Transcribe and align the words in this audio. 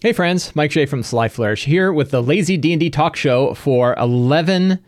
Hey 0.00 0.12
friends, 0.12 0.54
Mike 0.54 0.70
Shea 0.70 0.86
from 0.86 1.02
Sly 1.02 1.28
Flourish 1.28 1.64
here 1.64 1.92
with 1.92 2.12
the 2.12 2.22
Lazy 2.22 2.56
D&D 2.56 2.88
Talk 2.90 3.16
Show 3.16 3.52
for 3.54 3.96
11 3.98 4.78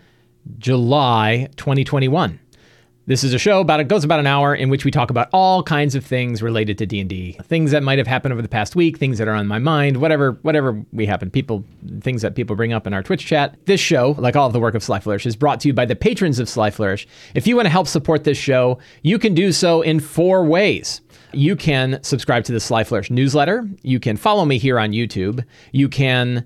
July 0.58 1.48
2021. 1.56 2.38
This 3.06 3.24
is 3.24 3.34
a 3.34 3.38
show 3.40 3.58
about 3.58 3.80
it 3.80 3.88
goes 3.88 4.04
about 4.04 4.20
an 4.20 4.28
hour 4.28 4.54
in 4.54 4.68
which 4.68 4.84
we 4.84 4.92
talk 4.92 5.10
about 5.10 5.28
all 5.32 5.64
kinds 5.64 5.96
of 5.96 6.06
things 6.06 6.42
related 6.42 6.78
to 6.78 6.86
D&D. 6.86 7.38
Things 7.42 7.72
that 7.72 7.82
might 7.82 7.98
have 7.98 8.06
happened 8.06 8.32
over 8.32 8.40
the 8.40 8.46
past 8.46 8.76
week, 8.76 8.98
things 8.98 9.18
that 9.18 9.26
are 9.26 9.34
on 9.34 9.48
my 9.48 9.58
mind, 9.58 9.96
whatever 9.96 10.38
whatever 10.42 10.80
we 10.92 11.06
happen, 11.06 11.28
people 11.28 11.64
things 12.02 12.22
that 12.22 12.36
people 12.36 12.54
bring 12.54 12.72
up 12.72 12.86
in 12.86 12.94
our 12.94 13.02
Twitch 13.02 13.26
chat. 13.26 13.56
This 13.66 13.80
show, 13.80 14.14
like 14.16 14.36
all 14.36 14.46
of 14.46 14.52
the 14.52 14.60
work 14.60 14.76
of 14.76 14.84
Sly 14.84 15.00
Flourish, 15.00 15.26
is 15.26 15.34
brought 15.34 15.58
to 15.62 15.66
you 15.66 15.74
by 15.74 15.86
the 15.86 15.96
patrons 15.96 16.38
of 16.38 16.48
Sly 16.48 16.70
Flourish. 16.70 17.08
If 17.34 17.48
you 17.48 17.56
want 17.56 17.66
to 17.66 17.70
help 17.70 17.88
support 17.88 18.22
this 18.22 18.38
show, 18.38 18.78
you 19.02 19.18
can 19.18 19.34
do 19.34 19.50
so 19.50 19.82
in 19.82 19.98
four 19.98 20.44
ways. 20.44 21.00
You 21.32 21.56
can 21.56 22.02
subscribe 22.02 22.44
to 22.44 22.52
the 22.52 22.60
Sly 22.60 22.84
Flourish 22.84 23.10
newsletter. 23.10 23.68
You 23.82 24.00
can 24.00 24.16
follow 24.16 24.44
me 24.44 24.58
here 24.58 24.78
on 24.78 24.90
YouTube. 24.92 25.44
You 25.72 25.88
can 25.88 26.44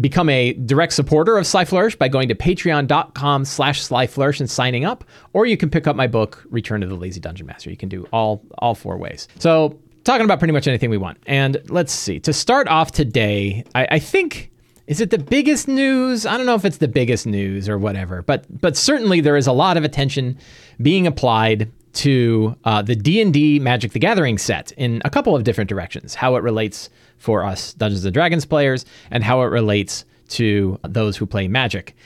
become 0.00 0.28
a 0.30 0.54
direct 0.54 0.92
supporter 0.92 1.36
of 1.36 1.46
Sly 1.46 1.64
Flourish 1.64 1.96
by 1.96 2.08
going 2.08 2.28
to 2.28 2.34
patreon.com 2.34 3.44
slash 3.44 3.82
Sly 3.82 4.06
Flourish 4.06 4.40
and 4.40 4.50
signing 4.50 4.84
up, 4.84 5.04
or 5.32 5.46
you 5.46 5.56
can 5.56 5.70
pick 5.70 5.86
up 5.86 5.96
my 5.96 6.06
book, 6.06 6.44
Return 6.48 6.80
to 6.80 6.86
the 6.86 6.94
Lazy 6.94 7.20
Dungeon 7.20 7.46
Master. 7.46 7.70
You 7.70 7.76
can 7.76 7.88
do 7.88 8.06
all 8.12 8.42
all 8.58 8.74
four 8.74 8.96
ways. 8.96 9.28
So 9.38 9.78
talking 10.04 10.24
about 10.24 10.38
pretty 10.38 10.52
much 10.52 10.66
anything 10.68 10.90
we 10.90 10.98
want. 10.98 11.18
And 11.26 11.60
let's 11.68 11.92
see. 11.92 12.20
To 12.20 12.32
start 12.32 12.68
off 12.68 12.92
today, 12.92 13.64
I, 13.74 13.88
I 13.92 13.98
think 13.98 14.50
is 14.86 15.00
it 15.00 15.10
the 15.10 15.18
biggest 15.18 15.66
news? 15.66 16.26
I 16.26 16.36
don't 16.36 16.46
know 16.46 16.54
if 16.54 16.64
it's 16.64 16.76
the 16.78 16.88
biggest 16.88 17.26
news 17.26 17.68
or 17.68 17.78
whatever, 17.78 18.22
but 18.22 18.44
but 18.60 18.76
certainly 18.76 19.20
there 19.20 19.36
is 19.36 19.46
a 19.46 19.52
lot 19.52 19.76
of 19.76 19.84
attention 19.84 20.38
being 20.80 21.06
applied 21.06 21.70
to 21.94 22.56
uh, 22.64 22.82
the 22.82 22.96
D&D 22.96 23.58
Magic 23.60 23.92
the 23.92 23.98
Gathering 23.98 24.38
set 24.38 24.72
in 24.72 25.00
a 25.04 25.10
couple 25.10 25.34
of 25.34 25.44
different 25.44 25.68
directions. 25.68 26.14
How 26.14 26.36
it 26.36 26.42
relates 26.42 26.90
for 27.18 27.44
us 27.44 27.72
Dungeons 27.74 28.04
and 28.04 28.12
Dragons 28.12 28.44
players 28.44 28.84
and 29.10 29.24
how 29.24 29.42
it 29.42 29.46
relates 29.46 30.04
to 30.28 30.78
those 30.82 31.16
who 31.16 31.26
play 31.26 31.48
Magic. 31.48 31.96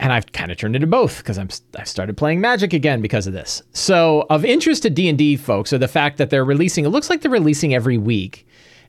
And 0.00 0.12
I've 0.12 0.30
kind 0.32 0.52
of 0.52 0.58
turned 0.58 0.76
into 0.76 0.86
both 0.86 1.18
because 1.18 1.38
I'm 1.38 1.48
I've 1.76 1.88
started 1.88 2.16
playing 2.16 2.40
Magic 2.40 2.72
again 2.72 3.00
because 3.00 3.26
of 3.26 3.32
this. 3.32 3.62
So 3.72 4.26
of 4.30 4.44
interest 4.44 4.82
to 4.84 4.90
D&D 4.90 5.36
folks 5.36 5.72
are 5.72 5.78
the 5.78 5.88
fact 5.88 6.18
that 6.18 6.30
they're 6.30 6.44
releasing 6.44 6.84
it 6.84 6.90
looks 6.90 7.10
like 7.10 7.20
they're 7.20 7.30
releasing 7.30 7.74
every 7.74 7.98
week 7.98 8.46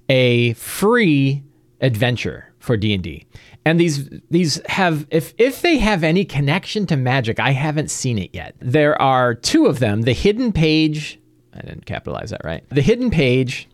a 0.07 0.53
free 0.53 1.43
adventure 1.81 2.53
for 2.59 2.77
D&D. 2.77 3.25
And 3.65 3.79
these 3.79 4.09
these 4.29 4.61
have 4.67 5.05
if 5.11 5.33
if 5.37 5.61
they 5.61 5.77
have 5.77 6.03
any 6.03 6.25
connection 6.25 6.85
to 6.87 6.97
magic, 6.97 7.39
I 7.39 7.51
haven't 7.51 7.91
seen 7.91 8.17
it 8.17 8.31
yet. 8.33 8.55
There 8.59 8.99
are 9.01 9.35
two 9.35 9.65
of 9.65 9.79
them, 9.79 10.03
the 10.03 10.13
hidden 10.13 10.51
page, 10.51 11.19
I 11.53 11.61
didn't 11.61 11.85
capitalize 11.85 12.29
that 12.31 12.41
right. 12.43 12.63
The 12.69 12.81
hidden 12.81 13.11
page 13.11 13.67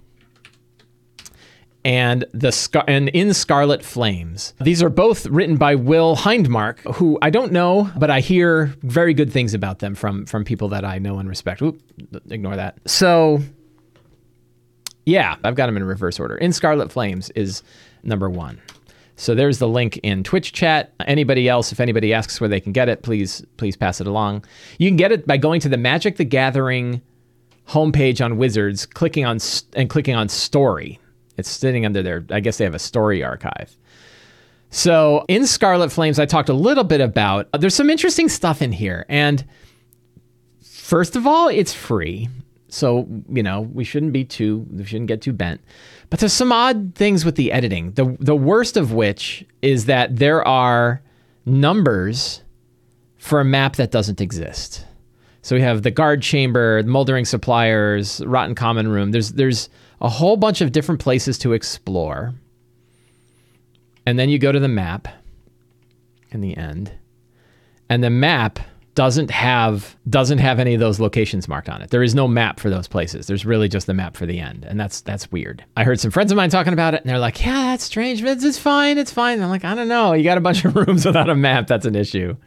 and 1.86 2.26
the 2.34 2.52
Scar- 2.52 2.84
and 2.88 3.10
in 3.10 3.34
Scarlet 3.34 3.86
Flames. 3.86 4.56
These 4.60 4.82
are 4.82 4.90
both 4.90 5.28
written 5.28 5.56
by 5.56 5.76
Will 5.76 6.16
Hindmarch, 6.16 6.80
who 6.96 7.20
I 7.22 7.30
don't 7.30 7.52
know, 7.52 7.90
but 7.96 8.10
I 8.10 8.22
hear 8.22 8.74
very 8.82 9.14
good 9.14 9.32
things 9.32 9.54
about 9.54 9.80
them 9.80 9.94
from 9.94 10.26
from 10.26 10.44
people 10.44 10.70
that 10.70 10.84
I 10.84 10.98
know 10.98 11.20
and 11.20 11.30
respect. 11.30 11.62
Oop, 11.62 11.80
ignore 12.30 12.56
that. 12.56 12.80
So 12.88 13.40
yeah, 15.06 15.36
I've 15.44 15.56
got 15.56 15.68
them 15.68 15.78
in 15.78 15.84
reverse 15.84 16.20
order. 16.20 16.36
In 16.36 16.52
Scarlet 16.52 16.92
Flames 16.92 17.30
is 17.32 17.62
number 18.04 18.28
1. 18.30 18.60
So 19.18 19.34
there's 19.34 19.60
the 19.60 19.68
link 19.68 19.98
in 20.04 20.24
Twitch 20.24 20.52
chat. 20.52 20.94
Anybody 21.08 21.48
else, 21.48 21.72
if 21.72 21.80
anybody 21.80 22.14
asks 22.14 22.42
where 22.42 22.50
they 22.50 22.60
can 22.60 22.74
get 22.74 22.90
it, 22.90 23.02
please 23.02 23.46
please 23.58 23.78
pass 23.78 24.02
it 24.02 24.08
along. 24.08 24.46
You 24.78 24.90
can 24.90 24.98
get 24.98 25.12
it 25.12 25.26
by 25.26 25.38
going 25.38 25.62
to 25.62 25.70
the 25.70 25.78
Magic 25.78 26.18
the 26.18 26.26
Gathering 26.26 27.02
homepage 27.70 28.24
on 28.24 28.38
Wizards, 28.38 28.86
clicking 28.86 29.26
on 29.26 29.40
and 29.74 29.90
clicking 29.90 30.16
on 30.16 30.30
Story. 30.30 31.00
It's 31.38 31.50
sitting 31.50 31.86
under 31.86 32.04
there. 32.04 32.26
I 32.30 32.40
guess 32.40 32.58
they 32.58 32.64
have 32.66 32.76
a 32.76 32.80
story 32.80 33.24
archive. 33.24 33.76
So 34.70 35.26
in 35.28 35.48
Scarlet 35.48 35.92
Flames, 35.92 36.20
I 36.20 36.26
talked 36.26 36.50
a 36.50 36.54
little 36.54 36.84
bit 36.84 37.02
about. 37.02 37.48
Uh, 37.54 37.58
there's 37.58 37.76
some 37.76 37.90
interesting 37.90 38.28
stuff 38.30 38.62
in 38.62 38.72
here, 38.72 39.06
and 39.08 39.46
first 40.62 41.16
of 41.16 41.26
all, 41.26 41.48
it's 41.48 41.74
free. 41.74 42.30
So, 42.68 43.08
you 43.30 43.44
know, 43.44 43.62
we 43.62 43.84
shouldn't 43.84 44.12
be 44.12 44.26
too, 44.26 44.66
we 44.72 44.86
shouldn't 44.86 45.08
get 45.08 45.22
too 45.22 45.34
bent. 45.34 45.62
But 46.10 46.20
there's 46.20 46.34
some 46.34 46.52
odd 46.52 46.94
things 46.96 47.24
with 47.24 47.36
the 47.36 47.52
editing. 47.52 47.92
The, 47.92 48.18
the 48.20 48.36
worst 48.36 48.76
of 48.76 48.92
which 48.92 49.46
is 49.62 49.86
that 49.86 50.18
there 50.18 50.46
are 50.46 51.02
numbers 51.46 52.42
for 53.18 53.40
a 53.40 53.46
map 53.46 53.76
that 53.76 53.92
doesn't 53.92 54.22
exist. 54.22 54.86
So 55.42 55.56
we 55.56 55.62
have 55.62 55.84
the 55.84 55.92
guard 55.92 56.24
chamber, 56.24 56.82
the 56.82 56.90
moldering 56.90 57.26
suppliers, 57.26 58.20
rotten 58.26 58.56
common 58.56 58.88
room. 58.88 59.12
There's 59.12 59.34
there's 59.34 59.70
a 60.02 60.10
whole 60.10 60.38
bunch 60.38 60.62
of 60.62 60.72
different 60.72 61.00
places 61.00 61.38
to 61.40 61.54
explore. 61.54 62.34
And 64.08 64.18
then 64.18 64.30
you 64.30 64.40
go 64.40 64.52
to 64.52 64.60
the 64.60 64.68
map 64.68 65.08
in 66.32 66.42
the 66.42 66.58
end. 66.58 66.92
And 67.90 68.04
the 68.04 68.10
map 68.10 68.60
doesn't 68.96 69.30
have 69.30 69.96
doesn't 70.10 70.38
have 70.38 70.58
any 70.58 70.74
of 70.74 70.80
those 70.80 71.00
locations 71.00 71.48
marked 71.48 71.70
on 71.70 71.82
it. 71.82 71.90
There 71.90 72.02
is 72.02 72.16
no 72.16 72.28
map 72.28 72.60
for 72.60 72.70
those 72.70 72.88
places. 72.88 73.28
There's 73.28 73.46
really 73.46 73.68
just 73.68 73.88
the 73.88 73.94
map 73.94 74.16
for 74.16 74.26
the 74.26 74.40
end, 74.40 74.66
and 74.66 74.80
that's 74.80 75.02
that's 75.02 75.32
weird. 75.32 75.64
I 75.76 75.84
heard 75.84 76.00
some 76.00 76.12
friends 76.12 76.32
of 76.32 76.38
mine 76.38 76.50
talking 76.50 76.74
about 76.74 76.94
it, 76.94 77.02
and 77.02 77.10
they're 77.10 77.20
like, 77.20 77.46
"Yeah, 77.46 77.72
that's 77.72 77.84
strange, 77.84 78.24
but 78.24 78.42
it's 78.42 78.58
fine. 78.58 78.98
It's 78.98 79.12
fine." 79.12 79.42
I'm 79.42 79.50
like, 79.50 79.66
"I 79.66 79.76
don't 79.76 79.90
know. 79.90 80.14
You 80.14 80.24
got 80.24 80.38
a 80.38 80.42
bunch 80.42 80.64
of 80.64 80.76
rooms 80.88 81.06
without 81.06 81.30
a 81.30 81.36
map. 81.36 81.68
That's 81.68 81.86
an 81.86 81.96
issue." 81.96 82.38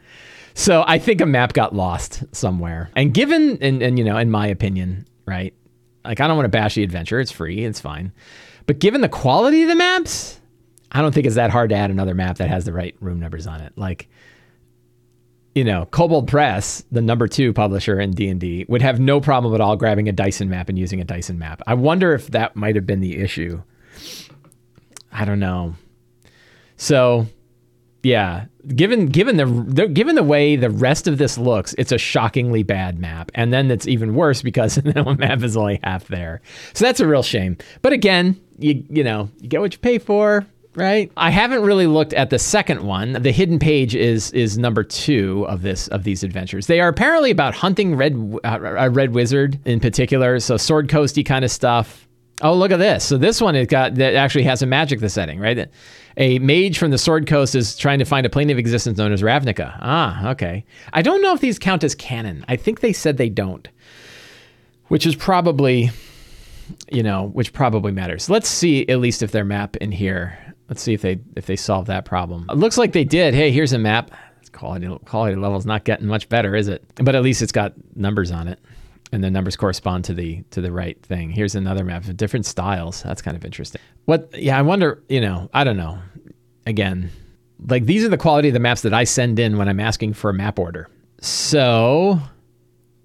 So 0.55 0.83
I 0.85 0.97
think 0.97 1.21
a 1.21 1.25
map 1.25 1.53
got 1.53 1.75
lost 1.75 2.23
somewhere. 2.35 2.89
And 2.95 3.13
given, 3.13 3.59
and, 3.61 3.81
and 3.81 3.97
you 3.97 4.03
know, 4.03 4.17
in 4.17 4.31
my 4.31 4.47
opinion, 4.47 5.07
right? 5.25 5.53
Like 6.03 6.19
I 6.19 6.27
don't 6.27 6.35
want 6.35 6.45
to 6.45 6.49
bash 6.49 6.75
the 6.75 6.83
adventure. 6.83 7.19
It's 7.19 7.31
free. 7.31 7.63
It's 7.63 7.79
fine. 7.79 8.11
But 8.65 8.79
given 8.79 9.01
the 9.01 9.09
quality 9.09 9.61
of 9.61 9.69
the 9.69 9.75
maps, 9.75 10.39
I 10.91 11.01
don't 11.01 11.13
think 11.13 11.27
it's 11.27 11.35
that 11.35 11.51
hard 11.51 11.69
to 11.69 11.75
add 11.75 11.91
another 11.91 12.15
map 12.15 12.37
that 12.37 12.49
has 12.49 12.65
the 12.65 12.73
right 12.73 12.95
room 12.99 13.19
numbers 13.19 13.47
on 13.47 13.61
it. 13.61 13.73
Like 13.77 14.09
you 15.55 15.63
know, 15.63 15.85
Kobold 15.87 16.27
Press, 16.27 16.83
the 16.91 17.01
number 17.01 17.27
two 17.27 17.53
publisher 17.53 17.99
in 17.99 18.11
D 18.11 18.29
and 18.29 18.39
D, 18.39 18.65
would 18.67 18.81
have 18.81 18.99
no 18.99 19.19
problem 19.19 19.53
at 19.53 19.61
all 19.61 19.75
grabbing 19.75 20.07
a 20.07 20.11
Dyson 20.11 20.49
map 20.49 20.69
and 20.69 20.77
using 20.77 21.01
a 21.01 21.05
Dyson 21.05 21.39
map. 21.39 21.61
I 21.65 21.73
wonder 21.73 22.13
if 22.13 22.27
that 22.27 22.55
might 22.55 22.75
have 22.75 22.85
been 22.85 23.01
the 23.01 23.17
issue. 23.17 23.61
I 25.11 25.25
don't 25.25 25.39
know. 25.39 25.75
So, 26.77 27.25
yeah, 28.03 28.45
given 28.73 29.07
given 29.07 29.37
the, 29.37 29.45
the 29.45 29.87
given 29.87 30.15
the 30.15 30.23
way 30.23 30.55
the 30.55 30.69
rest 30.69 31.07
of 31.07 31.17
this 31.17 31.37
looks, 31.37 31.73
it's 31.77 31.91
a 31.91 31.97
shockingly 31.97 32.63
bad 32.63 32.99
map, 32.99 33.31
and 33.33 33.51
then 33.51 33.71
it's 33.71 33.87
even 33.87 34.13
worse 34.13 34.41
because 34.41 34.75
the 34.75 35.15
map 35.17 35.41
is 35.41 35.57
only 35.57 35.79
half 35.83 36.07
there. 36.07 36.41
So 36.73 36.85
that's 36.85 36.99
a 36.99 37.07
real 37.07 37.23
shame. 37.23 37.57
But 37.81 37.91
again, 37.91 38.39
you 38.57 38.85
you 38.89 39.03
know, 39.03 39.29
you 39.39 39.49
get 39.49 39.61
what 39.61 39.73
you 39.73 39.79
pay 39.79 39.97
for 39.97 40.45
right? 40.79 41.11
I 41.17 41.29
haven't 41.29 41.61
really 41.61 41.87
looked 41.87 42.13
at 42.13 42.29
the 42.29 42.39
second 42.39 42.83
one. 42.83 43.13
The 43.13 43.31
hidden 43.31 43.59
page 43.59 43.95
is 43.95 44.31
is 44.31 44.57
number 44.57 44.83
two 44.83 45.45
of 45.47 45.61
this 45.61 45.87
of 45.89 46.03
these 46.03 46.23
adventures. 46.23 46.67
They 46.67 46.79
are 46.79 46.87
apparently 46.87 47.31
about 47.31 47.53
hunting 47.53 47.95
red 47.95 48.13
uh, 48.43 48.59
a 48.77 48.89
red 48.89 49.13
wizard 49.13 49.59
in 49.65 49.79
particular, 49.79 50.39
so 50.39 50.57
sword 50.57 50.87
coasty 50.87 51.25
kind 51.25 51.45
of 51.45 51.51
stuff. 51.51 52.07
Oh, 52.41 52.53
look 52.53 52.71
at 52.71 52.77
this! 52.77 53.03
So 53.03 53.17
this 53.17 53.41
one 53.41 53.55
it 53.55 53.69
got 53.69 53.95
that 53.95 54.15
actually 54.15 54.45
has 54.45 54.61
a 54.61 54.65
magic 54.65 55.01
the 55.01 55.09
setting, 55.09 55.39
right? 55.39 55.69
A 56.17 56.39
mage 56.39 56.77
from 56.77 56.91
the 56.91 56.97
Sword 56.97 57.27
Coast 57.27 57.55
is 57.55 57.77
trying 57.77 57.99
to 57.99 58.05
find 58.05 58.25
a 58.25 58.29
plane 58.29 58.49
of 58.49 58.57
existence 58.57 58.97
known 58.97 59.13
as 59.13 59.21
Ravnica. 59.21 59.77
Ah, 59.79 60.31
okay. 60.31 60.65
I 60.91 61.01
don't 61.01 61.21
know 61.21 61.33
if 61.33 61.39
these 61.39 61.59
count 61.59 61.83
as 61.83 61.95
canon. 61.95 62.43
I 62.47 62.57
think 62.57 62.81
they 62.81 62.91
said 62.91 63.17
they 63.17 63.29
don't, 63.29 63.67
which 64.87 65.05
is 65.05 65.15
probably, 65.15 65.91
you 66.91 67.03
know, 67.03 67.29
which 67.29 67.53
probably 67.53 67.93
matters. 67.93 68.29
Let's 68.29 68.49
see 68.49 68.87
at 68.89 68.99
least 68.99 69.21
if 69.23 69.31
their 69.31 69.45
map 69.45 69.77
in 69.77 69.93
here 69.93 70.37
Let's 70.69 70.83
see 70.83 70.93
if 70.93 71.01
they 71.01 71.19
if 71.35 71.47
they 71.47 71.55
solve 71.55 71.87
that 71.87 72.05
problem. 72.05 72.45
It 72.49 72.57
looks 72.57 72.77
like 72.77 72.93
they 72.93 73.03
did. 73.03 73.33
Hey, 73.33 73.51
here's 73.51 73.73
a 73.73 73.79
map. 73.79 74.11
Quality 74.51 74.87
quality 75.05 75.35
level's 75.35 75.65
not 75.65 75.83
getting 75.83 76.07
much 76.07 76.29
better, 76.29 76.55
is 76.55 76.67
it? 76.67 76.83
But 76.95 77.15
at 77.15 77.23
least 77.23 77.41
it's 77.41 77.51
got 77.51 77.73
numbers 77.95 78.31
on 78.31 78.47
it, 78.47 78.59
and 79.11 79.23
the 79.23 79.31
numbers 79.31 79.55
correspond 79.55 80.05
to 80.05 80.13
the 80.13 80.43
to 80.51 80.61
the 80.61 80.71
right 80.71 81.01
thing. 81.03 81.31
Here's 81.31 81.55
another 81.55 81.83
map 81.83 82.05
of 82.05 82.17
different 82.17 82.45
styles. 82.45 83.01
That's 83.01 83.21
kind 83.21 83.35
of 83.35 83.43
interesting. 83.43 83.81
What? 84.05 84.29
Yeah, 84.37 84.57
I 84.57 84.61
wonder. 84.61 85.03
You 85.09 85.21
know, 85.21 85.49
I 85.53 85.63
don't 85.63 85.77
know. 85.77 85.99
Again, 86.67 87.09
like 87.67 87.85
these 87.85 88.03
are 88.03 88.09
the 88.09 88.17
quality 88.17 88.49
of 88.49 88.53
the 88.53 88.59
maps 88.59 88.81
that 88.81 88.93
I 88.93 89.05
send 89.05 89.39
in 89.39 89.57
when 89.57 89.67
I'm 89.67 89.79
asking 89.79 90.13
for 90.13 90.29
a 90.29 90.33
map 90.33 90.59
order. 90.59 90.87
So, 91.21 92.19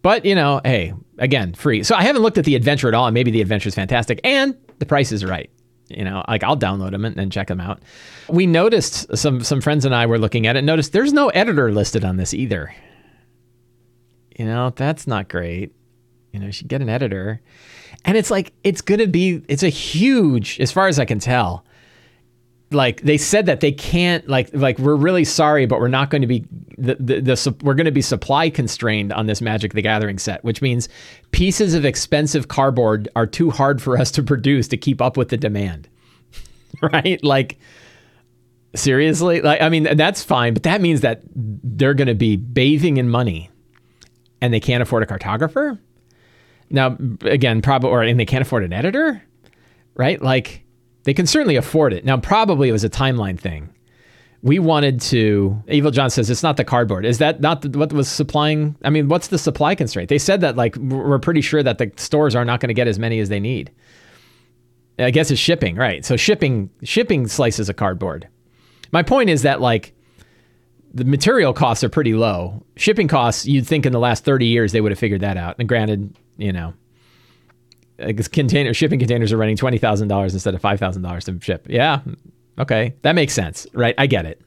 but 0.03 0.25
you 0.27 0.35
know, 0.35 0.61
hey, 0.65 0.93
again, 1.19 1.55
free. 1.55 1.83
So 1.83 1.95
I 1.95 2.03
haven't 2.03 2.23
looked 2.23 2.37
at 2.37 2.45
the 2.45 2.57
adventure 2.57 2.89
at 2.89 2.95
all, 2.95 3.07
and 3.07 3.15
maybe 3.15 3.31
the 3.31 3.41
adventure 3.41 3.69
is 3.69 3.75
fantastic, 3.75 4.21
and 4.23 4.55
the 4.79 4.87
price 4.87 5.13
is 5.13 5.25
right 5.25 5.51
you 5.89 6.05
know 6.05 6.25
like 6.29 6.43
i'll 6.43 6.57
download 6.57 6.93
them 6.93 7.05
and, 7.05 7.19
and, 7.19 7.33
check 7.33 7.49
them 7.49 7.61
out. 7.61 7.81
We 8.29 8.47
noticed 8.47 9.17
some 9.17 9.43
some 9.43 9.61
friends 9.61 9.85
and 9.85 9.95
i 9.95 10.07
were 10.07 10.19
looking 10.19 10.47
at 10.47 10.57
it 10.57 10.63
noticed 10.63 10.93
there's 10.93 11.13
no 11.13 11.29
editor 11.31 11.73
listed 11.73 12.05
on 12.05 12.17
this 12.17 12.35
either. 12.35 12.75
You 14.39 14.47
know 14.47 14.71
that's 14.71 15.07
not 15.07 15.29
great. 15.29 15.73
You 16.33 16.41
know 16.41 16.47
you 16.47 16.53
should 16.53 16.69
get 16.69 16.83
an 16.83 16.89
editor. 16.89 17.41
And 18.05 18.17
it's 18.17 18.31
like 18.31 18.53
it's 18.65 18.81
gonna 18.81 19.07
be 19.07 19.43
it's 19.49 19.63
a 19.63 19.69
huge 19.69 20.61
as 20.61 20.73
far 20.73 20.89
as 20.89 20.99
i 20.99 21.05
can 21.05 21.19
tell 21.19 21.65
like 22.75 23.01
they 23.03 23.17
said 23.17 23.47
that 23.47 23.61
they 23.61 23.73
can't 23.73 24.29
like 24.29 24.51
like 24.53 24.79
we're 24.79 24.97
really 24.97 25.25
sorry 25.25 25.67
but 25.67 25.81
we're 25.81 25.89
not 25.89 26.11
going 26.11 26.23
to 26.23 26.29
be 26.29 26.45
the, 26.77 26.97
the, 26.97 27.21
the 27.21 27.57
we're 27.63 27.75
going 27.75 27.85
to 27.85 27.93
be 27.93 28.03
supply 28.03 28.51
constrained 28.51 29.13
on 29.13 29.27
this 29.27 29.41
magic 29.41 29.73
the 29.73 29.83
gathering 29.83 30.19
set 30.19 30.43
which 30.45 30.61
means 30.61 30.89
pieces 31.31 31.75
of 31.75 31.85
expensive 31.85 32.49
cardboard 32.49 33.09
are 33.17 33.27
too 33.27 33.51
hard 33.51 33.81
for 33.81 33.97
us 33.97 34.11
to 34.11 34.23
produce 34.23 34.69
to 34.69 34.77
keep 34.77 35.01
up 35.01 35.17
with 35.17 35.29
the 35.29 35.37
demand 35.37 35.89
right? 36.93 37.23
Like 37.23 37.59
seriously? 38.75 39.41
Like 39.41 39.61
I 39.61 39.69
mean 39.69 39.97
that's 39.97 40.23
fine, 40.23 40.55
but 40.55 40.63
that 40.65 40.81
means 40.81 41.01
that 41.03 41.23
they're 41.35 41.95
going 41.95 42.09
to 42.09 42.15
be 42.15 42.37
bathing 42.37 42.97
in 42.97 43.09
money 43.09 43.51
and 44.41 44.53
they 44.53 44.61
can't 44.61 44.83
afford 44.83 45.03
a 45.03 45.07
cartographer? 45.07 45.79
Now 46.71 46.97
again, 47.23 47.63
probably 47.63 47.91
or 47.91 48.03
and 48.03 48.19
they 48.19 48.27
can't 48.27 48.43
afford 48.43 48.65
an 48.65 48.73
editor, 48.73 49.23
right? 49.95 50.21
Like 50.21 50.64
they 51.05 51.15
can 51.15 51.27
certainly 51.27 51.57
afford 51.57 51.93
it. 51.93 52.05
Now 52.05 52.19
probably 52.19 52.69
it 52.69 52.73
was 52.73 52.85
a 52.85 52.91
timeline 52.91 53.39
thing. 53.39 53.71
We 54.43 54.59
wanted 54.59 55.01
to 55.03 55.63
Evil 55.69 55.91
John 55.91 56.11
says 56.11 56.29
it's 56.29 56.43
not 56.43 56.59
the 56.59 56.65
cardboard. 56.65 57.07
Is 57.07 57.19
that 57.19 57.41
not 57.41 57.63
the, 57.63 57.79
what 57.79 57.93
was 57.93 58.09
supplying? 58.09 58.77
I 58.85 58.91
mean, 58.91 59.09
what's 59.09 59.29
the 59.29 59.39
supply 59.39 59.75
constraint? 59.75 60.11
They 60.11 60.19
said 60.19 60.43
that 60.43 60.57
like 60.57 60.77
we're 60.77 61.19
pretty 61.19 61.41
sure 61.41 61.63
that 61.63 61.79
the 61.79 61.91
stores 61.97 62.35
are 62.35 62.45
not 62.45 62.61
going 62.61 62.69
to 62.69 62.75
get 62.75 62.89
as 62.89 62.99
many 62.99 63.21
as 63.21 63.29
they 63.29 63.41
need. 63.41 63.71
I 64.99 65.11
guess 65.11 65.31
it's 65.31 65.41
shipping, 65.41 65.77
right? 65.77 66.05
So 66.05 66.17
shipping 66.17 66.71
shipping 66.83 67.27
slices 67.27 67.69
of 67.69 67.77
cardboard. 67.77 68.29
My 68.93 69.03
point 69.03 69.31
is 69.31 69.43
that 69.43 69.61
like 69.61 69.95
the 70.93 71.05
material 71.05 71.53
costs 71.53 71.83
are 71.83 71.89
pretty 71.89 72.15
low. 72.15 72.65
Shipping 72.77 73.09
costs, 73.09 73.47
you'd 73.47 73.67
think 73.67 73.85
in 73.85 73.93
the 73.93 73.99
last 73.99 74.25
30 74.25 74.47
years 74.47 74.73
they 74.73 74.81
would 74.81 74.93
have 74.93 74.99
figured 74.99 75.23
that 75.23 75.37
out. 75.37 75.57
And 75.59 75.69
granted, 75.69 76.17
you 76.37 76.53
know, 76.53 76.75
Uh, 77.99 78.13
container 78.33 78.75
shipping 78.75 78.99
containers 78.99 79.33
are 79.33 79.37
running 79.37 79.57
$20,000 79.57 80.33
instead 80.33 80.55
of 80.55 80.61
$5,000 80.63 81.25
to 81.25 81.45
ship. 81.45 81.67
Yeah. 81.69 82.01
Okay. 82.59 82.95
That 83.03 83.15
makes 83.15 83.33
sense, 83.33 83.67
right? 83.73 83.95
I 83.99 84.07
get 84.07 84.27
it. 84.27 84.41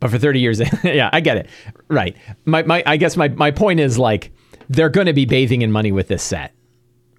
But 0.00 0.10
for 0.10 0.18
30 0.18 0.40
years, 0.40 0.60
yeah, 0.84 1.10
I 1.12 1.20
get 1.20 1.36
it. 1.36 1.48
Right. 1.88 2.16
My, 2.44 2.62
my, 2.62 2.82
I 2.86 2.96
guess 2.96 3.16
my, 3.16 3.28
my 3.28 3.50
point 3.50 3.80
is 3.80 3.98
like, 3.98 4.32
they're 4.68 4.88
going 4.88 5.06
to 5.06 5.12
be 5.12 5.26
bathing 5.26 5.62
in 5.62 5.70
money 5.70 5.92
with 5.92 6.08
this 6.08 6.22
set 6.22 6.54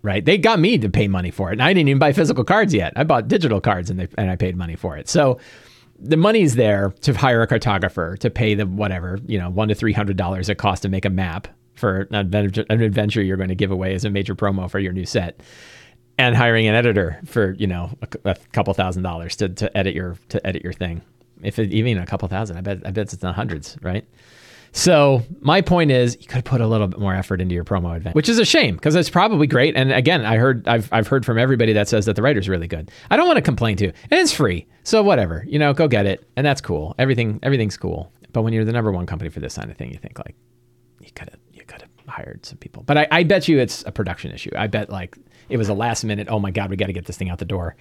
right? 0.04 0.24
They 0.24 0.38
got 0.38 0.60
me 0.60 0.78
to 0.78 0.90
pay 0.90 1.08
money 1.08 1.32
for 1.32 1.50
it, 1.50 1.54
and 1.54 1.64
I 1.64 1.74
didn't 1.74 1.88
even 1.88 1.98
buy 1.98 2.12
physical 2.12 2.44
cards 2.44 2.74
yet. 2.74 2.94
I 2.96 3.06
bought 3.06 3.28
digital 3.28 3.60
cards, 3.60 3.90
and 3.90 4.00
they 4.00 4.08
and 4.18 4.30
I 4.30 4.36
paid 4.36 4.56
money 4.56 4.76
for 4.76 4.98
it. 4.98 5.10
So 5.10 5.40
the 5.98 6.18
money's 6.18 6.56
there 6.56 6.94
to 7.02 7.14
hire 7.14 7.42
a 7.42 7.48
cartographer 7.48 8.20
to 8.20 8.30
pay 8.30 8.54
the 8.54 8.66
whatever 8.66 9.20
you 9.26 9.40
know 9.40 9.50
one 9.50 9.70
to 9.70 9.76
three 9.76 9.94
hundred 9.94 10.18
dollars 10.18 10.50
it 10.50 10.58
costs 10.58 10.82
to 10.84 10.90
make 10.90 11.06
a 11.06 11.10
map 11.10 11.48
for 11.84 12.08
an 12.10 12.16
adventure, 12.16 12.66
an 12.70 12.82
adventure 12.82 13.22
you're 13.22 13.36
going 13.36 13.50
to 13.50 13.56
give 13.56 13.70
away 13.70 13.94
as 13.94 14.06
a 14.06 14.10
major 14.10 14.36
promo 14.36 14.72
for 14.72 14.80
your 14.80 14.94
new 14.94 15.06
set 15.06 15.42
and 16.18 16.34
hiring 16.34 16.66
an 16.66 16.76
editor 16.76 17.20
for 17.26 17.52
you 17.60 17.68
know 17.68 17.92
a, 18.02 18.30
a 18.30 18.36
couple 18.54 18.74
thousand 18.74 19.04
dollars 19.04 19.36
to, 19.36 19.50
to 19.50 19.78
edit 19.78 19.94
your 19.94 20.16
to 20.30 20.48
edit 20.48 20.64
your 20.64 20.72
thing 20.72 21.02
if 21.42 21.60
it, 21.60 21.74
even 21.74 21.98
a 21.98 22.06
couple 22.06 22.26
thousand 22.30 22.56
i 22.56 22.62
bet 22.62 22.78
i 22.86 22.92
bet 22.92 23.04
it's 23.04 23.14
in 23.16 23.20
the 23.20 23.34
hundreds 23.34 23.78
right 23.82 24.08
so 24.76 25.22
my 25.42 25.62
point 25.62 25.92
is, 25.92 26.18
you 26.20 26.26
could 26.26 26.46
put 26.46 26.60
a 26.60 26.66
little 26.66 26.88
bit 26.88 27.00
more 27.00 27.14
effort 27.14 27.42
into 27.42 27.54
your 27.54 27.64
promo 27.64 27.96
event, 27.96 28.16
which 28.16 28.28
is 28.28 28.40
a 28.40 28.46
shame 28.46 28.74
because 28.74 28.96
it's 28.96 29.08
probably 29.08 29.46
great. 29.46 29.76
And 29.76 29.94
again, 29.94 30.26
I 30.26 30.38
heard 30.38 30.68
I've 30.68 30.92
I've 30.92 31.08
heard 31.08 31.28
from 31.28 31.38
everybody 31.38 31.74
that 31.74 31.88
says 31.88 32.08
that 32.08 32.16
the 32.16 32.24
writer's 32.24 32.50
really 32.50 32.66
good. 32.68 32.90
I 33.12 33.16
don't 33.16 33.28
want 33.28 33.38
to 33.38 33.44
complain 33.44 33.78
to, 33.78 33.86
and 33.86 34.20
it's 34.20 34.34
free, 34.34 34.66
so 34.82 35.04
whatever, 35.04 35.46
you 35.48 35.60
know, 35.60 35.74
go 35.74 35.88
get 35.88 36.08
it, 36.08 36.28
and 36.36 36.44
that's 36.44 36.60
cool. 36.60 36.96
Everything 36.98 37.40
everything's 37.44 37.78
cool. 37.78 38.12
But 38.32 38.42
when 38.42 38.52
you're 38.52 38.66
the 38.66 38.72
number 38.72 38.92
one 38.92 39.06
company 39.06 39.30
for 39.30 39.42
this 39.42 39.58
kind 39.58 39.70
of 39.70 39.78
thing, 39.78 39.92
you 39.92 40.00
think 40.00 40.18
like 40.18 40.36
you 41.02 41.12
could 41.14 41.30
have 41.30 41.40
you 41.40 41.43
could 41.43 41.43
have 41.43 41.43
hired 42.08 42.46
some 42.46 42.58
people. 42.58 42.84
But 42.84 42.98
I, 42.98 43.08
I 43.12 43.24
bet 43.24 43.48
you 43.48 43.60
it's 43.60 43.84
a 43.86 43.92
production 43.92 44.32
issue. 44.32 44.52
I 44.56 44.68
bet 44.68 44.90
like 44.90 45.18
it 45.50 45.58
was 45.58 45.70
a 45.70 45.74
last 45.74 46.04
minute. 46.04 46.28
Oh 46.30 46.40
my 46.40 46.52
god, 46.52 46.70
we 46.70 46.76
got 46.76 46.88
to 46.88 46.94
get 46.94 47.06
this 47.06 47.18
thing 47.18 47.30
out 47.30 47.40
the 47.40 47.46
door 47.46 47.76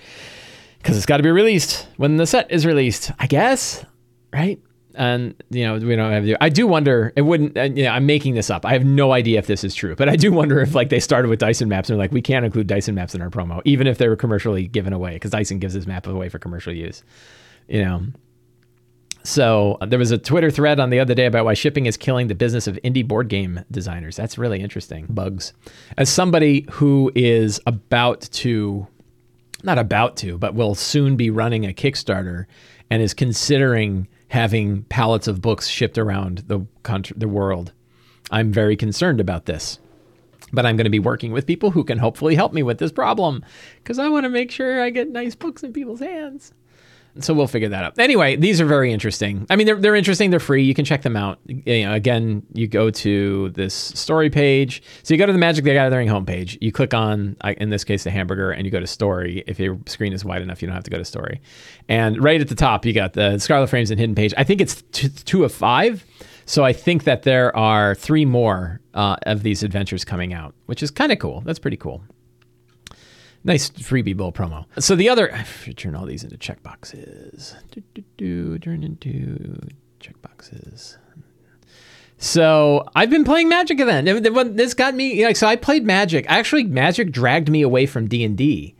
because 0.78 0.96
it's 0.96 1.06
got 1.06 1.18
to 1.18 1.22
be 1.22 1.30
released 1.30 1.86
when 1.96 2.16
the 2.16 2.26
set 2.26 2.50
is 2.50 2.66
released. 2.66 3.12
I 3.18 3.26
guess, 3.26 3.84
right? 4.32 4.60
and 4.94 5.34
you 5.50 5.64
know 5.64 5.74
we 5.74 5.96
don't 5.96 6.12
have 6.12 6.24
to. 6.24 6.42
I 6.42 6.48
do 6.48 6.66
wonder. 6.66 7.12
It 7.16 7.22
wouldn't. 7.22 7.56
Uh, 7.56 7.62
you 7.62 7.84
know, 7.84 7.90
I'm 7.90 8.06
making 8.06 8.34
this 8.34 8.50
up. 8.50 8.64
I 8.64 8.72
have 8.72 8.84
no 8.84 9.12
idea 9.12 9.38
if 9.38 9.46
this 9.46 9.64
is 9.64 9.74
true, 9.74 9.94
but 9.94 10.08
I 10.08 10.16
do 10.16 10.32
wonder 10.32 10.60
if 10.60 10.74
like 10.74 10.88
they 10.88 11.00
started 11.00 11.28
with 11.28 11.38
Dyson 11.38 11.68
maps 11.68 11.90
and 11.90 11.98
like, 11.98 12.12
we 12.12 12.22
can't 12.22 12.44
include 12.44 12.66
Dyson 12.66 12.94
maps 12.94 13.14
in 13.14 13.22
our 13.22 13.30
promo, 13.30 13.62
even 13.64 13.86
if 13.86 13.98
they 13.98 14.08
were 14.08 14.16
commercially 14.16 14.66
given 14.66 14.92
away, 14.92 15.14
because 15.14 15.30
Dyson 15.30 15.58
gives 15.58 15.74
his 15.74 15.86
map 15.86 16.06
away 16.06 16.28
for 16.28 16.38
commercial 16.38 16.72
use. 16.72 17.02
You 17.68 17.84
know. 17.84 18.02
So 19.24 19.78
uh, 19.80 19.86
there 19.86 19.98
was 19.98 20.10
a 20.10 20.18
Twitter 20.18 20.50
thread 20.50 20.80
on 20.80 20.90
the 20.90 20.98
other 20.98 21.14
day 21.14 21.26
about 21.26 21.44
why 21.44 21.54
shipping 21.54 21.86
is 21.86 21.96
killing 21.96 22.26
the 22.26 22.34
business 22.34 22.66
of 22.66 22.78
indie 22.84 23.06
board 23.06 23.28
game 23.28 23.64
designers. 23.70 24.16
That's 24.16 24.38
really 24.38 24.60
interesting. 24.60 25.06
Bugs. 25.08 25.52
As 25.96 26.08
somebody 26.08 26.66
who 26.72 27.12
is 27.14 27.60
about 27.66 28.22
to, 28.32 28.86
not 29.62 29.78
about 29.78 30.16
to, 30.18 30.38
but 30.38 30.54
will 30.54 30.74
soon 30.74 31.16
be 31.16 31.30
running 31.30 31.64
a 31.64 31.72
Kickstarter 31.72 32.46
and 32.90 33.00
is 33.02 33.14
considering 33.14 34.08
having 34.28 34.82
pallets 34.84 35.28
of 35.28 35.40
books 35.40 35.68
shipped 35.68 35.98
around 35.98 36.44
the 36.48 36.66
country, 36.82 37.14
the 37.18 37.28
world. 37.28 37.72
I'm 38.30 38.50
very 38.50 38.76
concerned 38.76 39.20
about 39.20 39.46
this. 39.46 39.78
But 40.54 40.66
I'm 40.66 40.76
going 40.76 40.84
to 40.84 40.90
be 40.90 40.98
working 40.98 41.32
with 41.32 41.46
people 41.46 41.70
who 41.70 41.84
can 41.84 41.98
hopefully 41.98 42.34
help 42.34 42.52
me 42.52 42.62
with 42.62 42.78
this 42.78 42.92
problem 42.92 43.44
because 43.76 43.98
I 43.98 44.08
want 44.08 44.24
to 44.24 44.30
make 44.30 44.50
sure 44.50 44.82
I 44.82 44.90
get 44.90 45.08
nice 45.08 45.34
books 45.34 45.62
in 45.62 45.72
people's 45.72 46.00
hands. 46.00 46.52
So 47.20 47.34
we'll 47.34 47.46
figure 47.46 47.68
that 47.68 47.84
out. 47.84 47.98
Anyway, 47.98 48.36
these 48.36 48.60
are 48.60 48.64
very 48.64 48.90
interesting. 48.90 49.46
I 49.50 49.56
mean, 49.56 49.66
they're, 49.66 49.76
they're 49.76 49.94
interesting. 49.94 50.30
They're 50.30 50.40
free. 50.40 50.64
You 50.64 50.74
can 50.74 50.84
check 50.84 51.02
them 51.02 51.16
out. 51.16 51.38
You 51.46 51.84
know, 51.84 51.92
again, 51.92 52.42
you 52.54 52.66
go 52.66 52.90
to 52.90 53.50
this 53.50 53.74
story 53.74 54.30
page. 54.30 54.82
So 55.02 55.12
you 55.12 55.18
go 55.18 55.26
to 55.26 55.32
the 55.32 55.38
Magic 55.38 55.64
the 55.64 55.72
Gathering 55.72 56.08
homepage. 56.08 56.56
You 56.62 56.72
click 56.72 56.94
on, 56.94 57.36
in 57.58 57.68
this 57.68 57.84
case, 57.84 58.04
the 58.04 58.10
hamburger, 58.10 58.50
and 58.50 58.64
you 58.64 58.70
go 58.70 58.80
to 58.80 58.86
story. 58.86 59.44
If 59.46 59.60
your 59.60 59.78
screen 59.86 60.14
is 60.14 60.24
wide 60.24 60.40
enough, 60.40 60.62
you 60.62 60.66
don't 60.66 60.74
have 60.74 60.84
to 60.84 60.90
go 60.90 60.98
to 60.98 61.04
story. 61.04 61.42
And 61.88 62.22
right 62.22 62.40
at 62.40 62.48
the 62.48 62.54
top, 62.54 62.86
you 62.86 62.94
got 62.94 63.12
the 63.12 63.38
Scarlet 63.38 63.68
Flames 63.68 63.90
and 63.90 64.00
Hidden 64.00 64.14
Page. 64.14 64.32
I 64.38 64.44
think 64.44 64.62
it's 64.62 64.82
t- 64.92 65.08
two 65.08 65.44
of 65.44 65.52
five. 65.52 66.06
So 66.46 66.64
I 66.64 66.72
think 66.72 67.04
that 67.04 67.22
there 67.22 67.54
are 67.56 67.94
three 67.94 68.24
more 68.24 68.80
uh, 68.94 69.16
of 69.26 69.42
these 69.42 69.62
adventures 69.62 70.04
coming 70.04 70.32
out, 70.32 70.54
which 70.66 70.82
is 70.82 70.90
kind 70.90 71.12
of 71.12 71.18
cool. 71.18 71.40
That's 71.42 71.58
pretty 71.58 71.76
cool. 71.76 72.02
Nice 73.44 73.70
freebie 73.70 74.16
bowl 74.16 74.32
promo. 74.32 74.66
So 74.78 74.94
the 74.94 75.08
other, 75.08 75.34
I 75.34 75.42
should 75.42 75.76
turn 75.76 75.96
all 75.96 76.06
these 76.06 76.22
into 76.22 76.36
checkboxes. 76.36 77.54
Do, 77.70 77.82
do, 77.94 78.04
do, 78.16 78.58
turn 78.58 78.84
into 78.84 79.58
checkboxes. 80.00 80.96
So 82.18 82.88
I've 82.94 83.10
been 83.10 83.24
playing 83.24 83.48
Magic 83.48 83.78
then. 83.78 84.04
This 84.54 84.74
got 84.74 84.94
me 84.94 85.24
like 85.24 85.34
so. 85.34 85.48
I 85.48 85.56
played 85.56 85.84
Magic. 85.84 86.24
Actually, 86.28 86.64
Magic 86.64 87.10
dragged 87.10 87.50
me 87.50 87.62
away 87.62 87.84
from 87.84 88.06
D 88.06 88.22
and 88.22 88.38
D 88.38 88.76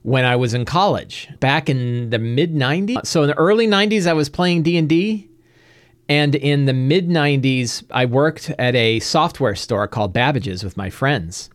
when 0.00 0.24
I 0.24 0.36
was 0.36 0.54
in 0.54 0.64
college 0.64 1.28
back 1.40 1.68
in 1.68 2.08
the 2.08 2.18
mid 2.18 2.54
'90s. 2.54 3.04
So 3.04 3.20
in 3.22 3.28
the 3.28 3.36
early 3.36 3.66
'90s, 3.66 4.06
I 4.06 4.14
was 4.14 4.30
playing 4.30 4.62
D 4.62 4.78
and 4.78 4.88
D, 4.88 5.28
and 6.08 6.34
in 6.34 6.64
the 6.64 6.72
mid 6.72 7.10
'90s, 7.10 7.84
I 7.90 8.06
worked 8.06 8.48
at 8.58 8.74
a 8.74 8.98
software 9.00 9.54
store 9.54 9.86
called 9.86 10.14
Babbage's 10.14 10.64
with 10.64 10.78
my 10.78 10.88
friends 10.88 11.50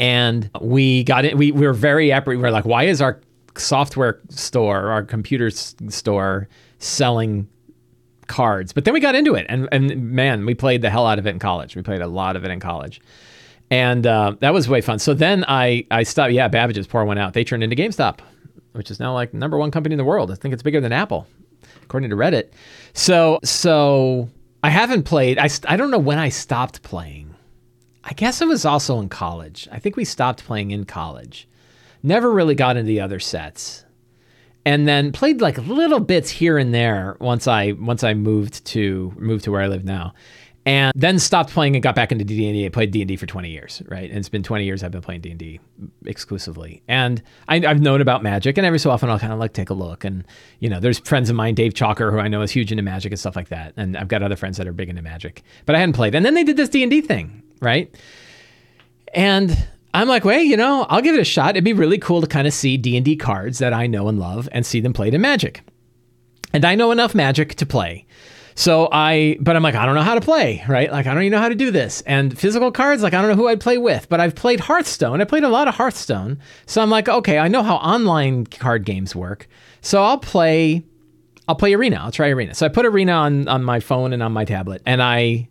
and 0.00 0.50
we 0.62 1.04
got 1.04 1.24
it. 1.24 1.36
We, 1.36 1.52
we 1.52 1.66
were 1.66 1.74
very 1.74 2.10
apprehensive. 2.10 2.40
We 2.40 2.48
were 2.48 2.50
like, 2.50 2.64
why 2.64 2.84
is 2.84 3.02
our 3.02 3.20
software 3.54 4.18
store, 4.30 4.88
our 4.90 5.04
computer 5.04 5.50
store, 5.50 6.48
selling 6.78 7.46
cards? 8.26 8.72
But 8.72 8.86
then 8.86 8.94
we 8.94 9.00
got 9.00 9.14
into 9.14 9.34
it, 9.34 9.46
and 9.48 9.68
and 9.70 10.10
man, 10.10 10.46
we 10.46 10.54
played 10.54 10.82
the 10.82 10.90
hell 10.90 11.06
out 11.06 11.18
of 11.18 11.26
it 11.26 11.30
in 11.30 11.38
college. 11.38 11.76
We 11.76 11.82
played 11.82 12.00
a 12.00 12.06
lot 12.06 12.34
of 12.34 12.44
it 12.44 12.50
in 12.50 12.60
college, 12.60 13.00
and 13.70 14.06
uh, 14.06 14.36
that 14.40 14.54
was 14.54 14.68
way 14.68 14.80
fun. 14.80 14.98
So 14.98 15.12
then 15.12 15.44
I 15.46 15.86
I 15.90 16.02
stopped. 16.02 16.32
Yeah, 16.32 16.48
Babbage's 16.48 16.86
pour 16.86 17.04
one 17.04 17.18
out. 17.18 17.34
They 17.34 17.44
turned 17.44 17.62
into 17.62 17.76
GameStop, 17.76 18.20
which 18.72 18.90
is 18.90 18.98
now 18.98 19.12
like 19.12 19.34
number 19.34 19.58
one 19.58 19.70
company 19.70 19.92
in 19.92 19.98
the 19.98 20.04
world. 20.04 20.30
I 20.32 20.34
think 20.34 20.54
it's 20.54 20.62
bigger 20.62 20.80
than 20.80 20.92
Apple, 20.92 21.26
according 21.82 22.08
to 22.08 22.16
Reddit. 22.16 22.52
So 22.94 23.38
so 23.44 24.30
I 24.64 24.70
haven't 24.70 25.02
played. 25.02 25.38
I 25.38 25.50
I 25.68 25.76
don't 25.76 25.90
know 25.90 25.98
when 25.98 26.18
I 26.18 26.30
stopped 26.30 26.82
playing 26.82 27.29
I 28.04 28.12
guess 28.14 28.40
it 28.40 28.48
was 28.48 28.64
also 28.64 28.98
in 29.00 29.08
college. 29.08 29.68
I 29.70 29.78
think 29.78 29.96
we 29.96 30.04
stopped 30.04 30.44
playing 30.44 30.70
in 30.70 30.84
college. 30.84 31.46
Never 32.02 32.32
really 32.32 32.54
got 32.54 32.76
into 32.76 32.88
the 32.88 33.00
other 33.00 33.20
sets. 33.20 33.84
And 34.64 34.86
then 34.86 35.12
played 35.12 35.40
like 35.40 35.58
little 35.58 36.00
bits 36.00 36.30
here 36.30 36.58
and 36.58 36.74
there 36.74 37.16
once 37.18 37.46
I 37.46 37.72
once 37.72 38.04
I 38.04 38.14
moved 38.14 38.64
to 38.66 39.12
moved 39.16 39.44
to 39.44 39.50
where 39.50 39.62
I 39.62 39.68
live 39.68 39.84
now. 39.84 40.12
And 40.66 40.92
then 40.94 41.18
stopped 41.18 41.50
playing 41.50 41.74
and 41.74 41.82
got 41.82 41.94
back 41.94 42.12
into 42.12 42.22
D&D. 42.22 42.66
I 42.66 42.68
played 42.68 42.90
D&D 42.90 43.16
for 43.16 43.24
20 43.24 43.48
years, 43.48 43.82
right? 43.88 44.10
And 44.10 44.18
it's 44.18 44.28
been 44.28 44.42
20 44.42 44.64
years 44.64 44.82
I've 44.82 44.90
been 44.90 45.00
playing 45.00 45.22
D&D 45.22 45.58
exclusively. 46.04 46.82
And 46.86 47.22
I, 47.48 47.60
have 47.60 47.80
known 47.80 48.02
about 48.02 48.22
Magic, 48.22 48.58
and 48.58 48.66
every 48.66 48.78
so 48.78 48.90
often 48.90 49.08
I'll 49.08 49.18
kind 49.18 49.32
of 49.32 49.38
like 49.38 49.54
take 49.54 49.70
a 49.70 49.74
look. 49.74 50.04
And, 50.04 50.22
you 50.58 50.68
know, 50.68 50.78
there's 50.78 50.98
friends 50.98 51.30
of 51.30 51.36
mine, 51.36 51.54
Dave 51.54 51.72
Chalker, 51.72 52.12
who 52.12 52.18
I 52.18 52.28
know 52.28 52.42
is 52.42 52.50
huge 52.50 52.70
into 52.70 52.82
Magic 52.82 53.10
and 53.10 53.18
stuff 53.18 53.36
like 53.36 53.48
that. 53.48 53.72
And 53.78 53.96
I've 53.96 54.08
got 54.08 54.22
other 54.22 54.36
friends 54.36 54.58
that 54.58 54.68
are 54.68 54.74
big 54.74 54.90
into 54.90 55.00
Magic. 55.00 55.42
But 55.64 55.76
I 55.76 55.78
hadn't 55.78 55.94
played. 55.94 56.14
And 56.14 56.26
then 56.26 56.34
they 56.34 56.44
did 56.44 56.58
this 56.58 56.68
D&D 56.68 57.00
thing 57.00 57.42
right? 57.60 57.94
And 59.14 59.56
I'm 59.92 60.08
like, 60.08 60.24
wait, 60.24 60.44
you 60.44 60.56
know, 60.56 60.86
I'll 60.88 61.02
give 61.02 61.14
it 61.14 61.20
a 61.20 61.24
shot. 61.24 61.50
It'd 61.50 61.64
be 61.64 61.72
really 61.72 61.98
cool 61.98 62.20
to 62.20 62.26
kind 62.26 62.46
of 62.46 62.54
see 62.54 62.76
D&D 62.76 63.16
cards 63.16 63.58
that 63.58 63.72
I 63.72 63.86
know 63.86 64.08
and 64.08 64.18
love 64.18 64.48
and 64.52 64.64
see 64.64 64.80
them 64.80 64.92
played 64.92 65.14
in 65.14 65.20
Magic. 65.20 65.62
And 66.52 66.64
I 66.64 66.74
know 66.74 66.90
enough 66.90 67.14
Magic 67.14 67.54
to 67.56 67.66
play. 67.66 68.06
So 68.54 68.88
I, 68.92 69.38
but 69.40 69.56
I'm 69.56 69.62
like, 69.62 69.74
I 69.74 69.86
don't 69.86 69.94
know 69.94 70.02
how 70.02 70.14
to 70.14 70.20
play, 70.20 70.62
right? 70.68 70.90
Like, 70.90 71.06
I 71.06 71.14
don't 71.14 71.22
even 71.22 71.32
know 71.32 71.40
how 71.40 71.48
to 71.48 71.54
do 71.54 71.70
this. 71.70 72.02
And 72.02 72.36
physical 72.38 72.70
cards, 72.70 73.02
like, 73.02 73.14
I 73.14 73.22
don't 73.22 73.30
know 73.30 73.36
who 73.36 73.48
I'd 73.48 73.60
play 73.60 73.78
with, 73.78 74.08
but 74.08 74.20
I've 74.20 74.34
played 74.34 74.60
Hearthstone. 74.60 75.20
I 75.20 75.24
played 75.24 75.44
a 75.44 75.48
lot 75.48 75.66
of 75.66 75.74
Hearthstone. 75.74 76.38
So 76.66 76.82
I'm 76.82 76.90
like, 76.90 77.08
okay, 77.08 77.38
I 77.38 77.48
know 77.48 77.62
how 77.62 77.76
online 77.76 78.46
card 78.46 78.84
games 78.84 79.16
work. 79.16 79.48
So 79.80 80.02
I'll 80.02 80.18
play, 80.18 80.84
I'll 81.48 81.54
play 81.54 81.72
Arena. 81.74 81.96
I'll 81.96 82.12
try 82.12 82.28
Arena. 82.28 82.54
So 82.54 82.66
I 82.66 82.68
put 82.68 82.84
Arena 82.84 83.12
on, 83.12 83.48
on 83.48 83.64
my 83.64 83.80
phone 83.80 84.12
and 84.12 84.22
on 84.22 84.32
my 84.32 84.44
tablet, 84.44 84.82
and 84.84 85.02
I 85.02 85.48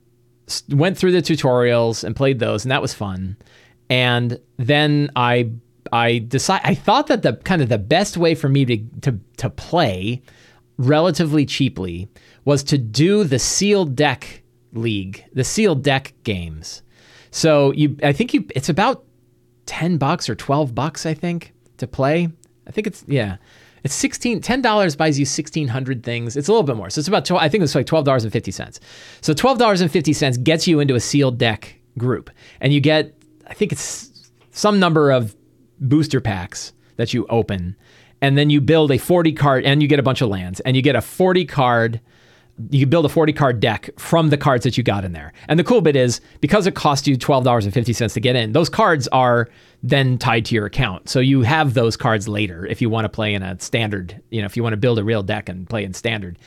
went 0.69 0.97
through 0.97 1.11
the 1.11 1.21
tutorials 1.21 2.03
and 2.03 2.15
played 2.15 2.39
those, 2.39 2.63
and 2.63 2.71
that 2.71 2.81
was 2.81 2.93
fun. 2.93 3.37
And 3.89 4.39
then 4.57 5.11
I 5.15 5.51
I 5.91 6.19
decide 6.19 6.61
I 6.63 6.75
thought 6.75 7.07
that 7.07 7.23
the 7.23 7.33
kind 7.33 7.61
of 7.61 7.69
the 7.69 7.77
best 7.77 8.17
way 8.17 8.35
for 8.35 8.49
me 8.49 8.65
to 8.65 8.77
to 9.01 9.19
to 9.37 9.49
play 9.49 10.21
relatively 10.77 11.45
cheaply 11.45 12.07
was 12.45 12.63
to 12.63 12.77
do 12.77 13.23
the 13.23 13.39
sealed 13.39 13.95
deck 13.95 14.43
league, 14.73 15.25
the 15.33 15.43
sealed 15.43 15.83
deck 15.83 16.13
games. 16.23 16.81
So 17.31 17.71
you 17.73 17.97
I 18.03 18.13
think 18.13 18.33
you 18.33 18.45
it's 18.55 18.69
about 18.69 19.03
10 19.65 19.97
bucks 19.97 20.29
or 20.29 20.35
12 20.35 20.73
bucks 20.73 21.05
I 21.05 21.13
think 21.13 21.53
to 21.77 21.87
play. 21.87 22.29
I 22.67 22.71
think 22.71 22.87
it's 22.87 23.03
yeah. 23.07 23.37
It's 23.83 23.93
16 23.93 24.41
$10 24.41 24.97
buys 24.97 25.19
you 25.19 25.23
1600 25.23 26.03
things. 26.03 26.35
It's 26.35 26.47
a 26.47 26.51
little 26.51 26.63
bit 26.63 26.75
more. 26.75 26.89
So 26.89 26.99
it's 26.99 27.07
about 27.07 27.25
12, 27.25 27.41
I 27.41 27.49
think 27.49 27.63
it's 27.63 27.75
like 27.75 27.85
$12.50. 27.85 28.79
So 29.21 29.33
$12.50 29.33 30.43
gets 30.43 30.67
you 30.67 30.79
into 30.79 30.95
a 30.95 30.99
sealed 30.99 31.37
deck 31.37 31.75
group 31.97 32.29
and 32.61 32.73
you 32.73 32.79
get 32.79 33.15
I 33.47 33.53
think 33.53 33.71
it's 33.71 34.31
some 34.51 34.79
number 34.79 35.11
of 35.11 35.35
booster 35.79 36.21
packs 36.21 36.73
that 36.97 37.13
you 37.13 37.25
open 37.29 37.75
and 38.21 38.37
then 38.37 38.49
you 38.49 38.61
build 38.61 38.91
a 38.91 38.97
40 38.97 39.33
card 39.33 39.65
and 39.65 39.81
you 39.81 39.87
get 39.87 39.99
a 39.99 40.03
bunch 40.03 40.21
of 40.21 40.29
lands 40.29 40.59
and 40.61 40.75
you 40.75 40.81
get 40.81 40.95
a 40.95 41.01
40 41.01 41.45
card 41.45 42.01
you 42.69 42.85
build 42.85 43.05
a 43.05 43.09
40 43.09 43.33
card 43.33 43.59
deck 43.59 43.89
from 43.97 44.29
the 44.29 44.37
cards 44.37 44.63
that 44.63 44.77
you 44.77 44.83
got 44.83 45.05
in 45.05 45.13
there. 45.13 45.33
And 45.47 45.59
the 45.59 45.63
cool 45.63 45.81
bit 45.81 45.95
is 45.95 46.21
because 46.41 46.67
it 46.67 46.75
cost 46.75 47.07
you 47.07 47.17
$12.50 47.17 48.13
to 48.13 48.19
get 48.19 48.35
in, 48.35 48.51
those 48.51 48.69
cards 48.69 49.07
are 49.09 49.47
then 49.81 50.17
tied 50.17 50.45
to 50.45 50.55
your 50.55 50.65
account. 50.65 51.09
So 51.09 51.19
you 51.19 51.41
have 51.41 51.73
those 51.73 51.95
cards 51.95 52.27
later 52.27 52.65
if 52.65 52.81
you 52.81 52.89
want 52.89 53.05
to 53.05 53.09
play 53.09 53.33
in 53.33 53.43
a 53.43 53.59
standard, 53.59 54.21
you 54.29 54.41
know, 54.41 54.45
if 54.45 54.57
you 54.57 54.63
want 54.63 54.73
to 54.73 54.77
build 54.77 54.99
a 54.99 55.03
real 55.03 55.23
deck 55.23 55.47
and 55.47 55.69
play 55.69 55.83
in 55.83 55.93
standard 55.93 56.37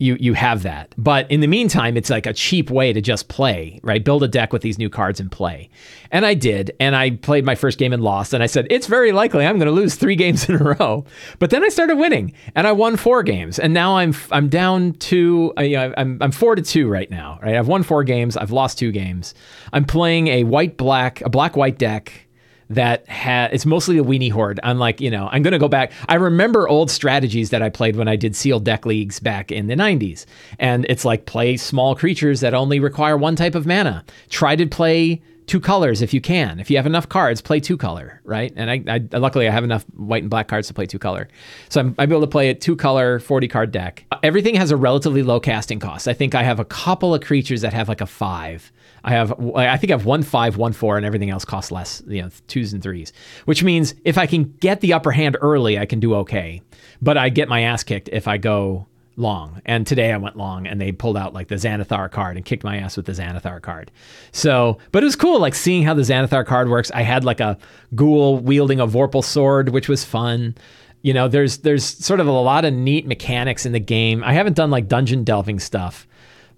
you 0.00 0.16
you 0.18 0.32
have 0.32 0.62
that. 0.62 0.94
But 0.96 1.30
in 1.30 1.40
the 1.40 1.46
meantime, 1.46 1.96
it's 1.96 2.10
like 2.10 2.26
a 2.26 2.32
cheap 2.32 2.70
way 2.70 2.92
to 2.92 3.00
just 3.00 3.28
play, 3.28 3.78
right? 3.82 4.02
Build 4.02 4.22
a 4.22 4.28
deck 4.28 4.52
with 4.52 4.62
these 4.62 4.78
new 4.78 4.88
cards 4.88 5.20
and 5.20 5.30
play. 5.30 5.68
And 6.10 6.24
I 6.24 6.34
did, 6.34 6.72
and 6.80 6.96
I 6.96 7.10
played 7.10 7.44
my 7.44 7.54
first 7.54 7.78
game 7.78 7.92
and 7.92 8.02
lost, 8.02 8.32
and 8.32 8.42
I 8.42 8.46
said 8.46 8.66
it's 8.70 8.86
very 8.86 9.12
likely 9.12 9.46
I'm 9.46 9.58
going 9.58 9.66
to 9.66 9.72
lose 9.72 9.94
3 9.94 10.16
games 10.24 10.48
in 10.48 10.56
a 10.56 10.74
row. 10.78 11.04
But 11.38 11.50
then 11.50 11.62
I 11.62 11.68
started 11.68 11.96
winning, 11.96 12.32
and 12.56 12.66
I 12.66 12.72
won 12.72 12.96
4 12.96 13.22
games. 13.22 13.58
And 13.58 13.74
now 13.74 13.98
I'm 13.98 14.14
I'm 14.32 14.48
down 14.48 14.94
to 14.94 15.52
uh, 15.58 15.62
you 15.62 15.76
know, 15.76 15.94
I'm 15.96 16.18
I'm 16.20 16.32
4 16.32 16.56
to 16.56 16.62
2 16.62 16.88
right 16.88 17.10
now, 17.10 17.38
right? 17.42 17.56
I've 17.56 17.68
won 17.68 17.82
4 17.82 18.02
games, 18.04 18.36
I've 18.36 18.52
lost 18.52 18.78
2 18.78 18.90
games. 18.92 19.34
I'm 19.72 19.84
playing 19.84 20.28
a 20.28 20.44
white 20.44 20.78
black 20.78 21.20
a 21.20 21.28
black 21.28 21.56
white 21.56 21.78
deck 21.78 22.26
that 22.70 23.06
had 23.08 23.52
it's 23.52 23.66
mostly 23.66 23.98
a 23.98 24.02
weenie 24.02 24.30
horde. 24.30 24.60
I'm 24.62 24.78
like, 24.78 25.00
you 25.00 25.10
know, 25.10 25.28
I'm 25.30 25.42
gonna 25.42 25.58
go 25.58 25.68
back. 25.68 25.92
I 26.08 26.14
remember 26.14 26.68
old 26.68 26.90
strategies 26.90 27.50
that 27.50 27.62
I 27.62 27.68
played 27.68 27.96
when 27.96 28.08
I 28.08 28.16
did 28.16 28.34
sealed 28.34 28.64
deck 28.64 28.86
leagues 28.86 29.20
back 29.20 29.52
in 29.52 29.66
the 29.66 29.74
90s. 29.74 30.24
And 30.58 30.86
it's 30.88 31.04
like 31.04 31.26
play 31.26 31.56
small 31.56 31.94
creatures 31.94 32.40
that 32.40 32.54
only 32.54 32.80
require 32.80 33.16
one 33.16 33.36
type 33.36 33.54
of 33.54 33.66
mana. 33.66 34.04
Try 34.30 34.56
to 34.56 34.66
play 34.66 35.20
two 35.50 35.58
colors 35.58 36.00
if 36.00 36.14
you 36.14 36.20
can. 36.20 36.60
If 36.60 36.70
you 36.70 36.76
have 36.76 36.86
enough 36.86 37.08
cards, 37.08 37.40
play 37.40 37.58
two 37.58 37.76
color, 37.76 38.20
right? 38.22 38.52
And 38.54 38.70
I, 38.70 38.84
I 38.86 39.18
luckily 39.18 39.48
I 39.48 39.50
have 39.50 39.64
enough 39.64 39.84
white 39.96 40.22
and 40.22 40.30
black 40.30 40.46
cards 40.46 40.68
to 40.68 40.74
play 40.74 40.86
two 40.86 41.00
color, 41.00 41.26
so 41.68 41.80
I'm, 41.80 41.94
I'm 41.98 42.10
able 42.12 42.20
to 42.20 42.28
play 42.28 42.50
a 42.50 42.54
two 42.54 42.76
color 42.76 43.18
40 43.18 43.48
card 43.48 43.72
deck. 43.72 44.04
Everything 44.22 44.54
has 44.54 44.70
a 44.70 44.76
relatively 44.76 45.24
low 45.24 45.40
casting 45.40 45.80
cost. 45.80 46.06
I 46.06 46.12
think 46.12 46.36
I 46.36 46.44
have 46.44 46.60
a 46.60 46.64
couple 46.64 47.12
of 47.14 47.22
creatures 47.22 47.62
that 47.62 47.72
have 47.72 47.88
like 47.88 48.00
a 48.00 48.06
five. 48.06 48.70
I 49.04 49.12
have 49.12 49.32
I 49.56 49.76
think 49.76 49.90
I 49.90 49.94
have 49.94 50.06
one 50.06 50.22
five, 50.22 50.56
one 50.56 50.72
four, 50.72 50.96
and 50.96 51.06
everything 51.06 51.30
else 51.30 51.44
costs 51.44 51.70
less, 51.70 52.02
you 52.06 52.22
know, 52.22 52.30
twos 52.46 52.72
and 52.72 52.82
threes. 52.82 53.12
Which 53.44 53.62
means 53.62 53.94
if 54.04 54.18
I 54.18 54.26
can 54.26 54.44
get 54.60 54.80
the 54.80 54.92
upper 54.92 55.10
hand 55.10 55.36
early, 55.40 55.78
I 55.78 55.86
can 55.86 56.00
do 56.00 56.14
okay. 56.16 56.62
But 57.00 57.16
I 57.16 57.28
get 57.28 57.48
my 57.48 57.62
ass 57.62 57.82
kicked 57.82 58.08
if 58.12 58.28
I 58.28 58.36
go 58.36 58.86
long. 59.16 59.60
And 59.64 59.86
today 59.86 60.12
I 60.12 60.16
went 60.16 60.36
long 60.36 60.66
and 60.66 60.80
they 60.80 60.92
pulled 60.92 61.16
out 61.16 61.34
like 61.34 61.48
the 61.48 61.56
Xanathar 61.56 62.10
card 62.10 62.36
and 62.36 62.44
kicked 62.44 62.64
my 62.64 62.78
ass 62.78 62.96
with 62.96 63.06
the 63.06 63.12
Xanathar 63.12 63.60
card. 63.60 63.90
So, 64.32 64.78
but 64.92 65.02
it 65.02 65.06
was 65.06 65.16
cool 65.16 65.38
like 65.40 65.54
seeing 65.54 65.82
how 65.82 65.94
the 65.94 66.02
Xanathar 66.02 66.46
card 66.46 66.68
works. 66.68 66.90
I 66.92 67.02
had 67.02 67.24
like 67.24 67.40
a 67.40 67.58
ghoul 67.94 68.38
wielding 68.38 68.80
a 68.80 68.86
Vorpal 68.86 69.24
sword, 69.24 69.70
which 69.70 69.88
was 69.88 70.04
fun. 70.04 70.54
You 71.02 71.14
know, 71.14 71.28
there's 71.28 71.58
there's 71.58 71.84
sort 71.84 72.20
of 72.20 72.26
a 72.26 72.32
lot 72.32 72.64
of 72.64 72.74
neat 72.74 73.06
mechanics 73.06 73.64
in 73.64 73.72
the 73.72 73.80
game. 73.80 74.22
I 74.24 74.32
haven't 74.32 74.56
done 74.56 74.70
like 74.70 74.88
dungeon 74.88 75.24
delving 75.24 75.60
stuff, 75.60 76.06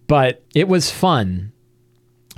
but 0.07 0.43
it 0.55 0.69
was 0.69 0.91
fun 0.91 1.53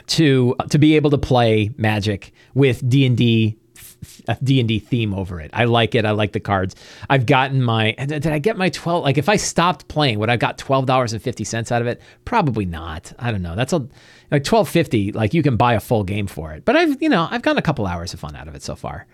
to 0.06 0.54
uh, 0.58 0.64
to 0.64 0.78
be 0.78 0.96
able 0.96 1.10
to 1.10 1.18
play 1.18 1.70
Magic 1.76 2.32
with 2.54 2.88
D&D 2.88 3.56
a 4.28 4.36
D&D 4.42 4.78
theme 4.80 5.14
over 5.14 5.40
it. 5.40 5.50
I 5.52 5.64
like 5.64 5.94
it. 5.94 6.04
I 6.04 6.12
like 6.12 6.32
the 6.32 6.40
cards. 6.40 6.74
I've 7.08 7.26
gotten 7.26 7.62
my 7.62 7.92
did 7.92 8.26
I 8.26 8.38
get 8.38 8.56
my 8.56 8.68
12 8.68 9.02
like 9.02 9.18
if 9.18 9.28
I 9.28 9.36
stopped 9.36 9.88
playing 9.88 10.18
would 10.18 10.30
I 10.30 10.36
got 10.36 10.58
$12.50 10.58 11.72
out 11.72 11.82
of 11.82 11.88
it? 11.88 12.00
Probably 12.24 12.66
not. 12.66 13.12
I 13.18 13.30
don't 13.30 13.42
know. 13.42 13.56
That's 13.56 13.72
a 13.72 13.86
like 14.30 14.44
12.50 14.44 15.14
like 15.14 15.34
you 15.34 15.42
can 15.42 15.56
buy 15.56 15.74
a 15.74 15.80
full 15.80 16.04
game 16.04 16.26
for 16.26 16.52
it. 16.52 16.64
But 16.64 16.76
I've 16.76 17.00
you 17.02 17.08
know, 17.08 17.28
I've 17.30 17.42
gotten 17.42 17.58
a 17.58 17.62
couple 17.62 17.86
hours 17.86 18.14
of 18.14 18.20
fun 18.20 18.36
out 18.36 18.48
of 18.48 18.54
it 18.54 18.62
so 18.62 18.76
far. 18.76 19.06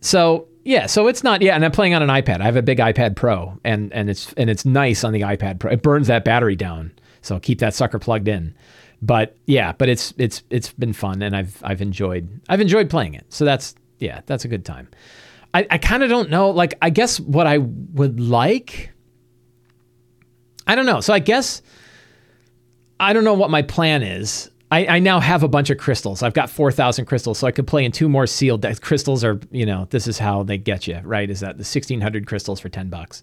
So, 0.00 0.46
yeah, 0.64 0.86
so 0.86 1.08
it's 1.08 1.24
not 1.24 1.42
yeah, 1.42 1.56
and 1.56 1.64
I'm 1.64 1.72
playing 1.72 1.94
on 1.94 2.02
an 2.02 2.08
iPad. 2.08 2.40
I 2.40 2.44
have 2.44 2.56
a 2.56 2.62
big 2.62 2.78
iPad 2.78 3.16
Pro 3.16 3.58
and 3.64 3.92
and 3.92 4.08
it's 4.08 4.32
and 4.34 4.48
it's 4.48 4.64
nice 4.64 5.04
on 5.04 5.12
the 5.12 5.22
iPad 5.22 5.58
Pro. 5.58 5.72
It 5.72 5.82
burns 5.82 6.06
that 6.08 6.24
battery 6.24 6.56
down. 6.56 6.92
So 7.20 7.40
keep 7.40 7.58
that 7.58 7.74
sucker 7.74 7.98
plugged 7.98 8.28
in 8.28 8.54
but 9.00 9.36
yeah, 9.46 9.72
but 9.72 9.88
it's 9.88 10.12
it's 10.18 10.42
it's 10.50 10.72
been 10.72 10.92
fun 10.92 11.22
and 11.22 11.36
I've 11.36 11.60
I've 11.62 11.80
enjoyed 11.80 12.40
I've 12.48 12.60
enjoyed 12.60 12.90
playing 12.90 13.14
it. 13.14 13.26
So 13.28 13.44
that's 13.44 13.74
yeah, 13.98 14.20
that's 14.26 14.44
a 14.44 14.48
good 14.48 14.64
time. 14.64 14.88
I, 15.54 15.66
I 15.70 15.78
kind 15.78 16.02
of 16.02 16.08
don't 16.08 16.30
know. 16.30 16.50
Like, 16.50 16.74
I 16.82 16.90
guess 16.90 17.18
what 17.18 17.46
I 17.46 17.58
would 17.58 18.20
like, 18.20 18.92
I 20.66 20.74
don't 20.74 20.86
know. 20.86 21.00
So 21.00 21.12
I 21.12 21.18
guess 21.18 21.62
I 23.00 23.12
don't 23.12 23.24
know 23.24 23.34
what 23.34 23.50
my 23.50 23.62
plan 23.62 24.02
is. 24.02 24.50
I, 24.70 24.86
I 24.86 24.98
now 24.98 25.18
have 25.18 25.42
a 25.42 25.48
bunch 25.48 25.70
of 25.70 25.78
crystals. 25.78 26.22
I've 26.22 26.34
got 26.34 26.50
4,000 26.50 27.06
crystals, 27.06 27.38
so 27.38 27.46
I 27.46 27.52
could 27.52 27.66
play 27.66 27.86
in 27.86 27.92
two 27.92 28.08
more 28.08 28.26
sealed 28.26 28.60
decks. 28.60 28.78
Crystals 28.78 29.24
are, 29.24 29.40
you 29.50 29.64
know, 29.64 29.86
this 29.88 30.06
is 30.06 30.18
how 30.18 30.42
they 30.42 30.58
get 30.58 30.86
you, 30.86 31.00
right? 31.04 31.30
Is 31.30 31.40
that 31.40 31.56
the 31.56 31.62
1,600 31.62 32.26
crystals 32.26 32.60
for 32.60 32.68
10 32.68 32.90
bucks? 32.90 33.22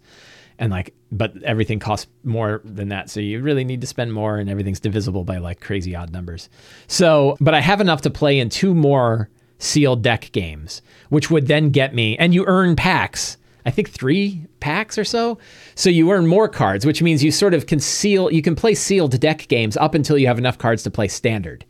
And 0.57 0.71
like, 0.71 0.93
but 1.11 1.41
everything 1.43 1.79
costs 1.79 2.07
more 2.23 2.61
than 2.63 2.89
that. 2.89 3.09
So 3.09 3.19
you 3.19 3.41
really 3.41 3.63
need 3.63 3.81
to 3.81 3.87
spend 3.87 4.13
more, 4.13 4.37
and 4.37 4.49
everything's 4.49 4.79
divisible 4.79 5.23
by 5.23 5.37
like 5.37 5.59
crazy 5.59 5.95
odd 5.95 6.11
numbers. 6.11 6.49
So, 6.87 7.37
but 7.41 7.53
I 7.53 7.61
have 7.61 7.81
enough 7.81 8.01
to 8.01 8.09
play 8.09 8.39
in 8.39 8.49
two 8.49 8.73
more 8.73 9.29
sealed 9.59 10.01
deck 10.01 10.31
games, 10.31 10.81
which 11.09 11.29
would 11.29 11.47
then 11.47 11.69
get 11.69 11.93
me, 11.93 12.17
and 12.17 12.33
you 12.33 12.45
earn 12.47 12.75
packs. 12.75 13.37
I 13.65 13.71
think 13.71 13.89
three 13.89 14.45
packs 14.59 14.97
or 14.97 15.03
so. 15.03 15.39
So 15.73 15.89
you 15.89 16.11
earn 16.11 16.27
more 16.27 16.47
cards, 16.47 16.85
which 16.85 17.01
means 17.01 17.23
you 17.23 17.31
sort 17.31 17.53
of 17.53 17.65
can 17.65 17.79
seal, 17.79 18.31
you 18.31 18.41
can 18.41 18.55
play 18.55 18.75
sealed 18.75 19.19
deck 19.19 19.47
games 19.47 19.75
up 19.77 19.95
until 19.95 20.17
you 20.17 20.27
have 20.27 20.37
enough 20.37 20.57
cards 20.57 20.83
to 20.83 20.91
play 20.91 21.07
standard, 21.07 21.65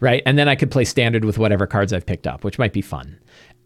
right? 0.00 0.22
And 0.26 0.38
then 0.38 0.48
I 0.48 0.54
could 0.54 0.70
play 0.70 0.84
standard 0.84 1.24
with 1.24 1.38
whatever 1.38 1.66
cards 1.66 1.92
I've 1.92 2.04
picked 2.04 2.26
up, 2.26 2.44
which 2.44 2.58
might 2.58 2.74
be 2.74 2.82
fun 2.82 3.18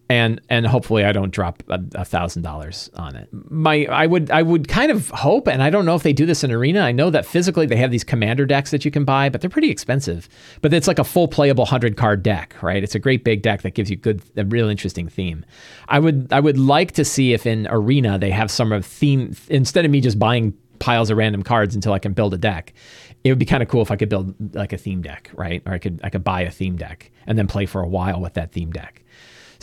and 0.08 0.40
and 0.50 0.66
hopefully 0.66 1.04
I 1.04 1.12
don't 1.12 1.30
drop 1.30 1.62
a 1.68 2.04
thousand 2.04 2.42
dollars 2.42 2.90
on 2.94 3.16
it. 3.16 3.28
My 3.32 3.86
I 3.86 4.06
would 4.06 4.30
I 4.30 4.42
would 4.42 4.68
kind 4.68 4.90
of 4.90 5.08
hope, 5.10 5.48
and 5.48 5.62
I 5.62 5.70
don't 5.70 5.86
know 5.86 5.94
if 5.94 6.02
they 6.02 6.12
do 6.12 6.26
this 6.26 6.44
in 6.44 6.50
Arena. 6.52 6.80
I 6.80 6.92
know 6.92 7.10
that 7.10 7.24
physically 7.24 7.66
they 7.66 7.76
have 7.76 7.90
these 7.90 8.04
commander 8.04 8.44
decks 8.44 8.70
that 8.70 8.84
you 8.84 8.90
can 8.90 9.04
buy, 9.04 9.28
but 9.28 9.40
they're 9.40 9.50
pretty 9.50 9.70
expensive. 9.70 10.28
But 10.60 10.74
it's 10.74 10.86
like 10.86 10.98
a 10.98 11.04
full 11.04 11.28
playable 11.28 11.64
hundred 11.64 11.96
card 11.96 12.22
deck, 12.22 12.54
right? 12.62 12.82
It's 12.82 12.94
a 12.94 12.98
great 12.98 13.24
big 13.24 13.42
deck 13.42 13.62
that 13.62 13.72
gives 13.72 13.90
you 13.90 13.96
good 13.96 14.22
a 14.36 14.44
real 14.44 14.68
interesting 14.68 15.08
theme. 15.08 15.44
I 15.88 15.98
would 15.98 16.32
I 16.32 16.40
would 16.40 16.58
like 16.58 16.92
to 16.92 17.04
see 17.04 17.32
if 17.32 17.46
in 17.46 17.66
Arena 17.70 18.18
they 18.18 18.30
have 18.30 18.50
some 18.50 18.72
of 18.72 18.84
theme 18.84 19.34
instead 19.48 19.84
of 19.84 19.90
me 19.90 20.00
just 20.00 20.18
buying 20.18 20.54
piles 20.80 21.08
of 21.08 21.16
random 21.16 21.42
cards 21.42 21.74
until 21.74 21.92
I 21.92 21.98
can 21.98 22.12
build 22.12 22.34
a 22.34 22.38
deck. 22.38 22.74
It 23.22 23.30
would 23.30 23.38
be 23.38 23.46
kind 23.46 23.62
of 23.62 23.70
cool 23.70 23.80
if 23.80 23.90
I 23.90 23.96
could 23.96 24.10
build 24.10 24.34
like 24.54 24.74
a 24.74 24.76
theme 24.76 25.00
deck, 25.00 25.30
right? 25.32 25.62
Or 25.64 25.72
I 25.72 25.78
could 25.78 26.00
I 26.04 26.10
could 26.10 26.24
buy 26.24 26.42
a 26.42 26.50
theme 26.50 26.76
deck 26.76 27.10
and 27.26 27.38
then 27.38 27.46
play 27.46 27.64
for 27.64 27.80
a 27.80 27.88
while 27.88 28.20
with 28.20 28.34
that 28.34 28.52
theme 28.52 28.70
deck. 28.70 29.03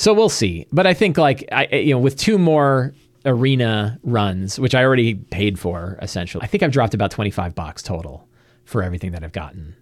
So 0.02 0.16
we'll 0.16 0.30
see. 0.30 0.66
But 0.72 0.88
I 0.88 0.96
think 0.96 1.20
like 1.20 1.48
I 1.52 1.68
you 1.68 1.94
know 1.94 2.00
with 2.00 2.18
two 2.18 2.40
more 2.40 2.96
arena 3.24 4.00
runs, 4.02 4.60
which 4.60 4.74
I 4.74 4.84
already 4.84 5.14
paid 5.14 5.60
for 5.60 6.00
essentially. 6.02 6.44
I 6.44 6.48
think 6.48 6.64
I've 6.64 6.72
dropped 6.72 6.96
about 6.96 7.12
25 7.12 7.54
bucks 7.54 7.84
total 7.84 8.28
for 8.66 8.82
everything 8.82 9.12
that 9.12 9.24
I've 9.24 9.32
gotten. 9.32 9.76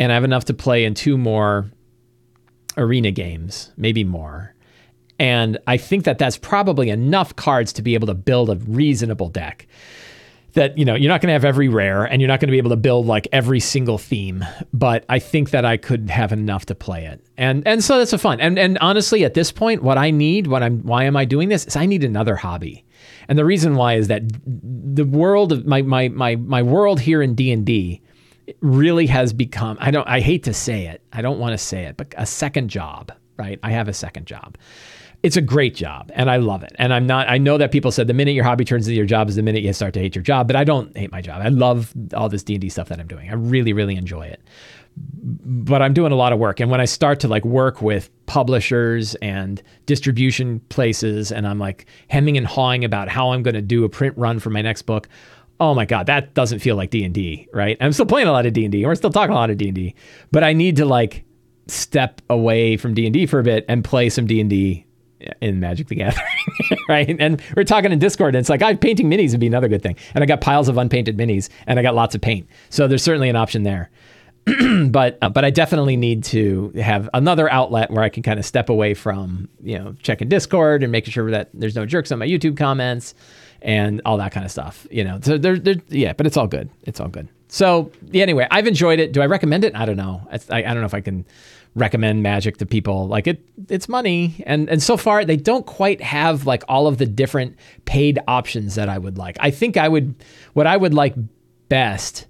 And 0.00 0.10
I 0.10 0.16
have 0.16 0.24
enough 0.24 0.46
to 0.46 0.54
play 0.54 0.84
in 0.84 0.94
two 0.94 1.16
more 1.16 1.70
arena 2.76 3.12
games, 3.12 3.70
maybe 3.76 4.02
more. 4.02 4.52
And 5.20 5.58
I 5.68 5.76
think 5.76 6.06
that 6.06 6.18
that's 6.18 6.38
probably 6.38 6.90
enough 6.90 7.36
cards 7.36 7.72
to 7.74 7.82
be 7.82 7.94
able 7.94 8.08
to 8.08 8.14
build 8.14 8.50
a 8.50 8.56
reasonable 8.56 9.28
deck 9.28 9.68
that 10.54 10.76
you 10.76 10.84
know 10.84 10.94
you're 10.94 11.08
not 11.08 11.20
going 11.20 11.28
to 11.28 11.32
have 11.32 11.44
every 11.44 11.68
rare 11.68 12.04
and 12.04 12.20
you're 12.20 12.28
not 12.28 12.40
going 12.40 12.48
to 12.48 12.52
be 12.52 12.58
able 12.58 12.70
to 12.70 12.76
build 12.76 13.06
like 13.06 13.26
every 13.32 13.60
single 13.60 13.98
theme 13.98 14.44
but 14.72 15.04
i 15.08 15.18
think 15.18 15.50
that 15.50 15.64
i 15.64 15.76
could 15.76 16.10
have 16.10 16.32
enough 16.32 16.66
to 16.66 16.74
play 16.74 17.06
it. 17.06 17.24
And 17.36 17.66
and 17.66 17.82
so 17.82 17.98
that's 17.98 18.12
a 18.12 18.18
fun 18.18 18.40
and 18.40 18.58
and 18.58 18.78
honestly 18.78 19.24
at 19.24 19.34
this 19.34 19.50
point 19.50 19.82
what 19.82 19.98
i 19.98 20.10
need 20.10 20.46
what 20.46 20.62
i'm 20.62 20.82
why 20.82 21.04
am 21.04 21.16
i 21.16 21.24
doing 21.24 21.48
this 21.48 21.64
is 21.66 21.76
i 21.76 21.86
need 21.86 22.04
another 22.04 22.36
hobby. 22.36 22.84
And 23.28 23.38
the 23.38 23.44
reason 23.44 23.76
why 23.76 23.94
is 23.94 24.08
that 24.08 24.22
the 24.46 25.04
world 25.04 25.52
of 25.52 25.66
my 25.66 25.82
my 25.82 26.08
my 26.08 26.36
my 26.36 26.62
world 26.62 27.00
here 27.00 27.22
in 27.22 27.34
d&d 27.34 28.00
really 28.60 29.06
has 29.06 29.32
become 29.32 29.76
i 29.80 29.90
don't 29.90 30.06
i 30.08 30.20
hate 30.20 30.44
to 30.44 30.54
say 30.54 30.86
it 30.86 31.02
i 31.12 31.22
don't 31.22 31.38
want 31.38 31.52
to 31.52 31.58
say 31.58 31.84
it 31.84 31.96
but 31.96 32.14
a 32.18 32.26
second 32.26 32.68
job 32.68 33.12
right? 33.36 33.58
I 33.62 33.70
have 33.70 33.88
a 33.88 33.92
second 33.92 34.26
job 34.26 34.56
it's 35.22 35.36
a 35.36 35.40
great 35.40 35.74
job 35.74 36.10
and 36.14 36.28
I 36.28 36.36
love 36.38 36.62
it. 36.64 36.72
And 36.76 36.92
I'm 36.92 37.06
not, 37.06 37.28
I 37.28 37.38
know 37.38 37.56
that 37.58 37.70
people 37.70 37.92
said 37.92 38.08
the 38.08 38.14
minute 38.14 38.32
your 38.32 38.44
hobby 38.44 38.64
turns 38.64 38.88
into 38.88 38.96
your 38.96 39.06
job 39.06 39.28
is 39.28 39.36
the 39.36 39.42
minute 39.42 39.62
you 39.62 39.72
start 39.72 39.94
to 39.94 40.00
hate 40.00 40.16
your 40.16 40.22
job, 40.22 40.46
but 40.48 40.56
I 40.56 40.64
don't 40.64 40.96
hate 40.96 41.12
my 41.12 41.20
job. 41.20 41.40
I 41.42 41.48
love 41.48 41.92
all 42.14 42.28
this 42.28 42.42
D&D 42.42 42.68
stuff 42.68 42.88
that 42.88 42.98
I'm 42.98 43.06
doing. 43.06 43.30
I 43.30 43.34
really, 43.34 43.72
really 43.72 43.94
enjoy 43.94 44.26
it. 44.26 44.40
but 45.24 45.80
I'm 45.82 45.94
doing 45.94 46.12
a 46.12 46.16
lot 46.16 46.32
of 46.32 46.38
work. 46.38 46.60
And 46.60 46.70
when 46.70 46.80
I 46.80 46.84
start 46.84 47.20
to 47.20 47.28
like 47.28 47.44
work 47.44 47.80
with 47.82 48.10
publishers 48.26 49.14
and 49.16 49.62
distribution 49.86 50.60
places, 50.68 51.32
and 51.32 51.46
I'm 51.46 51.58
like 51.58 51.86
hemming 52.08 52.36
and 52.36 52.46
hawing 52.46 52.84
about 52.84 53.08
how 53.08 53.30
I'm 53.30 53.42
going 53.42 53.54
to 53.54 53.62
do 53.62 53.84
a 53.84 53.88
print 53.88 54.16
run 54.18 54.38
for 54.38 54.50
my 54.50 54.62
next 54.62 54.82
book, 54.82 55.08
oh 55.60 55.74
my 55.74 55.84
god, 55.84 56.06
that 56.06 56.34
doesn't 56.34 56.58
feel 56.58 56.76
like 56.76 56.90
D 56.90 57.04
and 57.04 57.14
D, 57.14 57.48
right? 57.52 57.76
I'm 57.80 57.92
still 57.92 58.06
playing 58.06 58.28
a 58.28 58.32
lot 58.32 58.46
of 58.46 58.52
D 58.52 58.64
and 58.64 58.72
D. 58.72 58.84
We're 58.84 58.94
still 58.94 59.10
talking 59.10 59.32
a 59.32 59.36
lot 59.36 59.50
of 59.50 59.58
D 59.58 59.68
and 59.68 59.74
D, 59.74 59.94
but 60.30 60.42
I 60.42 60.52
need 60.52 60.76
to 60.76 60.84
like 60.84 61.24
step 61.68 62.20
away 62.28 62.76
from 62.76 62.94
D 62.94 63.06
and 63.06 63.14
D 63.14 63.26
for 63.26 63.38
a 63.38 63.44
bit 63.44 63.64
and 63.68 63.84
play 63.84 64.08
some 64.08 64.26
D 64.26 64.40
and 64.40 64.50
D 64.50 64.84
in 65.40 65.60
Magic 65.60 65.88
the 65.88 65.96
Gathering, 65.96 66.26
right? 66.88 67.16
And 67.18 67.40
we're 67.56 67.64
talking 67.64 67.92
in 67.92 67.98
Discord, 67.98 68.34
and 68.34 68.40
it's 68.40 68.48
like, 68.48 68.62
I 68.62 68.74
painting 68.74 69.10
minis 69.10 69.32
would 69.32 69.40
be 69.40 69.46
another 69.46 69.68
good 69.68 69.82
thing. 69.82 69.96
And 70.14 70.22
I 70.22 70.26
got 70.26 70.40
piles 70.40 70.68
of 70.68 70.78
unpainted 70.78 71.16
minis, 71.16 71.48
and 71.66 71.78
I 71.78 71.82
got 71.82 71.94
lots 71.94 72.14
of 72.14 72.20
paint. 72.20 72.48
So 72.70 72.88
there's 72.88 73.02
certainly 73.02 73.28
an 73.28 73.36
option 73.36 73.62
there. 73.62 73.90
but 74.90 75.18
uh, 75.22 75.28
but 75.28 75.44
I 75.44 75.50
definitely 75.50 75.96
need 75.96 76.24
to 76.24 76.70
have 76.70 77.08
another 77.14 77.48
outlet 77.50 77.92
where 77.92 78.02
I 78.02 78.08
can 78.08 78.24
kind 78.24 78.40
of 78.40 78.44
step 78.44 78.68
away 78.68 78.92
from 78.92 79.48
you 79.62 79.78
know 79.78 79.94
checking 80.02 80.28
Discord 80.28 80.82
and 80.82 80.90
making 80.90 81.12
sure 81.12 81.30
that 81.30 81.50
there's 81.54 81.76
no 81.76 81.86
jerks 81.86 82.10
on 82.10 82.18
my 82.18 82.26
YouTube 82.26 82.56
comments 82.56 83.14
and 83.60 84.02
all 84.04 84.16
that 84.16 84.32
kind 84.32 84.44
of 84.44 84.50
stuff. 84.50 84.84
You 84.90 85.04
know, 85.04 85.20
so 85.22 85.38
there, 85.38 85.58
there, 85.58 85.76
yeah, 85.88 86.12
but 86.12 86.26
it's 86.26 86.36
all 86.36 86.48
good. 86.48 86.70
It's 86.82 86.98
all 86.98 87.08
good. 87.08 87.28
So 87.52 87.92
yeah, 88.10 88.22
anyway, 88.22 88.46
I've 88.50 88.66
enjoyed 88.66 88.98
it. 88.98 89.12
Do 89.12 89.20
I 89.20 89.26
recommend 89.26 89.62
it? 89.62 89.76
I 89.76 89.84
don't 89.84 89.98
know. 89.98 90.26
I, 90.32 90.38
I, 90.50 90.62
don't 90.62 90.80
know 90.80 90.86
if 90.86 90.94
I 90.94 91.02
can 91.02 91.26
recommend 91.74 92.22
Magic 92.22 92.56
to 92.56 92.66
people. 92.66 93.08
Like 93.08 93.26
it, 93.26 93.46
it's 93.68 93.90
money, 93.90 94.42
and 94.46 94.70
and 94.70 94.82
so 94.82 94.96
far 94.96 95.22
they 95.26 95.36
don't 95.36 95.66
quite 95.66 96.00
have 96.00 96.46
like 96.46 96.64
all 96.66 96.86
of 96.86 96.96
the 96.96 97.04
different 97.04 97.58
paid 97.84 98.18
options 98.26 98.76
that 98.76 98.88
I 98.88 98.96
would 98.96 99.18
like. 99.18 99.36
I 99.38 99.50
think 99.50 99.76
I 99.76 99.86
would, 99.86 100.14
what 100.54 100.66
I 100.66 100.78
would 100.78 100.94
like 100.94 101.14
best 101.68 102.24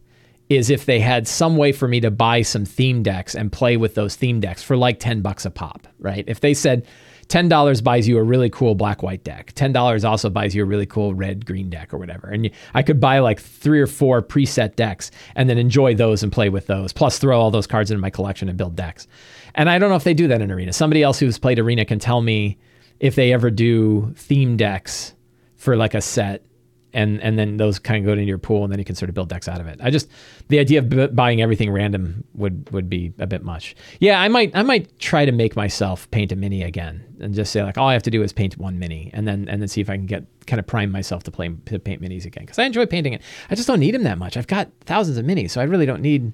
is 0.49 0.71
if 0.71 0.87
they 0.87 0.99
had 0.99 1.29
some 1.29 1.57
way 1.57 1.71
for 1.71 1.87
me 1.87 2.01
to 2.01 2.11
buy 2.11 2.43
some 2.43 2.65
theme 2.65 3.05
decks 3.05 3.37
and 3.37 3.53
play 3.53 3.77
with 3.77 3.95
those 3.95 4.17
theme 4.17 4.41
decks 4.41 4.61
for 4.61 4.77
like 4.77 4.99
10 4.99 5.21
bucks 5.21 5.45
a 5.45 5.51
pop, 5.51 5.87
right? 6.01 6.25
If 6.27 6.41
they 6.41 6.53
said 6.53 6.85
$10 7.33 7.83
buys 7.83 8.07
you 8.07 8.19
a 8.19 8.23
really 8.23 8.51
cool 8.51 8.75
black 8.75 9.03
white 9.03 9.25
deck, 9.25 9.55
$10 9.55 10.05
also 10.07 10.29
buys 10.29 10.55
you 10.55 10.63
a 10.63 10.67
really 10.67 10.85
cool 10.85 11.15
red 11.15 11.47
green 11.47 11.71
deck 11.71 11.95
or 11.95 11.97
whatever. 11.97 12.29
And 12.29 12.51
I 12.75 12.83
could 12.83 13.01
buy 13.01 13.21
like 13.21 13.41
three 13.41 13.81
or 13.81 13.87
four 13.87 14.21
preset 14.21 14.77
decks 14.77 15.11
and 15.35 15.49
then 15.49 15.57
enjoy 15.57 15.95
those 15.95 16.23
and 16.23 16.31
play 16.31 16.51
with 16.51 16.67
those, 16.67 16.93
plus 16.93 17.19
throw 17.19 17.41
all 17.41 17.51
those 17.51 17.67
cards 17.67 17.91
into 17.91 18.03
my 18.03 18.11
collection 18.11 18.51
and 18.51 18.59
build 18.59 18.77
decks. 18.77 19.07
And 19.55 19.71
I 19.71 19.79
don't 19.79 19.89
know 19.89 19.97
if 19.97 20.05
they 20.05 20.13
do 20.13 20.29
that 20.29 20.43
in 20.43 20.53
Arena. 20.53 20.75
Somebody 20.75 21.03
else 21.03 21.19
who's 21.19 21.39
played 21.39 21.59
Arena 21.59 21.87
can 21.87 21.99
tell 21.99 22.21
me 22.21 22.59
if 23.01 23.15
they 23.15 23.33
ever 23.33 23.51
do 23.51 24.13
theme 24.15 24.59
decks 24.59 25.15
for 25.57 25.75
like 25.75 25.95
a 25.95 26.03
set 26.03 26.45
and 26.93 27.21
and 27.23 27.39
then 27.39 27.57
those 27.57 27.79
kind 27.79 27.99
of 27.99 28.07
go 28.07 28.13
into 28.13 28.25
your 28.25 28.39
pool, 28.39 28.65
and 28.65 28.73
then 28.73 28.79
you 28.79 28.85
can 28.85 28.95
sort 28.95 29.09
of 29.09 29.15
build 29.15 29.29
decks 29.29 29.49
out 29.49 29.61
of 29.61 29.67
it. 29.67 29.81
I 29.83 29.91
just 29.91 30.09
the 30.49 30.59
idea 30.59 30.81
of 30.81 30.89
b- 30.89 31.07
buying 31.09 31.41
everything 31.41 31.71
random 31.71 32.25
would 32.35 32.71
would 32.73 32.89
be 32.89 33.13
a 33.19 33.27
bit 33.27 33.43
much. 33.43 33.75
Yeah, 34.01 34.21
I 34.21 34.29
might 34.29 34.51
I 34.55 34.63
might 34.63 34.99
try 34.99 35.25
to 35.25 35.33
make 35.33 35.57
myself 35.57 36.11
paint 36.11 36.33
a 36.33 36.37
mini 36.37 36.63
again, 36.63 37.05
and 37.21 37.35
just 37.35 37.53
say 37.53 37.63
like 37.63 37.79
all 37.79 37.89
I 37.89 37.93
have 37.93 38.03
to 38.05 38.11
do 38.11 38.23
is 38.23 38.33
paint 38.33 38.59
one 38.59 38.79
mini, 38.79 39.11
and 39.13 39.27
then 39.27 39.49
and 39.49 39.61
then 39.61 39.69
see 39.69 39.81
if 39.81 39.91
I 39.91 39.97
can 39.97 40.07
get 40.07 40.25
kind 40.47 40.59
of 40.61 40.67
prime 40.67 40.91
myself 40.91 41.23
to 41.25 41.31
play 41.31 41.55
to 41.67 41.79
paint 41.79 42.03
minis 42.03 42.25
again 42.25 42.45
because 42.45 42.59
I 42.59 42.65
enjoy 42.65 42.87
painting 42.87 43.13
it. 43.13 43.23
I 43.51 43.55
just 43.55 43.69
don't 43.69 43.81
need 43.81 43.95
them 43.95 44.03
that 44.05 44.19
much. 44.19 44.37
I've 44.37 44.47
got 44.47 44.71
thousands 44.83 45.19
of 45.19 45.25
minis, 45.25 45.51
so 45.51 45.61
I 45.61 45.65
really 45.65 45.87
don't 45.87 46.03
need 46.03 46.33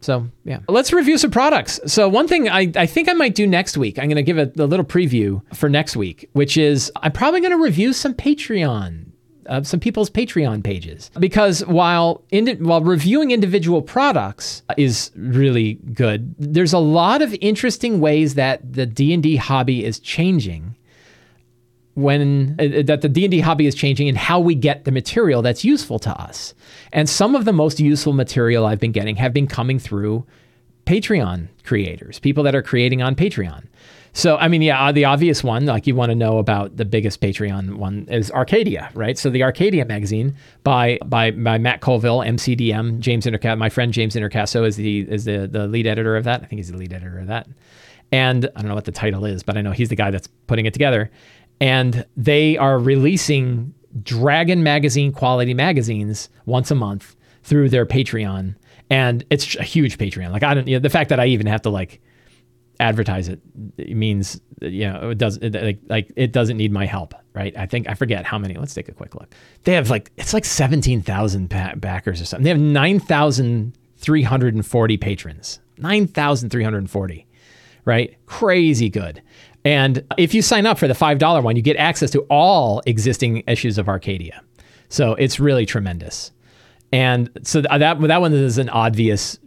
so 0.00 0.28
yeah, 0.44 0.60
let's 0.68 0.92
review 0.92 1.18
some 1.18 1.30
products. 1.30 1.80
So 1.86 2.08
one 2.08 2.28
thing 2.28 2.48
I, 2.48 2.70
I 2.76 2.86
think 2.86 3.08
I 3.08 3.14
might 3.14 3.34
do 3.34 3.46
next 3.46 3.76
week, 3.76 3.98
I'm 3.98 4.06
going 4.06 4.16
to 4.16 4.22
give 4.22 4.38
a, 4.38 4.50
a, 4.62 4.66
little 4.66 4.84
preview 4.84 5.42
for 5.54 5.68
next 5.68 5.96
week, 5.96 6.28
which 6.34 6.56
is 6.56 6.92
I'm 6.96 7.12
probably 7.12 7.40
going 7.40 7.52
to 7.52 7.62
review 7.62 7.92
some 7.92 8.14
Patreon 8.14 9.06
uh, 9.48 9.62
some 9.62 9.80
people's 9.80 10.10
Patreon 10.10 10.62
pages. 10.62 11.10
Because 11.18 11.64
while 11.66 12.22
indi- 12.30 12.56
while 12.56 12.82
reviewing 12.82 13.30
individual 13.30 13.82
products 13.82 14.62
is 14.76 15.10
really 15.16 15.74
good, 15.94 16.34
there's 16.38 16.72
a 16.72 16.78
lot 16.78 17.22
of 17.22 17.34
interesting 17.40 18.00
ways 18.00 18.34
that 18.34 18.72
the 18.72 18.86
D&D 18.86 19.36
hobby 19.36 19.84
is 19.84 19.98
changing 19.98 20.76
when 21.94 22.54
uh, 22.60 22.82
that 22.84 23.00
the 23.00 23.08
D&D 23.08 23.40
hobby 23.40 23.66
is 23.66 23.74
changing 23.74 24.08
and 24.08 24.16
how 24.16 24.38
we 24.38 24.54
get 24.54 24.84
the 24.84 24.92
material 24.92 25.42
that's 25.42 25.64
useful 25.64 25.98
to 25.98 26.10
us. 26.10 26.54
And 26.92 27.08
some 27.08 27.34
of 27.34 27.44
the 27.44 27.52
most 27.52 27.80
useful 27.80 28.12
material 28.12 28.66
I've 28.66 28.78
been 28.78 28.92
getting 28.92 29.16
have 29.16 29.32
been 29.32 29.48
coming 29.48 29.80
through 29.80 30.24
Patreon 30.86 31.48
creators, 31.64 32.20
people 32.20 32.44
that 32.44 32.54
are 32.54 32.62
creating 32.62 33.02
on 33.02 33.14
Patreon. 33.16 33.64
So, 34.18 34.36
I 34.36 34.48
mean, 34.48 34.62
yeah, 34.62 34.82
uh, 34.82 34.90
the 34.90 35.04
obvious 35.04 35.44
one, 35.44 35.66
like 35.66 35.86
you 35.86 35.94
want 35.94 36.10
to 36.10 36.16
know 36.16 36.38
about 36.38 36.76
the 36.76 36.84
biggest 36.84 37.20
Patreon 37.20 37.76
one 37.76 38.08
is 38.10 38.32
Arcadia, 38.32 38.90
right? 38.92 39.16
So 39.16 39.30
the 39.30 39.44
Arcadia 39.44 39.84
magazine 39.84 40.34
by 40.64 40.98
by 41.04 41.30
by 41.30 41.56
Matt 41.56 41.82
Colville, 41.82 42.18
MCDM, 42.18 42.98
James 42.98 43.26
Introcaso, 43.26 43.56
my 43.56 43.68
friend 43.68 43.92
James 43.92 44.16
Introcaso 44.16 44.66
is 44.66 44.74
the 44.74 45.08
is 45.08 45.24
the 45.24 45.46
the 45.46 45.68
lead 45.68 45.86
editor 45.86 46.16
of 46.16 46.24
that. 46.24 46.42
I 46.42 46.46
think 46.46 46.58
he's 46.58 46.72
the 46.72 46.76
lead 46.76 46.92
editor 46.92 47.20
of 47.20 47.28
that. 47.28 47.46
And 48.10 48.50
I 48.56 48.60
don't 48.60 48.70
know 48.70 48.74
what 48.74 48.86
the 48.86 48.90
title 48.90 49.24
is, 49.24 49.44
but 49.44 49.56
I 49.56 49.62
know 49.62 49.70
he's 49.70 49.88
the 49.88 49.94
guy 49.94 50.10
that's 50.10 50.26
putting 50.48 50.66
it 50.66 50.72
together. 50.72 51.12
And 51.60 52.04
they 52.16 52.56
are 52.56 52.76
releasing 52.76 53.72
Dragon 54.02 54.64
magazine 54.64 55.12
quality 55.12 55.54
magazines 55.54 56.28
once 56.44 56.72
a 56.72 56.74
month 56.74 57.14
through 57.44 57.68
their 57.68 57.86
Patreon. 57.86 58.56
And 58.90 59.24
it's 59.30 59.54
a 59.54 59.62
huge 59.62 59.96
Patreon. 59.96 60.32
Like 60.32 60.42
I 60.42 60.54
don't, 60.54 60.66
you 60.66 60.74
know, 60.74 60.80
the 60.80 60.90
fact 60.90 61.08
that 61.10 61.20
I 61.20 61.26
even 61.26 61.46
have 61.46 61.62
to 61.62 61.70
like 61.70 62.00
advertise 62.80 63.28
it, 63.28 63.40
it 63.76 63.96
means 63.96 64.40
you 64.60 64.88
know 64.88 65.10
it 65.10 65.18
does 65.18 65.36
it, 65.38 65.54
like, 65.54 65.78
like 65.88 66.12
it 66.16 66.32
doesn't 66.32 66.56
need 66.56 66.72
my 66.72 66.86
help 66.86 67.14
right? 67.38 67.56
I 67.56 67.64
think 67.66 67.88
i 67.88 67.94
forget 67.94 68.26
how 68.26 68.36
many. 68.36 68.54
Let's 68.54 68.74
take 68.74 68.88
a 68.88 68.92
quick 68.92 69.14
look. 69.14 69.32
They 69.62 69.74
have 69.74 69.90
like 69.90 70.10
it's 70.16 70.34
like 70.34 70.44
17,000 70.44 71.48
backers 71.76 72.20
or 72.20 72.24
something. 72.24 72.42
They 72.42 72.50
have 72.50 72.58
9,340 72.58 74.96
patrons. 74.96 75.60
9,340 75.78 77.26
right? 77.84 78.16
Crazy 78.26 78.90
good. 78.90 79.22
And 79.64 80.04
if 80.18 80.34
you 80.34 80.42
sign 80.42 80.66
up 80.66 80.78
for 80.78 80.88
the 80.88 80.94
$5 80.94 81.42
one 81.42 81.56
you 81.56 81.62
get 81.62 81.76
access 81.76 82.10
to 82.10 82.22
all 82.22 82.82
existing 82.86 83.44
issues 83.46 83.78
of 83.78 83.88
arcadia. 83.88 84.42
So 84.88 85.14
it's 85.14 85.38
really 85.38 85.64
tremendous. 85.64 86.32
And 86.90 87.30
so 87.44 87.60
that 87.60 87.78
that 87.78 88.20
one 88.20 88.32
is 88.32 88.58
an 88.58 88.68
obvious 88.70 89.38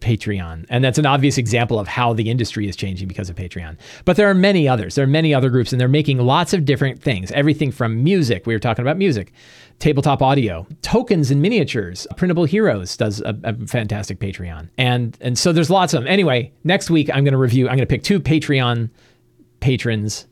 Patreon. 0.00 0.64
And 0.68 0.84
that's 0.84 0.98
an 0.98 1.06
obvious 1.06 1.38
example 1.38 1.78
of 1.78 1.88
how 1.88 2.12
the 2.12 2.30
industry 2.30 2.68
is 2.68 2.76
changing 2.76 3.08
because 3.08 3.28
of 3.28 3.36
Patreon. 3.36 3.76
But 4.04 4.16
there 4.16 4.28
are 4.28 4.34
many 4.34 4.68
others. 4.68 4.94
There 4.94 5.04
are 5.04 5.08
many 5.08 5.34
other 5.34 5.50
groups, 5.50 5.72
and 5.72 5.80
they're 5.80 5.88
making 5.88 6.18
lots 6.18 6.52
of 6.52 6.64
different 6.64 7.02
things. 7.02 7.30
Everything 7.32 7.72
from 7.72 8.02
music, 8.02 8.46
we 8.46 8.54
were 8.54 8.60
talking 8.60 8.82
about 8.82 8.96
music, 8.96 9.32
tabletop 9.78 10.22
audio, 10.22 10.66
tokens 10.82 11.30
and 11.30 11.42
miniatures. 11.42 12.06
Printable 12.16 12.44
Heroes 12.44 12.96
does 12.96 13.20
a, 13.20 13.36
a 13.44 13.66
fantastic 13.66 14.18
Patreon. 14.18 14.68
And 14.78 15.16
and 15.20 15.38
so 15.38 15.52
there's 15.52 15.70
lots 15.70 15.94
of 15.94 16.02
them. 16.02 16.08
Anyway, 16.08 16.52
next 16.64 16.90
week 16.90 17.10
I'm 17.12 17.24
gonna 17.24 17.38
review, 17.38 17.68
I'm 17.68 17.76
gonna 17.76 17.86
pick 17.86 18.02
two 18.02 18.20
Patreon 18.20 18.90
patrons, 19.60 20.26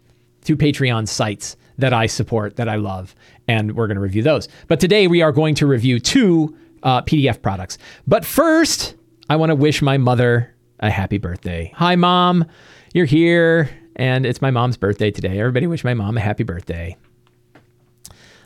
two 0.45 0.57
Patreon 0.57 1.09
sites 1.09 1.57
that 1.79 1.93
I 1.93 2.07
support, 2.07 2.57
that 2.57 2.69
I 2.69 2.77
love, 2.77 3.15
and 3.49 3.77
we're 3.77 3.87
gonna 3.87 4.01
review 4.01 4.23
those. 4.23 4.49
But 4.69 4.81
today 4.81 5.07
we 5.07 5.23
are 5.23 5.33
going 5.33 5.55
to 5.57 5.67
review 5.67 6.01
two 6.01 6.57
uh, 6.83 7.03
PDF 7.03 7.43
products. 7.43 7.79
But 8.07 8.25
first, 8.25 8.96
I 9.29 9.37
want 9.37 9.51
to 9.51 9.57
wish 9.57 9.83
my 9.83 9.99
mother 9.99 10.55
a 10.79 10.89
happy 10.89 11.19
birthday. 11.19 11.73
Hi, 11.75 11.97
mom. 11.97 12.45
You're 12.95 13.07
here, 13.07 13.69
and 13.97 14.25
it's 14.25 14.41
my 14.41 14.53
mom's 14.53 14.77
birthday 14.77 15.11
today. 15.11 15.41
Everybody 15.41 15.67
wish 15.67 15.83
my 15.83 15.95
mom 15.95 16.17
a 16.17 16.21
happy 16.21 16.45
birthday. 16.45 16.97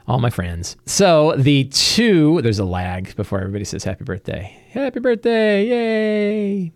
All 0.08 0.20
my 0.20 0.30
friends. 0.30 0.76
So, 0.86 1.34
the 1.36 1.64
two, 1.64 2.40
there's 2.40 2.58
a 2.58 2.64
lag 2.64 3.14
before 3.14 3.40
everybody 3.40 3.64
says 3.64 3.84
happy 3.84 4.04
birthday. 4.04 4.56
Happy 4.70 5.00
birthday. 5.00 5.66
Yay. 5.66 6.72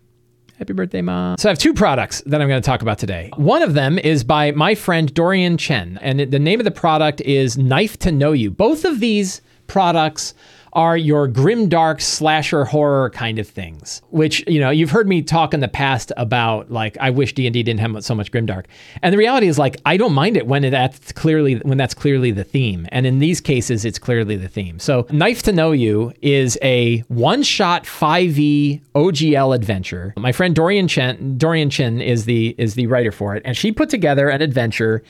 Happy 0.59 0.73
birthday, 0.73 1.01
mom. 1.01 1.37
So 1.37 1.49
I 1.49 1.51
have 1.51 1.59
two 1.59 1.73
products 1.73 2.21
that 2.27 2.41
I'm 2.41 2.47
going 2.47 2.61
to 2.61 2.65
talk 2.65 2.81
about 2.81 2.99
today. 2.99 3.31
One 3.35 3.61
of 3.61 3.73
them 3.73 3.97
is 3.97 4.23
by 4.23 4.51
my 4.51 4.75
friend 4.75 5.13
Doryen 5.13 5.57
Chen, 5.57 5.97
and 6.01 6.19
the 6.19 6.39
name 6.39 6.59
of 6.59 6.63
the 6.63 6.71
product 6.71 7.21
is 7.21 7.57
Knife 7.57 7.97
to 7.99 8.11
Know 8.11 8.33
You. 8.33 8.51
Both 8.51 8.85
of 8.85 8.99
these 8.99 9.41
products 9.67 10.33
are 10.75 10.97
your 10.97 11.27
grim 11.27 11.67
dark 11.69 12.01
slasher 12.01 12.65
horror 12.65 13.09
kind 13.11 13.39
of 13.39 13.47
things 13.47 14.01
which 14.09 14.43
you 14.47 14.59
know 14.59 14.69
you've 14.69 14.91
heard 14.91 15.07
me 15.07 15.21
talk 15.21 15.53
in 15.53 15.61
the 15.61 15.67
past 15.67 16.11
about 16.17 16.69
like 16.69 16.97
i 16.99 17.09
wish 17.09 17.33
d&d 17.33 17.63
didn't 17.63 17.79
have 17.79 18.03
so 18.03 18.13
much 18.13 18.31
grim 18.31 18.45
dark. 18.45 18.67
And 19.01 19.13
the 19.13 19.17
reality 19.17 19.47
is 19.47 19.57
like 19.57 19.77
i 19.85 19.97
don't 19.97 20.13
mind 20.13 20.37
it 20.37 20.47
when 20.47 20.69
that's 20.69 21.11
clearly 21.13 21.55
when 21.57 21.77
that's 21.77 21.93
clearly 21.93 22.31
the 22.31 22.43
theme. 22.43 22.87
And 22.91 23.05
in 23.05 23.19
these 23.19 23.41
cases 23.41 23.85
it's 23.85 23.99
clearly 23.99 24.35
the 24.35 24.47
theme. 24.47 24.79
So 24.79 25.07
knife 25.11 25.43
to 25.43 25.51
know 25.51 25.71
you 25.71 26.13
is 26.21 26.57
a 26.61 26.99
one 27.07 27.43
shot 27.43 27.85
5e 27.85 28.81
ogl 28.93 29.55
adventure. 29.55 30.13
My 30.17 30.31
friend 30.31 30.55
Doryen 30.55 30.89
chen 30.89 31.37
Doryen 31.37 31.71
chin 31.71 32.01
is 32.01 32.25
the 32.25 32.55
is 32.57 32.75
the 32.75 32.87
writer 32.87 33.11
for 33.11 33.35
it. 33.35 33.41
And 33.45 33.55
she 33.57 33.71
put 33.71 33.89
together 33.89 34.29
an 34.29 34.41
adventure 34.41 35.03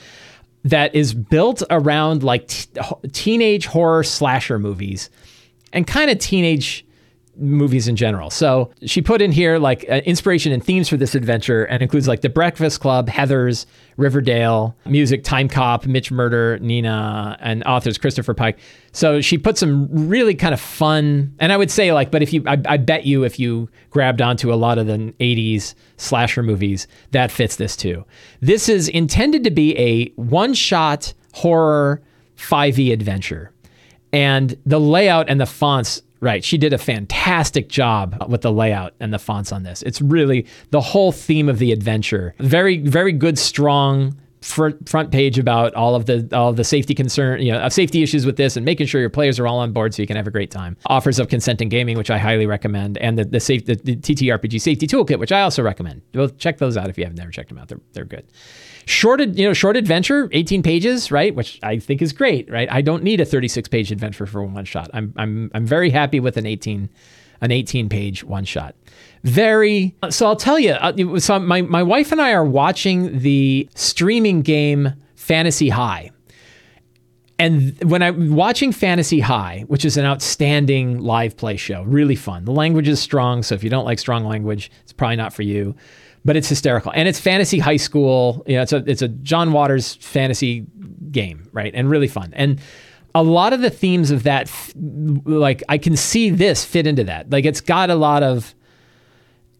that 0.63 0.95
is 0.95 1.13
built 1.13 1.61
around 1.69 2.23
like 2.23 2.47
t- 2.47 2.69
teenage 3.11 3.67
horror 3.67 4.03
slasher 4.03 4.57
movies 4.57 5.09
and 5.75 5.85
kind 5.85 6.09
of 6.09 6.17
teenage 6.17 6.85
movies 7.37 7.87
in 7.87 7.95
general. 7.95 8.29
So 8.29 8.71
she 8.85 9.01
put 9.01 9.21
in 9.21 9.31
here 9.31 9.57
like 9.57 9.85
uh, 9.89 9.95
inspiration 10.05 10.51
and 10.51 10.63
themes 10.63 10.87
for 10.87 10.97
this 10.97 11.15
adventure 11.15 11.65
and 11.65 11.81
includes 11.83 12.07
like 12.07 12.21
The 12.21 12.29
Breakfast 12.29 12.79
Club, 12.79 13.09
Heathers, 13.09 13.65
Riverdale, 13.97 14.75
music, 14.85 15.23
Time 15.23 15.49
Cop, 15.49 15.85
Mitch 15.85 16.11
Murder, 16.11 16.57
Nina, 16.59 17.37
and 17.41 17.63
authors 17.65 17.97
Christopher 17.97 18.33
Pike. 18.33 18.57
So 18.93 19.21
she 19.21 19.37
put 19.37 19.57
some 19.57 19.89
really 19.91 20.33
kind 20.33 20.53
of 20.53 20.61
fun, 20.61 21.33
and 21.39 21.51
I 21.51 21.57
would 21.57 21.71
say 21.71 21.91
like, 21.91 22.11
but 22.11 22.21
if 22.21 22.31
you, 22.31 22.43
I, 22.47 22.61
I 22.65 22.77
bet 22.77 23.05
you 23.05 23.23
if 23.23 23.39
you 23.39 23.69
grabbed 23.89 24.21
onto 24.21 24.53
a 24.53 24.55
lot 24.55 24.77
of 24.77 24.87
the 24.87 25.13
80s 25.19 25.75
slasher 25.97 26.43
movies, 26.43 26.87
that 27.11 27.31
fits 27.31 27.57
this 27.57 27.75
too. 27.75 28.05
This 28.39 28.69
is 28.69 28.87
intended 28.87 29.43
to 29.43 29.51
be 29.51 29.77
a 29.77 30.07
one 30.15 30.53
shot 30.53 31.13
horror 31.33 32.01
5e 32.37 32.93
adventure. 32.93 33.51
And 34.13 34.55
the 34.65 34.79
layout 34.79 35.29
and 35.29 35.39
the 35.39 35.45
fonts 35.45 36.01
Right. 36.21 36.43
She 36.43 36.57
did 36.57 36.73
a 36.73 36.79
fantastic 36.79 37.69
job 37.69 38.25
with 38.29 38.41
the 38.41 38.51
layout 38.51 38.95
and 38.99 39.13
the 39.13 39.19
fonts 39.19 39.51
on 39.51 39.61
this. 39.61 39.83
It's 39.83 40.01
really 40.01 40.47
the 40.71 40.81
whole 40.81 41.11
theme 41.11 41.49
of 41.49 41.59
the 41.59 41.71
adventure. 41.71 42.33
Very, 42.39 42.77
very 42.79 43.11
good, 43.11 43.37
strong 43.37 44.17
front 44.45 44.87
front 44.87 45.11
page 45.11 45.39
about 45.39 45.73
all 45.73 45.95
of 45.95 46.05
the 46.05 46.29
all 46.31 46.49
of 46.49 46.55
the 46.55 46.63
safety 46.63 46.93
concern, 46.93 47.41
you 47.41 47.51
know, 47.51 47.67
safety 47.69 48.03
issues 48.03 48.25
with 48.25 48.37
this, 48.37 48.55
and 48.55 48.63
making 48.63 48.85
sure 48.85 49.01
your 49.01 49.09
players 49.09 49.39
are 49.39 49.47
all 49.47 49.57
on 49.57 49.71
board 49.71 49.93
so 49.93 50.03
you 50.03 50.07
can 50.07 50.15
have 50.15 50.27
a 50.27 50.31
great 50.31 50.51
time. 50.51 50.77
Offers 50.85 51.17
of 51.17 51.29
consenting 51.29 51.67
gaming, 51.67 51.97
which 51.97 52.11
I 52.11 52.19
highly 52.19 52.45
recommend, 52.45 52.99
and 52.99 53.17
the 53.17 53.25
the 53.25 53.39
safe 53.39 53.65
the, 53.65 53.75
the 53.75 53.95
TTRPG 53.95 54.61
safety 54.61 54.85
toolkit, 54.85 55.17
which 55.17 55.31
I 55.31 55.41
also 55.41 55.63
recommend. 55.63 56.03
Well, 56.13 56.29
check 56.29 56.59
those 56.59 56.77
out 56.77 56.89
if 56.89 56.97
you 56.97 57.05
have 57.05 57.17
never 57.17 57.31
checked 57.31 57.49
them 57.49 57.57
out. 57.57 57.69
They're 57.69 57.81
they're 57.93 58.05
good. 58.05 58.25
Short, 58.85 59.19
you 59.19 59.47
know, 59.47 59.53
short 59.53 59.77
adventure, 59.77 60.29
18 60.31 60.61
pages, 60.61 61.09
right? 61.09 61.33
Which 61.33 61.59
I 61.63 61.79
think 61.79 62.03
is 62.03 62.13
great, 62.13 62.47
right? 62.51 62.71
I 62.71 62.81
don't 62.81 63.01
need 63.01 63.19
a 63.19 63.25
36 63.25 63.67
page 63.67 63.91
adventure 63.91 64.27
for 64.27 64.43
one 64.43 64.65
shot. 64.65 64.91
I'm 64.93 65.11
I'm 65.17 65.49
I'm 65.55 65.65
very 65.65 65.89
happy 65.89 66.19
with 66.19 66.37
an 66.37 66.45
18 66.45 66.87
an 67.41 67.51
18 67.51 67.89
page 67.89 68.23
one 68.23 68.45
shot. 68.45 68.75
Very, 69.23 69.95
so 70.09 70.27
I'll 70.27 70.35
tell 70.35 70.59
you, 70.59 70.71
uh, 70.71 71.19
so 71.19 71.39
my, 71.39 71.61
my 71.61 71.81
wife 71.81 72.11
and 72.11 72.21
I 72.21 72.31
are 72.33 72.45
watching 72.45 73.19
the 73.19 73.67
streaming 73.75 74.41
game 74.41 74.93
Fantasy 75.15 75.69
High. 75.69 76.11
And 77.37 77.77
when 77.83 78.01
I'm 78.01 78.35
watching 78.35 78.71
Fantasy 78.71 79.19
High, 79.19 79.65
which 79.67 79.83
is 79.83 79.97
an 79.97 80.05
outstanding 80.05 80.99
live 80.99 81.35
play 81.35 81.57
show, 81.57 81.83
really 81.83 82.15
fun. 82.15 82.45
The 82.45 82.51
language 82.51 82.87
is 82.87 83.01
strong, 83.01 83.43
so 83.43 83.55
if 83.55 83.63
you 83.63 83.69
don't 83.69 83.83
like 83.83 83.99
strong 83.99 84.25
language, 84.25 84.71
it's 84.83 84.93
probably 84.93 85.17
not 85.17 85.33
for 85.33 85.41
you. 85.41 85.75
But 86.23 86.35
it's 86.35 86.49
hysterical, 86.49 86.91
and 86.95 87.07
it's 87.07 87.19
fantasy 87.19 87.59
high 87.59 87.77
school. 87.77 88.43
You 88.47 88.55
know, 88.55 88.61
it's 88.63 88.73
a 88.73 88.77
it's 88.89 89.03
a 89.03 89.09
John 89.09 89.51
Waters 89.51 89.95
fantasy 89.95 90.65
game, 91.11 91.47
right? 91.51 91.71
And 91.75 91.87
really 91.87 92.07
fun. 92.07 92.33
And 92.35 92.59
a 93.13 93.21
lot 93.21 93.53
of 93.53 93.61
the 93.61 93.69
themes 93.69 94.09
of 94.09 94.23
that, 94.23 94.51
like 94.75 95.61
I 95.69 95.77
can 95.77 95.95
see 95.95 96.31
this 96.31 96.65
fit 96.65 96.87
into 96.87 97.03
that. 97.03 97.29
Like 97.29 97.45
it's 97.45 97.61
got 97.61 97.89
a 97.91 97.95
lot 97.95 98.23
of, 98.23 98.55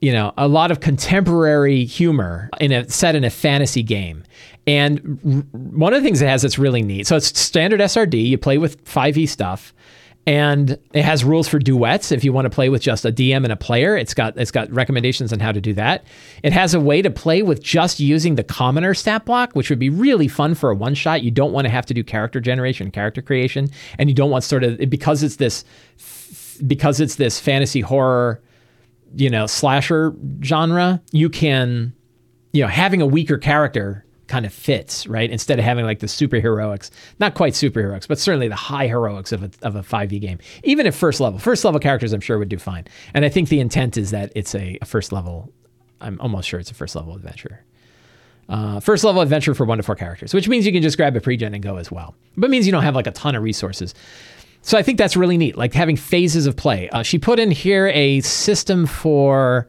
you 0.05 0.13
know, 0.13 0.31
a 0.37 0.47
lot 0.47 0.69
of 0.69 0.81
contemporary 0.81 1.83
humor 1.83 2.47
in 2.59 2.71
a 2.71 2.87
set 2.87 3.15
in 3.15 3.23
a 3.23 3.29
fantasy 3.31 3.81
game. 3.81 4.23
And 4.67 5.47
one 5.51 5.95
of 5.95 6.03
the 6.03 6.05
things 6.05 6.21
it 6.21 6.27
has 6.27 6.43
that's 6.43 6.59
really 6.59 6.83
neat. 6.83 7.07
So 7.07 7.15
it's 7.15 7.39
standard 7.39 7.79
SRD. 7.79 8.23
You 8.23 8.37
play 8.37 8.59
with 8.59 8.85
5e 8.85 9.27
stuff 9.27 9.73
and 10.27 10.77
it 10.93 11.03
has 11.03 11.23
rules 11.23 11.47
for 11.47 11.57
duets 11.57 12.11
if 12.11 12.23
you 12.23 12.31
want 12.31 12.45
to 12.45 12.51
play 12.51 12.69
with 12.69 12.83
just 12.83 13.03
a 13.03 13.11
DM 13.11 13.37
and 13.37 13.51
a 13.51 13.55
player. 13.55 13.97
It's 13.97 14.13
got 14.13 14.37
it's 14.37 14.51
got 14.51 14.71
recommendations 14.71 15.33
on 15.33 15.39
how 15.39 15.51
to 15.51 15.59
do 15.59 15.73
that. 15.73 16.03
It 16.43 16.53
has 16.53 16.75
a 16.75 16.79
way 16.79 17.01
to 17.01 17.09
play 17.09 17.41
with 17.41 17.63
just 17.63 17.99
using 17.99 18.35
the 18.35 18.43
commoner 18.43 18.93
stat 18.93 19.25
block, 19.25 19.53
which 19.53 19.71
would 19.71 19.79
be 19.79 19.89
really 19.89 20.27
fun 20.27 20.53
for 20.53 20.69
a 20.69 20.75
one 20.75 20.93
shot. 20.93 21.23
You 21.23 21.31
don't 21.31 21.51
want 21.51 21.65
to 21.65 21.71
have 21.71 21.87
to 21.87 21.95
do 21.95 22.03
character 22.03 22.39
generation, 22.39 22.91
character 22.91 23.23
creation, 23.23 23.69
and 23.97 24.07
you 24.07 24.13
don't 24.13 24.29
want 24.29 24.43
sort 24.43 24.63
of 24.63 24.77
because 24.87 25.23
it's 25.23 25.37
this 25.37 25.65
because 26.67 26.99
it's 26.99 27.15
this 27.15 27.39
fantasy 27.39 27.81
horror, 27.81 28.39
you 29.15 29.29
know, 29.29 29.47
slasher 29.47 30.13
genre. 30.43 31.01
You 31.11 31.29
can, 31.29 31.93
you 32.53 32.61
know, 32.61 32.67
having 32.67 33.01
a 33.01 33.05
weaker 33.05 33.37
character 33.37 34.05
kind 34.27 34.45
of 34.45 34.53
fits, 34.53 35.05
right? 35.07 35.29
Instead 35.29 35.59
of 35.59 35.65
having 35.65 35.85
like 35.85 35.99
the 35.99 36.07
superheroics, 36.07 36.89
not 37.19 37.35
quite 37.35 37.53
superheroics, 37.53 38.07
but 38.07 38.17
certainly 38.19 38.47
the 38.47 38.55
high 38.55 38.87
heroics 38.87 39.31
of 39.31 39.43
a, 39.43 39.51
of 39.61 39.75
a 39.75 39.81
5e 39.81 40.19
game. 40.19 40.39
Even 40.63 40.87
at 40.87 40.93
first 40.93 41.19
level, 41.19 41.39
first 41.39 41.63
level 41.63 41.79
characters, 41.79 42.11
I'm 42.13 42.21
sure 42.21 42.39
would 42.39 42.49
do 42.49 42.57
fine. 42.57 42.85
And 43.13 43.23
I 43.23 43.29
think 43.29 43.49
the 43.49 43.59
intent 43.59 43.97
is 43.97 44.11
that 44.11 44.31
it's 44.35 44.55
a, 44.55 44.77
a 44.81 44.85
first 44.85 45.11
level, 45.11 45.51
I'm 46.01 46.19
almost 46.19 46.47
sure 46.49 46.59
it's 46.59 46.71
a 46.71 46.75
first 46.75 46.95
level 46.95 47.15
adventure. 47.15 47.63
Uh, 48.47 48.79
first 48.79 49.03
level 49.03 49.21
adventure 49.21 49.55
for 49.55 49.65
one 49.65 49.77
to 49.77 49.83
four 49.83 49.95
characters, 49.95 50.33
which 50.33 50.47
means 50.47 50.65
you 50.65 50.71
can 50.71 50.83
just 50.83 50.97
grab 50.97 51.15
a 51.15 51.19
pregen 51.19 51.53
and 51.53 51.63
go 51.63 51.77
as 51.77 51.91
well. 51.91 52.15
But 52.37 52.49
means 52.51 52.65
you 52.65 52.71
don't 52.71 52.83
have 52.83 52.95
like 52.95 53.07
a 53.07 53.11
ton 53.11 53.35
of 53.35 53.41
resources. 53.41 53.95
So 54.65 54.79
I 54.79 54.81
think 54.81 54.97
that's 54.97 55.15
really 55.15 55.37
neat, 55.37 55.55
like 55.55 55.75
having 55.75 55.95
phases 55.95 56.47
of 56.47 56.55
play. 56.55 56.89
Uh, 56.89 57.03
she 57.03 57.19
put 57.19 57.39
in 57.39 57.51
here 57.51 57.91
a 57.93 58.19
system 58.21 58.87
for 58.87 59.67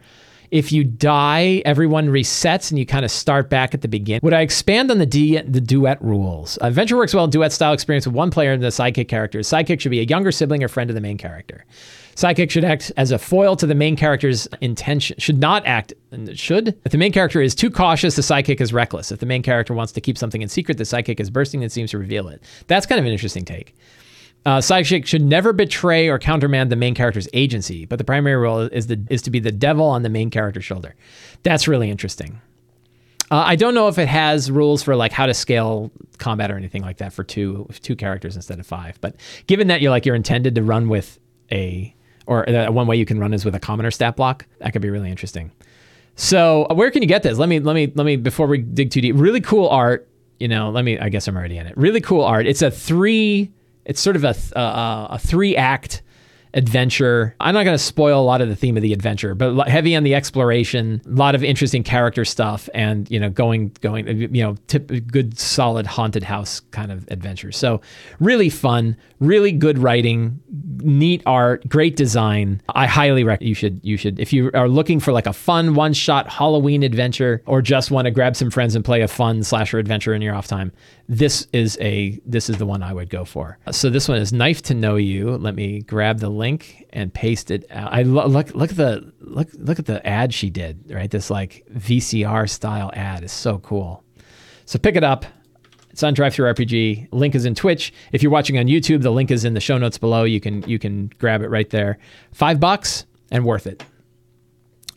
if 0.51 0.73
you 0.73 0.85
die, 0.85 1.61
everyone 1.67 2.09
resets 2.09 2.71
and 2.71 2.79
you 2.79 2.87
kind 2.87 3.05
of 3.05 3.11
start 3.11 3.51
back 3.51 3.75
at 3.75 3.83
the 3.83 3.89
beginning. 3.89 4.21
Would 4.23 4.33
I 4.33 4.41
expand 4.41 4.91
on 4.91 4.97
the, 4.97 5.05
D, 5.05 5.39
the 5.39 5.61
duet 5.61 6.03
rules? 6.03 6.57
Adventure 6.63 6.97
works 6.97 7.13
well 7.13 7.25
in 7.25 7.31
duet 7.31 7.53
style 7.53 7.75
experience 7.75 8.07
with 8.07 8.15
one 8.15 8.31
player 8.31 8.53
and 8.53 8.63
the 8.63 8.69
sidekick 8.69 9.07
character. 9.07 9.41
Sidekick 9.41 9.81
should 9.81 9.91
be 9.91 10.01
a 10.01 10.05
younger 10.05 10.33
sibling 10.33 10.65
or 10.65 10.69
friend 10.69 10.89
of 10.89 10.95
the 10.95 11.03
main 11.03 11.19
character. 11.19 11.67
Sidekick 12.15 12.51
should 12.51 12.65
act 12.65 12.91
as 12.97 13.11
a 13.11 13.19
foil 13.19 13.55
to 13.57 13.67
the 13.67 13.75
main 13.75 13.97
character's 13.97 14.49
intention. 14.63 15.19
Should 15.19 15.39
not 15.39 15.67
act. 15.67 15.93
Should 16.33 16.69
if 16.87 16.93
the 16.93 16.97
main 16.97 17.13
character 17.13 17.43
is 17.43 17.55
too 17.55 17.71
cautious, 17.71 18.17
the 18.17 18.23
sidekick 18.23 18.63
is 18.63 18.73
reckless. 18.73 19.13
If 19.13 19.21
the 19.21 19.27
main 19.27 19.43
character 19.43 19.75
wants 19.75 19.93
to 19.93 20.01
keep 20.01 20.17
something 20.17 20.41
in 20.41 20.49
secret, 20.49 20.79
the 20.79 20.85
sidekick 20.85 21.21
is 21.21 21.29
bursting 21.29 21.63
and 21.63 21.71
seems 21.71 21.91
to 21.91 21.99
reveal 21.99 22.29
it. 22.29 22.43
That's 22.67 22.87
kind 22.87 22.99
of 22.99 23.05
an 23.05 23.13
interesting 23.13 23.45
take. 23.45 23.75
Uh, 24.47 24.59
sidekick 24.59 25.05
should 25.05 25.23
never 25.23 25.53
betray 25.53 26.07
or 26.09 26.21
countermand 26.21 26.71
the 26.71 26.77
main 26.77 26.95
character's 26.95 27.29
agency, 27.33 27.85
but 27.85 27.99
the 27.99 28.05
primary 28.05 28.37
role 28.37 28.61
is 28.61 28.87
the 28.87 29.05
is 29.11 29.21
to 29.21 29.31
be 29.31 29.41
the 29.41 29.51
devil 29.51 29.85
on 29.85 30.03
the 30.03 30.09
main 30.09 30.31
character's 30.31 30.65
shoulder. 30.65 30.95
That's 31.43 31.67
really 31.67 31.91
interesting. 31.91 32.41
Uh, 33.29 33.43
I 33.45 33.57
don't 33.57 33.75
know 33.75 33.89
if 33.89 33.99
it 33.99 34.07
has 34.07 34.49
rules 34.49 34.85
for 34.85 34.95
like 34.95 35.11
how 35.11 35.27
to 35.27 35.35
scale 35.35 35.91
combat 36.19 36.53
or 36.53 36.57
anything 36.57 36.83
like 36.83 36.99
that 36.99 37.13
for 37.13 37.25
two 37.25 37.69
two 37.83 37.97
characters 37.97 38.37
instead 38.37 38.61
of 38.61 38.67
five. 38.69 39.01
But 39.01 39.17
given 39.49 39.67
that 39.67 39.83
you're 39.83 39.91
like 39.91 40.07
you're 40.07 40.15
intended 40.15 40.55
to 40.55 40.63
run 40.63 40.89
with 40.89 41.19
a 41.51 41.93
or 42.29 42.47
one 42.71 42.87
way 42.87 42.95
you 42.95 43.05
can 43.05 43.19
run 43.19 43.35
is 43.35 43.45
with 43.45 43.57
a 43.57 43.61
commoner 43.61 43.91
stat 43.91 44.15
block, 44.15 44.47
that 44.61 44.73
could 44.73 44.83
be 44.83 44.91
really 44.91 45.11
interesting. 45.11 45.51
So 46.15 46.69
uh, 46.71 46.75
where 46.75 46.93
can 46.93 47.03
you 47.03 47.09
get 47.09 47.25
this? 47.25 47.37
Let 47.37 47.49
me 47.49 47.59
let 47.59 47.75
me 47.75 47.91
let 47.97 48.05
me 48.05 48.15
before 48.15 48.47
we 48.47 48.59
dig 48.59 48.93
too 48.93 49.01
deep. 49.01 49.17
Really 49.19 49.41
cool 49.41 49.69
art. 49.69 50.09
You 50.39 50.47
know, 50.47 50.71
let 50.71 50.85
me. 50.85 51.01
I 51.01 51.09
guess 51.09 51.27
I'm 51.27 51.37
already 51.37 51.59
in 51.59 51.67
it. 51.67 51.77
Really 51.77 52.01
cool 52.01 52.23
art. 52.23 52.47
It's 52.47 52.63
a 52.63 52.71
three 52.71 53.51
it's 53.87 54.01
sort 54.01 54.17
of 54.17 54.25
a, 54.25 54.35
uh, 54.55 54.59
uh, 54.59 55.09
a, 55.11 55.15
a 55.15 55.19
three 55.19 55.57
act 55.57 56.03
adventure. 56.57 57.37
I'm 57.39 57.55
not 57.55 57.65
going 57.65 57.75
to 57.75 57.83
spoil 57.83 58.21
a 58.21 58.25
lot 58.25 58.41
of 58.41 58.49
the 58.49 58.57
theme 58.57 58.77
of 58.77 58.83
the 58.83 58.95
adventure, 58.95 59.35
but 59.35 59.69
heavy 59.69 59.95
on 59.95 60.03
the 60.03 60.15
exploration, 60.15 61.03
a 61.05 61.11
lot 61.11 61.35
of 61.35 61.45
interesting 61.45 61.83
character 61.83 62.25
stuff, 62.25 62.69
and 62.75 63.09
you 63.11 63.21
know, 63.21 63.29
going 63.29 63.73
going 63.83 64.09
uh, 64.09 64.13
you 64.13 64.43
know, 64.43 64.57
tip, 64.67 64.91
good 65.07 65.39
solid 65.39 65.87
haunted 65.87 66.23
house 66.23 66.61
kind 66.71 66.91
of 66.91 67.07
adventure. 67.11 67.53
So 67.53 67.83
really 68.21 68.49
fun, 68.49 68.97
really 69.21 69.53
good 69.53 69.79
writing, 69.79 70.41
neat 70.79 71.23
art, 71.27 71.69
great 71.69 71.95
design. 71.95 72.63
I 72.75 72.87
highly 72.87 73.23
recommend 73.23 73.49
you 73.49 73.55
should 73.55 73.81
you 73.85 73.99
should 73.99 74.19
if 74.19 74.33
you 74.33 74.51
are 74.55 74.69
looking 74.69 74.99
for 74.99 75.13
like 75.13 75.27
a 75.27 75.35
fun 75.35 75.75
one 75.75 75.93
shot 75.93 76.27
Halloween 76.29 76.83
adventure 76.83 77.43
or 77.45 77.61
just 77.61 77.91
want 77.91 78.07
to 78.07 78.11
grab 78.11 78.35
some 78.35 78.51
friends 78.51 78.75
and 78.75 78.85
play 78.85 79.03
a 79.03 79.09
fun 79.09 79.43
slasher 79.43 79.79
adventure 79.79 80.15
in 80.15 80.23
your 80.23 80.35
off 80.35 80.47
time. 80.47 80.73
This 81.07 81.47
is 81.53 81.77
a 81.83 82.19
this 82.25 82.49
is 82.49 82.57
the 82.57 82.67
one 82.67 82.83
I 82.83 82.95
would 82.95 83.11
go 83.11 83.27
for. 83.27 83.59
So 83.71 83.91
this 83.91 84.09
one 84.09 84.17
is 84.17 84.33
Knife 84.33 84.63
to 84.63 84.75
Know 84.75 84.97
You. 84.97 85.37
Let 85.37 85.55
me 85.55 85.83
grab 85.83 86.19
the 86.19 86.31
link 86.31 86.46
and 86.91 87.13
paste 87.13 87.51
it. 87.51 87.67
Out. 87.71 87.93
I 87.93 88.03
lo- 88.03 88.27
look 88.27 88.55
look 88.55 88.71
at 88.71 88.77
the 88.77 89.13
look 89.21 89.49
look 89.55 89.79
at 89.79 89.87
the 89.87 90.07
ad 90.07 90.33
she 90.33 90.51
did. 90.51 90.91
Right, 90.91 91.11
this 91.11 91.31
like 91.31 91.65
VCR 91.73 92.49
style 92.49 92.91
ad 92.95 93.25
is 93.25 93.33
so 93.33 93.59
cool. 93.59 94.05
So 94.65 94.79
pick 94.79 94.97
it 94.97 95.05
up. 95.05 95.25
It's 95.91 96.03
on 96.03 96.13
Drive 96.13 96.35
Through 96.35 96.53
DriveThruRPG. 96.53 97.09
Link 97.13 97.35
is 97.35 97.47
in 97.47 97.55
Twitch. 97.55 97.93
If 98.13 98.23
you're 98.23 98.33
watching 98.33 98.59
on 98.59 98.67
YouTube, 98.67 99.01
the 99.03 99.11
link 99.11 99.31
is 99.31 99.47
in 99.47 99.55
the 99.55 99.61
show 99.61 99.79
notes 99.79 99.97
below. 99.97 100.25
You 100.25 100.41
can 100.41 100.63
you 100.69 100.79
can 100.79 101.11
grab 101.19 101.43
it 101.43 101.49
right 101.49 101.71
there. 101.71 101.99
Five 102.33 102.61
bucks 102.61 103.07
and 103.31 103.45
worth 103.45 103.67
it. 103.67 103.83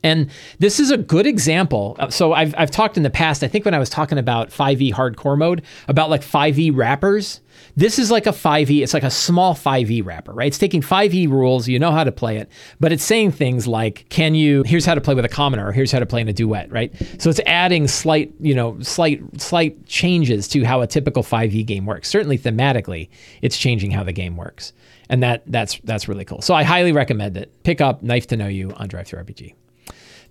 And 0.04 0.30
this 0.60 0.80
is 0.80 0.92
a 0.92 0.98
good 0.98 1.28
example. 1.28 1.96
Uh, 2.00 2.10
so 2.10 2.34
I've, 2.34 2.56
I've 2.58 2.72
talked 2.72 2.98
in 2.98 3.04
the 3.04 3.10
past, 3.10 3.44
I 3.44 3.48
think 3.48 3.66
when 3.66 3.74
I 3.74 3.80
was 3.80 3.90
talking 3.90 4.18
about 4.18 4.50
5e 4.50 4.94
hardcore 4.94 5.38
mode, 5.38 5.64
about 5.88 6.10
like 6.10 6.22
5e 6.22 6.76
wrappers. 6.76 7.42
This 7.80 7.98
is 7.98 8.12
like 8.12 8.28
a 8.28 8.32
5e, 8.32 8.84
it's 8.84 8.94
like 8.94 9.04
a 9.04 9.10
small 9.10 9.56
5e 9.56 10.06
wrapper, 10.06 10.34
right? 10.34 10.48
It's 10.48 10.58
taking 10.58 10.82
5e 10.82 11.30
rules, 11.30 11.70
you 11.70 11.80
know 11.80 11.92
how 11.92 12.04
to 12.04 12.12
play 12.12 12.36
it, 12.36 12.50
but 12.82 12.92
it's 12.92 13.06
saying 13.06 13.32
things 13.32 13.68
like, 13.68 14.06
can 14.10 14.36
you, 14.36 14.64
here's 14.64 14.86
how 14.86 14.96
to 14.96 15.00
play 15.00 15.14
with 15.16 15.24
a 15.24 15.30
commoner, 15.30 15.70
or 15.70 15.72
here's 15.72 15.90
how 15.90 16.00
to 16.00 16.06
play 16.06 16.20
in 16.20 16.28
a 16.28 16.34
duet, 16.34 16.70
right? 16.70 16.94
So 17.20 17.30
it's 17.30 17.40
adding 17.46 17.88
slight, 17.88 18.34
you 18.42 18.54
know, 18.54 18.78
slight, 18.82 19.22
slight 19.40 19.86
changes 19.86 20.50
to 20.50 20.66
how 20.66 20.82
a 20.82 20.88
typical 20.88 21.24
5e 21.24 21.66
game 21.66 21.86
works. 21.86 22.10
Certainly 22.10 22.40
thematically, 22.40 23.08
it's 23.42 23.58
changing 23.58 23.92
how 23.92 24.04
the 24.04 24.12
game 24.12 24.36
works. 24.36 24.74
And 25.08 25.24
that 25.24 25.44
that's 25.48 25.80
that's 25.86 26.10
really 26.10 26.26
cool. 26.26 26.42
So 26.42 26.54
I 26.54 26.64
highly 26.64 26.92
recommend 26.92 27.38
it. 27.38 27.64
Pick 27.64 27.80
up 27.80 28.04
Knife 28.04 28.28
to 28.28 28.36
Know 28.36 28.48
You 28.48 28.74
on 28.74 28.90
DriveThruRPG. 28.90 29.54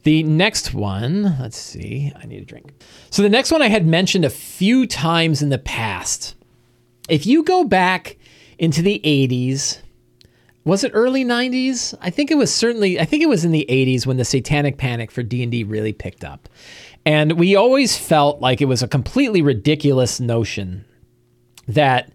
The 0.02 0.22
next 0.22 0.74
one, 0.74 1.38
let's 1.40 1.56
see, 1.56 2.12
I 2.14 2.26
need 2.26 2.42
a 2.42 2.44
drink. 2.44 2.74
So 3.08 3.22
the 3.22 3.30
next 3.30 3.50
one 3.50 3.62
I 3.62 3.68
had 3.68 3.86
mentioned 3.86 4.26
a 4.26 4.30
few 4.30 4.86
times 4.86 5.40
in 5.40 5.48
the 5.48 5.58
past. 5.58 6.34
If 7.08 7.26
you 7.26 7.42
go 7.42 7.64
back 7.64 8.18
into 8.58 8.82
the 8.82 9.00
80s, 9.04 9.80
was 10.64 10.84
it 10.84 10.92
early 10.94 11.24
90s? 11.24 11.94
I 12.00 12.10
think 12.10 12.30
it 12.30 12.36
was 12.36 12.52
certainly 12.52 13.00
I 13.00 13.04
think 13.04 13.22
it 13.22 13.28
was 13.28 13.44
in 13.44 13.52
the 13.52 13.66
80s 13.68 14.06
when 14.06 14.18
the 14.18 14.24
satanic 14.24 14.76
panic 14.76 15.10
for 15.10 15.22
D&D 15.22 15.64
really 15.64 15.92
picked 15.92 16.24
up. 16.24 16.48
And 17.06 17.38
we 17.38 17.56
always 17.56 17.96
felt 17.96 18.40
like 18.40 18.60
it 18.60 18.66
was 18.66 18.82
a 18.82 18.88
completely 18.88 19.40
ridiculous 19.40 20.20
notion 20.20 20.84
that 21.66 22.12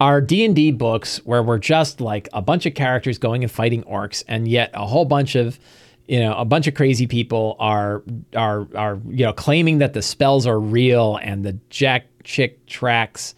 our 0.00 0.20
D&D 0.20 0.72
books 0.72 1.18
where 1.24 1.42
we're 1.42 1.58
just 1.58 2.00
like 2.00 2.28
a 2.32 2.42
bunch 2.42 2.66
of 2.66 2.74
characters 2.74 3.16
going 3.16 3.42
and 3.42 3.50
fighting 3.50 3.82
orcs 3.84 4.24
and 4.28 4.48
yet 4.48 4.70
a 4.74 4.86
whole 4.86 5.04
bunch 5.04 5.34
of 5.34 5.58
you 6.06 6.20
know 6.20 6.34
a 6.34 6.44
bunch 6.44 6.66
of 6.66 6.74
crazy 6.74 7.06
people 7.06 7.56
are 7.58 8.02
are 8.36 8.66
are 8.74 9.00
you 9.08 9.24
know 9.24 9.32
claiming 9.32 9.78
that 9.78 9.94
the 9.94 10.02
spells 10.02 10.46
are 10.46 10.60
real 10.60 11.16
and 11.22 11.44
the 11.44 11.58
jack 11.70 12.06
chick 12.24 12.66
tracks 12.66 13.34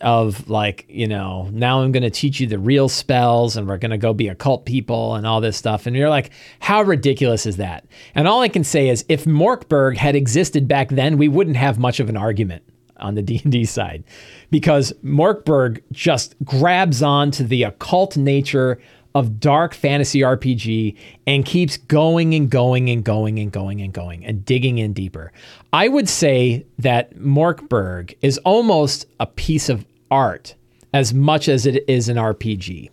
of 0.00 0.48
like 0.48 0.84
you 0.88 1.06
know 1.06 1.48
now 1.52 1.80
i'm 1.82 1.92
going 1.92 2.02
to 2.02 2.10
teach 2.10 2.40
you 2.40 2.46
the 2.46 2.58
real 2.58 2.88
spells 2.88 3.56
and 3.56 3.66
we're 3.68 3.78
going 3.78 3.90
to 3.90 3.98
go 3.98 4.12
be 4.12 4.28
occult 4.28 4.64
people 4.64 5.14
and 5.14 5.26
all 5.26 5.40
this 5.40 5.56
stuff. 5.56 5.86
And 5.86 5.96
you're 5.96 6.10
like 6.10 6.30
how 6.60 6.82
ridiculous 6.82 7.46
is 7.46 7.56
that? 7.56 7.86
And 8.14 8.28
all 8.28 8.40
i 8.40 8.48
can 8.48 8.64
say 8.64 8.88
is 8.88 9.04
if 9.08 9.24
Mork 9.24 9.68
Borg 9.68 9.96
had 9.96 10.14
existed 10.14 10.68
back 10.68 10.88
then 10.88 11.18
we 11.18 11.28
wouldn't 11.28 11.56
have 11.56 11.78
much 11.78 12.00
of 12.00 12.08
an 12.08 12.16
argument 12.16 12.62
on 12.98 13.14
the 13.14 13.22
D&D 13.28 13.64
side. 13.64 14.04
Because 14.50 14.92
Mork 15.04 15.44
Borg 15.44 15.82
just 15.92 16.34
grabs 16.44 17.02
on 17.02 17.30
to 17.32 17.44
the 17.44 17.62
occult 17.64 18.16
nature 18.16 18.80
of 19.14 19.40
dark 19.40 19.74
fantasy 19.74 20.20
RPG 20.20 20.96
and 21.26 21.44
keeps 21.44 21.76
going 21.76 22.34
and 22.34 22.50
going 22.50 22.90
and 22.90 23.02
going 23.02 23.38
and 23.38 23.50
going 23.50 23.80
and 23.80 23.92
going 23.92 24.24
and 24.24 24.44
digging 24.44 24.78
in 24.78 24.92
deeper. 24.92 25.32
I 25.72 25.88
would 25.88 26.08
say 26.08 26.66
that 26.78 27.16
Mork 27.16 27.68
Borg 27.68 28.14
is 28.20 28.38
almost 28.38 29.06
a 29.18 29.26
piece 29.26 29.68
of 29.68 29.84
art 30.10 30.54
as 30.92 31.12
much 31.12 31.48
as 31.48 31.66
it 31.66 31.84
is 31.88 32.08
an 32.08 32.16
RPG. 32.16 32.90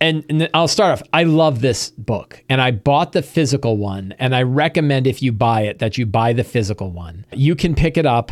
And, 0.00 0.24
and, 0.28 0.50
I'll 0.52 0.68
start 0.68 0.92
off. 0.92 1.08
I 1.12 1.22
love 1.22 1.62
this 1.62 1.90
book, 1.90 2.42
and 2.50 2.60
I 2.60 2.70
bought 2.70 3.12
the 3.12 3.22
physical 3.22 3.78
one, 3.78 4.14
and 4.18 4.34
I 4.34 4.42
recommend 4.42 5.06
if 5.06 5.22
you 5.22 5.32
buy 5.32 5.62
it 5.62 5.78
that 5.78 5.96
you 5.96 6.04
buy 6.04 6.34
the 6.34 6.44
physical 6.44 6.90
one. 6.90 7.24
You 7.32 7.54
can 7.54 7.74
pick 7.74 7.96
it 7.96 8.04
up 8.04 8.30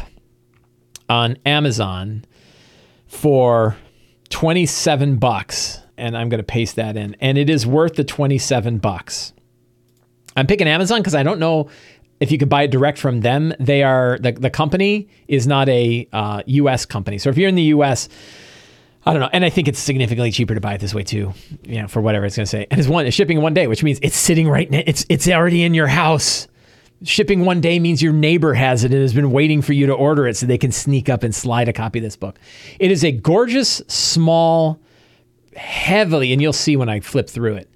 on 1.08 1.38
Amazon 1.46 2.24
for 3.06 3.76
27 4.30 5.16
bucks 5.16 5.80
and 5.96 6.16
I'm 6.16 6.28
going 6.28 6.38
to 6.38 6.44
paste 6.44 6.76
that 6.76 6.96
in 6.96 7.16
and 7.20 7.38
it 7.38 7.48
is 7.48 7.66
worth 7.66 7.94
the 7.94 8.04
27 8.04 8.78
bucks. 8.78 9.32
I'm 10.36 10.46
picking 10.46 10.66
Amazon 10.66 11.02
cuz 11.02 11.14
I 11.14 11.22
don't 11.22 11.38
know 11.38 11.68
if 12.24 12.32
you 12.32 12.38
could 12.38 12.48
buy 12.48 12.62
it 12.62 12.70
direct 12.70 12.98
from 12.98 13.20
them. 13.20 13.52
They 13.60 13.82
are 13.82 14.18
the 14.18 14.32
the 14.32 14.50
company 14.50 15.08
is 15.28 15.46
not 15.46 15.68
a 15.68 16.08
uh, 16.12 16.42
US 16.46 16.86
company. 16.86 17.18
So 17.18 17.30
if 17.30 17.36
you're 17.36 17.48
in 17.48 17.54
the 17.54 17.74
US 17.74 18.08
I 19.06 19.12
don't 19.12 19.20
know, 19.20 19.28
and 19.32 19.44
I 19.44 19.50
think 19.50 19.68
it's 19.68 19.78
significantly 19.78 20.30
cheaper 20.30 20.54
to 20.54 20.60
buy 20.60 20.74
it 20.74 20.80
this 20.80 20.94
way 20.94 21.02
too. 21.02 21.34
You 21.64 21.82
know, 21.82 21.88
for 21.88 22.00
whatever 22.00 22.24
it's 22.24 22.36
going 22.36 22.44
to 22.44 22.50
say. 22.50 22.66
And 22.70 22.80
it's 22.80 22.88
one 22.88 23.06
it's 23.06 23.14
shipping 23.14 23.42
one 23.42 23.52
day, 23.52 23.66
which 23.66 23.82
means 23.82 23.98
it's 24.02 24.16
sitting 24.16 24.48
right 24.48 24.70
now. 24.70 24.82
It's 24.86 25.04
it's 25.08 25.28
already 25.28 25.62
in 25.62 25.74
your 25.74 25.86
house. 25.86 26.48
Shipping 27.02 27.44
one 27.44 27.60
day 27.60 27.78
means 27.78 28.02
your 28.02 28.14
neighbor 28.14 28.54
has 28.54 28.82
it 28.82 28.92
and 28.92 29.02
has 29.02 29.12
been 29.12 29.30
waiting 29.30 29.60
for 29.60 29.74
you 29.74 29.86
to 29.86 29.92
order 29.92 30.26
it 30.26 30.38
so 30.38 30.46
they 30.46 30.56
can 30.56 30.72
sneak 30.72 31.10
up 31.10 31.22
and 31.22 31.34
slide 31.34 31.68
a 31.68 31.72
copy 31.72 31.98
of 31.98 32.02
this 32.02 32.16
book. 32.16 32.38
It 32.78 32.90
is 32.90 33.04
a 33.04 33.12
gorgeous, 33.12 33.82
small, 33.88 34.80
heavily, 35.54 36.32
and 36.32 36.40
you'll 36.40 36.54
see 36.54 36.76
when 36.76 36.88
I 36.88 37.00
flip 37.00 37.28
through 37.28 37.56
it. 37.56 37.68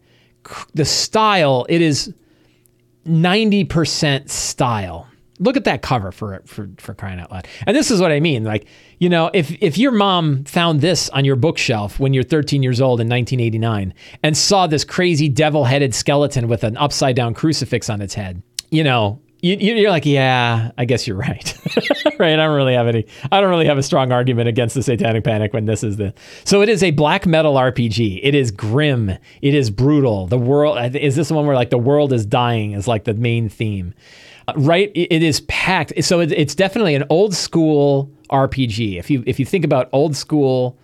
The 0.73 0.87
style, 0.87 1.67
it 1.69 1.83
is 1.83 2.15
90% 3.09 4.29
style. 4.29 5.07
Look 5.41 5.57
at 5.57 5.65
that 5.65 5.83
cover 5.83 6.11
for 6.11 6.43
for 6.47 6.69
for 6.79 6.95
crying 6.95 7.21
out 7.21 7.31
loud. 7.31 7.47
And 7.65 7.77
this 7.77 7.93
is 7.93 8.01
what 8.01 8.11
I 8.11 8.19
mean. 8.19 8.43
Like, 8.43 8.67
you 8.99 9.09
know, 9.09 9.31
if 9.33 9.53
if 9.63 9.79
your 9.79 9.93
mom 9.93 10.43
found 10.45 10.81
this 10.81 11.09
on 11.11 11.25
your 11.25 11.37
bookshelf 11.37 12.01
when 12.01 12.13
you're 12.13 12.25
13 12.25 12.61
years 12.61 12.81
old 12.81 13.01
in 13.01 13.09
1989 13.09 13.95
and 14.25 14.37
saw 14.37 14.67
this 14.67 14.85
crazy 14.85 15.29
devil-headed 15.29 15.95
skeleton 15.95 16.49
with 16.49 16.65
an 16.65 16.77
upside 16.77 17.15
down 17.15 17.35
crucifix 17.35 17.89
on 17.89 18.01
its 18.01 18.15
head, 18.15 18.43
you 18.71 18.83
know, 18.83 19.21
you, 19.41 19.87
are 19.87 19.91
like, 19.91 20.05
yeah, 20.05 20.73
I 20.77 20.85
guess 20.85 21.07
you're 21.07 21.17
right. 21.17 21.57
right. 22.19 22.33
I 22.33 22.37
don't 22.37 22.57
really 22.57 22.75
have 22.75 22.89
any, 22.89 23.07
I 23.31 23.41
don't 23.41 23.51
really 23.51 23.67
have 23.67 23.79
a 23.79 23.83
strong 23.83 24.11
argument 24.11 24.49
against 24.49 24.75
the 24.75 24.83
satanic 24.83 25.25
panic 25.25 25.53
when 25.53 25.67
this 25.67 25.85
is 25.85 25.97
the, 25.97 26.13
so 26.45 26.61
it 26.61 26.69
is 26.69 26.83
a 26.83 26.91
black 26.91 27.27
metal 27.27 27.55
RPG. 27.55 28.21
It 28.23 28.35
is 28.35 28.51
grim. 28.51 29.11
It 29.41 29.55
is 29.55 29.71
brutal. 29.71 30.27
The 30.27 30.39
world, 30.39 30.95
is 30.97 31.15
this 31.15 31.31
one 31.31 31.47
where 31.47 31.55
like 31.55 31.71
the 31.71 31.79
world 31.79 32.13
is 32.13 32.27
dying 32.27 32.73
is 32.73 32.89
like 32.89 33.05
the 33.05 33.15
main 33.15 33.49
theme, 33.49 33.95
uh, 34.49 34.55
right? 34.57 34.91
It, 34.95 35.15
it 35.15 35.23
is 35.23 35.41
packed. 35.43 35.93
So 36.03 36.21
it, 36.21 36.33
it's 36.33 36.57
definitely 36.57 36.97
an 36.97 37.05
old 37.09 37.35
school 37.35 38.11
RPG. 38.31 38.99
If 38.99 39.09
you, 39.09 39.23
if 39.25 39.39
you 39.39 39.47
think 39.47 39.65
about 39.65 39.89
old 39.93 40.17
school 40.17 40.77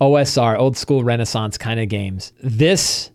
OSR, 0.00 0.58
old 0.58 0.76
school 0.76 1.04
Renaissance 1.04 1.56
kind 1.56 1.78
of 1.78 1.88
games, 1.88 2.32
this 2.42 3.12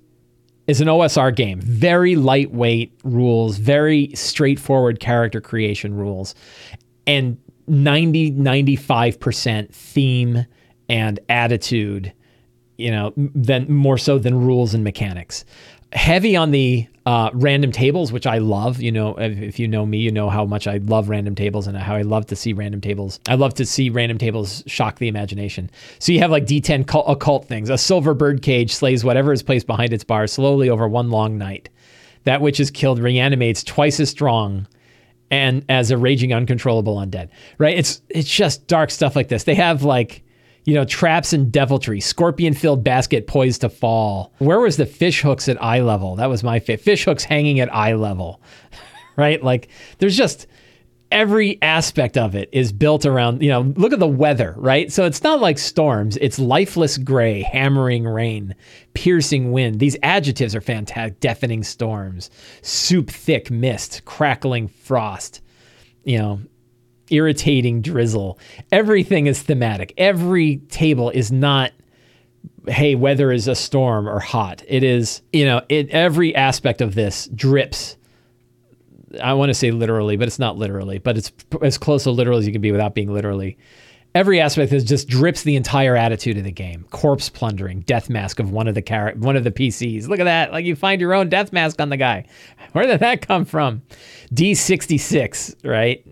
is 0.68 0.82
an 0.82 0.88
OSR 0.88 1.36
game. 1.36 1.62
Very 1.62 2.16
lightweight 2.16 2.92
rules, 3.04 3.58
very 3.58 4.12
straightforward 4.16 5.00
character 5.00 5.42
creation 5.42 5.94
rules, 5.94 6.36
and 7.06 7.38
90, 7.68 8.32
95% 8.32 9.74
theme 9.74 10.46
and 10.90 11.20
attitude, 11.30 12.14
you 12.78 12.92
know, 12.92 13.14
than 13.16 13.72
more 13.72 13.98
so 13.98 14.20
than 14.20 14.40
rules 14.40 14.74
and 14.74 14.84
mechanics 14.84 15.46
heavy 15.96 16.36
on 16.36 16.52
the 16.52 16.88
uh, 17.06 17.30
random 17.34 17.72
tables, 17.72 18.12
which 18.12 18.26
I 18.26 18.40
love. 18.40 18.82
You 18.82 18.92
know, 18.92 19.16
if, 19.16 19.38
if, 19.40 19.60
you 19.60 19.68
know 19.68 19.86
me, 19.86 20.00
you 20.00 20.12
know 20.12 20.30
how 20.30 20.44
much 20.44 20.66
I 20.66 20.78
love 20.78 21.08
random 21.08 21.36
tables 21.36 21.68
and 21.68 21.78
how 21.78 21.96
I 21.96 22.02
love 22.02 22.26
to 22.28 22.36
see 22.36 22.52
random 22.52 22.82
tables. 22.82 23.20
I 23.28 23.36
love 23.36 23.54
to 23.56 23.66
see 23.66 23.90
random 23.90 24.18
tables 24.18 24.64
shock 24.66 24.98
the 24.98 25.08
imagination. 25.08 25.70
So 26.00 26.12
you 26.12 26.20
have 26.20 26.32
like 26.32 26.46
D10 26.46 26.88
cult, 26.88 27.06
occult 27.08 27.46
things. 27.48 27.70
A 27.70 27.78
silver 27.78 28.16
bird 28.16 28.42
cage 28.42 28.74
slays 28.74 29.04
whatever 29.04 29.32
is 29.32 29.44
placed 29.44 29.68
behind 29.68 29.94
its 29.94 30.04
bar 30.04 30.26
slowly 30.26 30.70
over 30.70 30.88
one 30.88 31.12
long 31.12 31.38
night. 31.38 31.70
That 32.24 32.42
which 32.42 32.60
is 32.60 32.72
killed 32.72 32.98
reanimates 32.98 33.64
twice 33.64 34.00
as 34.00 34.10
strong 34.10 34.68
and 35.30 35.64
as 35.70 35.92
a 35.92 35.98
raging 35.98 36.34
uncontrollable 36.34 36.98
undead. 36.98 37.30
Right? 37.60 37.78
It's 37.78 38.02
it's 38.10 38.30
just 38.30 38.66
dark 38.66 38.90
stuff 38.90 39.16
like 39.16 39.28
this. 39.28 39.44
They 39.44 39.54
have 39.54 39.84
like 39.84 40.24
you 40.66 40.74
know, 40.74 40.84
traps 40.84 41.32
and 41.32 41.52
deviltry, 41.52 42.00
scorpion 42.00 42.54
filled 42.54 42.84
basket 42.84 43.28
poised 43.28 43.62
to 43.62 43.70
fall. 43.70 44.34
Where 44.40 44.60
was 44.60 44.78
the 44.78 44.86
fish 44.86 45.22
hooks 45.22 45.48
at 45.48 45.62
eye 45.62 45.82
level? 45.82 46.16
That 46.16 46.30
was 46.30 46.44
my 46.44 46.60
fit. 46.60 46.82
Fish 46.82 47.06
hooks 47.06 47.24
hanging 47.24 47.60
at 47.60 47.74
eye 47.74 47.94
level, 47.94 48.42
right? 49.16 49.42
Like 49.44 49.70
there's 50.00 50.18
just 50.18 50.48
every 51.12 51.62
aspect 51.62 52.18
of 52.18 52.36
it 52.36 52.50
is 52.52 52.72
built 52.72 53.06
around, 53.06 53.42
you 53.44 53.50
know, 53.50 53.62
look 53.78 53.94
at 53.94 54.00
the 54.00 54.08
weather, 54.08 54.56
right? 54.58 54.92
So 54.92 55.06
it's 55.06 55.24
not 55.24 55.40
like 55.40 55.58
storms, 55.60 56.18
it's 56.18 56.40
lifeless 56.40 56.98
gray, 56.98 57.44
hammering 57.44 58.06
rain, 58.06 58.56
piercing 58.96 59.52
wind. 59.52 59.80
These 59.80 59.98
adjectives 60.02 60.56
are 60.56 60.62
fantastic. 60.62 61.20
Deafening 61.20 61.64
storms, 61.64 62.32
soup 62.64 63.10
thick 63.12 63.52
mist, 63.52 64.04
crackling 64.06 64.68
frost, 64.68 65.42
you 66.04 66.18
know, 66.18 66.40
irritating 67.10 67.82
drizzle. 67.82 68.40
Everything 68.72 69.28
is 69.28 69.42
thematic. 69.42 69.94
Every 69.98 70.58
table 70.70 71.10
is 71.10 71.32
not 71.32 71.72
hey, 72.68 72.96
weather 72.96 73.32
is 73.32 73.48
a 73.48 73.56
storm 73.56 74.08
or 74.08 74.20
hot. 74.20 74.64
It 74.68 74.84
is, 74.84 75.22
you 75.32 75.46
know, 75.46 75.62
it 75.70 75.90
every 75.90 76.36
aspect 76.36 76.82
of 76.82 76.96
this 76.96 77.28
drips. 77.28 77.98
I 79.22 79.34
want 79.34 79.50
to 79.50 79.54
say 79.54 79.72
literally, 79.72 80.18
but 80.18 80.28
it's 80.28 80.40
not 80.40 80.58
literally, 80.58 80.98
but 80.98 81.18
it's 81.18 81.32
as 81.62 81.78
close 81.78 82.04
to 82.04 82.12
literal 82.12 82.38
as 82.38 82.46
you 82.46 82.52
can 82.52 82.62
be 82.62 82.72
without 82.72 82.96
being 82.96 83.14
literally. 83.14 83.58
Every 84.14 84.40
aspect 84.40 84.72
is 84.72 84.86
just 84.86 85.10
drips 85.10 85.44
the 85.44 85.58
entire 85.58 85.96
attitude 85.96 86.38
of 86.38 86.46
the 86.46 86.52
game. 86.52 86.86
Corpse 86.90 87.28
plundering, 87.28 87.82
death 87.82 88.10
mask 88.10 88.40
of 88.40 88.50
one 88.50 88.68
of 88.68 88.74
the 88.74 88.82
car- 88.82 89.14
one 89.18 89.36
of 89.36 89.44
the 89.44 89.52
PCs. 89.52 90.08
Look 90.08 90.20
at 90.20 90.26
that! 90.26 90.52
Like 90.54 90.66
you 90.66 90.76
find 90.76 91.02
your 91.02 91.14
own 91.14 91.28
death 91.28 91.52
mask 91.52 91.82
on 91.82 91.90
the 91.90 91.98
guy. 91.98 92.26
Where 92.72 92.88
did 92.88 93.02
that 93.02 93.28
come 93.28 93.44
from? 93.44 93.82
D66, 94.34 95.66
right? 95.66 96.06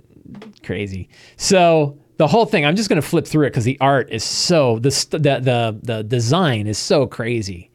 Crazy. 0.64 1.10
So 1.38 1.98
the 2.18 2.28
whole 2.28 2.46
thing, 2.46 2.66
I'm 2.66 2.76
just 2.76 2.90
going 2.90 3.02
to 3.02 3.08
flip 3.08 3.28
through 3.28 3.48
it 3.48 3.50
because 3.50 3.66
the 3.66 3.78
art 3.82 4.10
is 4.12 4.24
so 4.24 4.80
the, 4.80 4.90
the 5.12 5.20
the 5.20 5.80
the 5.82 6.04
design 6.04 6.68
is 6.68 6.78
so 6.78 7.08
crazy, 7.08 7.72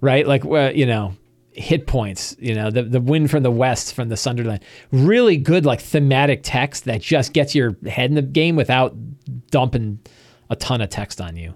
right? 0.00 0.26
Like 0.26 0.44
you 0.74 0.86
know, 0.86 1.14
hit 1.52 1.86
points. 1.86 2.36
You 2.38 2.54
know, 2.54 2.70
the 2.70 2.82
the 2.82 3.00
wind 3.00 3.30
from 3.30 3.42
the 3.42 3.50
west 3.50 3.94
from 3.94 4.08
the 4.08 4.16
Sunderland. 4.16 4.64
Really 4.90 5.36
good 5.36 5.64
like 5.64 5.80
thematic 5.80 6.40
text 6.42 6.84
that 6.84 7.00
just 7.00 7.32
gets 7.32 7.54
your 7.54 7.76
head 7.86 8.10
in 8.10 8.14
the 8.14 8.22
game 8.22 8.56
without 8.56 8.94
dumping 9.50 10.00
a 10.50 10.56
ton 10.56 10.80
of 10.80 10.90
text 10.90 11.20
on 11.20 11.36
you. 11.36 11.54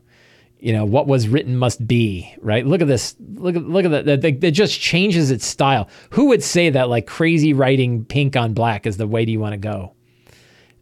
You 0.60 0.72
know 0.72 0.84
what 0.84 1.06
was 1.06 1.28
written 1.28 1.56
must 1.56 1.86
be 1.86 2.34
right. 2.40 2.66
Look 2.66 2.80
at 2.80 2.88
this. 2.88 3.14
Look 3.34 3.54
at 3.54 3.62
look 3.62 3.84
at 3.84 4.04
that. 4.06 4.24
It 4.24 4.50
just 4.50 4.80
changes 4.80 5.30
its 5.30 5.46
style. 5.46 5.88
Who 6.10 6.26
would 6.26 6.42
say 6.42 6.70
that 6.70 6.88
like 6.88 7.06
crazy 7.06 7.52
writing 7.52 8.04
pink 8.04 8.36
on 8.36 8.54
black 8.54 8.86
is 8.86 8.96
the 8.96 9.06
way 9.06 9.24
do 9.24 9.32
you 9.32 9.40
want 9.40 9.52
to 9.52 9.58
go? 9.58 9.94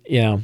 You 0.08 0.22
know, 0.22 0.42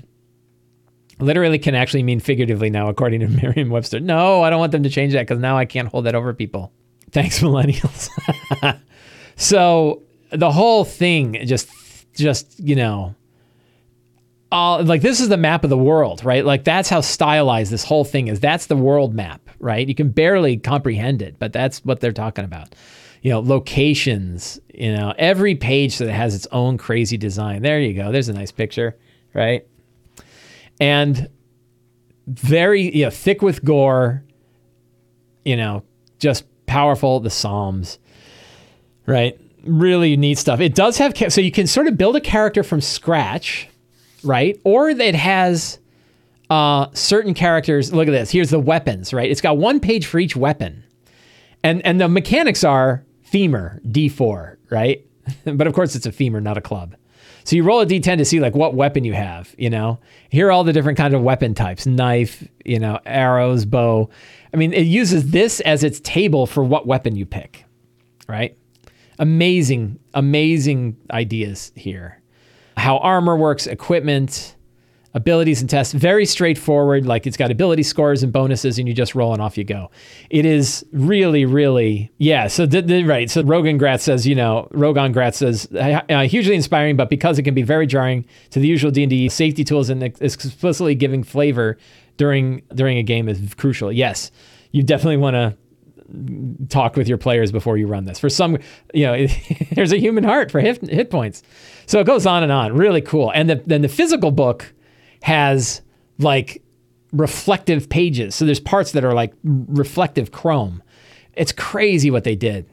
literally 1.18 1.58
can 1.58 1.74
actually 1.74 2.02
mean 2.02 2.20
figuratively 2.20 2.70
now, 2.70 2.88
according 2.88 3.20
to 3.20 3.28
Merriam 3.42 3.70
Webster. 3.70 4.00
No, 4.00 4.42
I 4.42 4.50
don't 4.50 4.60
want 4.60 4.72
them 4.72 4.82
to 4.82 4.90
change 4.90 5.12
that 5.12 5.22
because 5.22 5.38
now 5.38 5.56
I 5.56 5.64
can't 5.64 5.88
hold 5.88 6.06
that 6.06 6.14
over 6.14 6.34
people. 6.34 6.72
Thanks, 7.10 7.38
millennials. 7.42 8.08
so 9.36 10.02
the 10.30 10.50
whole 10.50 10.84
thing 10.84 11.38
just, 11.46 11.68
just, 12.14 12.58
you 12.58 12.76
know, 12.76 13.14
all 14.52 14.82
like 14.84 15.00
this 15.00 15.18
is 15.18 15.28
the 15.30 15.36
map 15.36 15.64
of 15.64 15.70
the 15.70 15.78
world, 15.78 16.24
right? 16.24 16.44
Like 16.44 16.62
that's 16.64 16.90
how 16.90 17.00
stylized 17.00 17.72
this 17.72 17.84
whole 17.84 18.04
thing 18.04 18.28
is. 18.28 18.38
That's 18.38 18.66
the 18.66 18.76
world 18.76 19.14
map, 19.14 19.40
right? 19.58 19.88
You 19.88 19.94
can 19.94 20.10
barely 20.10 20.58
comprehend 20.58 21.22
it, 21.22 21.38
but 21.38 21.52
that's 21.52 21.84
what 21.84 22.00
they're 22.00 22.12
talking 22.12 22.44
about. 22.44 22.74
You 23.22 23.30
know, 23.30 23.40
locations, 23.40 24.60
you 24.74 24.92
know, 24.92 25.14
every 25.16 25.54
page 25.54 25.98
that 25.98 26.12
has 26.12 26.34
its 26.34 26.46
own 26.52 26.76
crazy 26.76 27.16
design. 27.16 27.62
There 27.62 27.80
you 27.80 27.94
go. 27.94 28.12
There's 28.12 28.28
a 28.28 28.32
nice 28.34 28.52
picture, 28.52 28.98
right? 29.34 29.66
And 30.80 31.28
very, 32.26 32.94
you 32.94 33.04
know, 33.04 33.10
thick 33.10 33.42
with 33.42 33.64
gore, 33.64 34.24
you 35.44 35.56
know, 35.56 35.82
just 36.18 36.44
powerful. 36.66 37.20
The 37.20 37.30
Psalms, 37.30 37.98
right? 39.06 39.38
Really 39.64 40.16
neat 40.16 40.38
stuff. 40.38 40.60
It 40.60 40.74
does 40.74 40.98
have, 40.98 41.16
so 41.32 41.40
you 41.40 41.52
can 41.52 41.66
sort 41.66 41.86
of 41.86 41.96
build 41.96 42.16
a 42.16 42.20
character 42.20 42.62
from 42.62 42.80
scratch 42.80 43.68
right? 44.22 44.58
Or 44.64 44.88
it 44.88 45.14
has 45.14 45.78
uh, 46.50 46.88
certain 46.92 47.34
characters. 47.34 47.92
Look 47.92 48.08
at 48.08 48.12
this. 48.12 48.30
Here's 48.30 48.50
the 48.50 48.60
weapons, 48.60 49.12
right? 49.12 49.30
It's 49.30 49.40
got 49.40 49.58
one 49.58 49.80
page 49.80 50.06
for 50.06 50.18
each 50.18 50.36
weapon, 50.36 50.84
and 51.62 51.84
and 51.84 52.00
the 52.00 52.08
mechanics 52.08 52.64
are 52.64 53.04
femur 53.22 53.80
D4, 53.86 54.56
right? 54.70 55.04
but 55.44 55.66
of 55.66 55.72
course, 55.74 55.94
it's 55.94 56.06
a 56.06 56.12
femur, 56.12 56.40
not 56.40 56.58
a 56.58 56.62
club. 56.62 56.96
So 57.44 57.56
you 57.56 57.64
roll 57.64 57.80
a 57.80 57.86
d10 57.86 58.18
to 58.18 58.24
see 58.24 58.40
like 58.40 58.54
what 58.54 58.74
weapon 58.74 59.04
you 59.04 59.14
have. 59.14 59.54
You 59.58 59.70
know, 59.70 59.98
here 60.30 60.48
are 60.48 60.52
all 60.52 60.64
the 60.64 60.72
different 60.72 60.98
kind 60.98 61.14
of 61.14 61.22
weapon 61.22 61.54
types: 61.54 61.86
knife, 61.86 62.46
you 62.64 62.78
know, 62.78 62.98
arrows, 63.06 63.64
bow. 63.64 64.10
I 64.52 64.56
mean, 64.56 64.72
it 64.72 64.86
uses 64.86 65.30
this 65.30 65.60
as 65.60 65.82
its 65.82 66.00
table 66.00 66.46
for 66.46 66.62
what 66.62 66.86
weapon 66.86 67.16
you 67.16 67.26
pick, 67.26 67.64
right? 68.28 68.56
Amazing, 69.18 69.98
amazing 70.14 70.96
ideas 71.10 71.72
here 71.76 72.22
how 72.76 72.98
armor 72.98 73.36
works, 73.36 73.66
equipment, 73.66 74.56
abilities 75.14 75.60
and 75.60 75.68
tests. 75.68 75.92
Very 75.92 76.24
straightforward. 76.24 77.06
Like 77.06 77.26
it's 77.26 77.36
got 77.36 77.50
ability 77.50 77.82
scores 77.82 78.22
and 78.22 78.32
bonuses, 78.32 78.78
and 78.78 78.88
you 78.88 78.94
just 78.94 79.14
roll 79.14 79.32
and 79.32 79.42
off 79.42 79.58
you 79.58 79.64
go. 79.64 79.90
It 80.30 80.44
is 80.44 80.84
really, 80.92 81.44
really, 81.44 82.10
yeah. 82.18 82.46
So, 82.46 82.66
the, 82.66 82.82
the, 82.82 83.04
right. 83.04 83.30
So, 83.30 83.42
Rogan 83.42 83.78
Gratz 83.78 84.04
says, 84.04 84.26
you 84.26 84.34
know, 84.34 84.68
Rogan 84.72 85.12
Gratz 85.12 85.38
says, 85.38 85.68
uh, 85.72 86.26
hugely 86.26 86.54
inspiring, 86.54 86.96
but 86.96 87.10
because 87.10 87.38
it 87.38 87.42
can 87.42 87.54
be 87.54 87.62
very 87.62 87.86
jarring 87.86 88.24
to 88.50 88.60
the 88.60 88.66
usual 88.66 88.90
D&D 88.90 89.28
safety 89.28 89.64
tools 89.64 89.90
and 89.90 90.02
explicitly 90.02 90.94
giving 90.94 91.22
flavor 91.22 91.76
during 92.16 92.62
during 92.74 92.98
a 92.98 93.02
game 93.02 93.28
is 93.28 93.54
crucial. 93.54 93.90
Yes, 93.90 94.30
you 94.70 94.82
definitely 94.82 95.16
want 95.16 95.34
to 95.34 95.56
talk 96.68 96.96
with 96.96 97.08
your 97.08 97.18
players 97.18 97.52
before 97.52 97.76
you 97.76 97.86
run 97.86 98.04
this. 98.04 98.18
For 98.18 98.28
some, 98.28 98.58
you 98.92 99.06
know, 99.06 99.26
there's 99.72 99.92
a 99.92 99.98
human 99.98 100.24
heart 100.24 100.50
for 100.50 100.60
hit, 100.60 100.82
hit 100.88 101.10
points. 101.10 101.42
So 101.86 102.00
it 102.00 102.06
goes 102.06 102.26
on 102.26 102.42
and 102.42 102.52
on. 102.52 102.74
Really 102.74 103.00
cool. 103.00 103.30
And 103.34 103.48
the, 103.48 103.62
then 103.66 103.82
the 103.82 103.88
physical 103.88 104.30
book 104.30 104.72
has 105.22 105.80
like 106.18 106.62
reflective 107.12 107.88
pages. 107.88 108.34
So 108.34 108.44
there's 108.44 108.60
parts 108.60 108.92
that 108.92 109.04
are 109.04 109.14
like 109.14 109.32
reflective 109.44 110.32
chrome. 110.32 110.82
It's 111.34 111.52
crazy 111.52 112.10
what 112.10 112.24
they 112.24 112.36
did. 112.36 112.68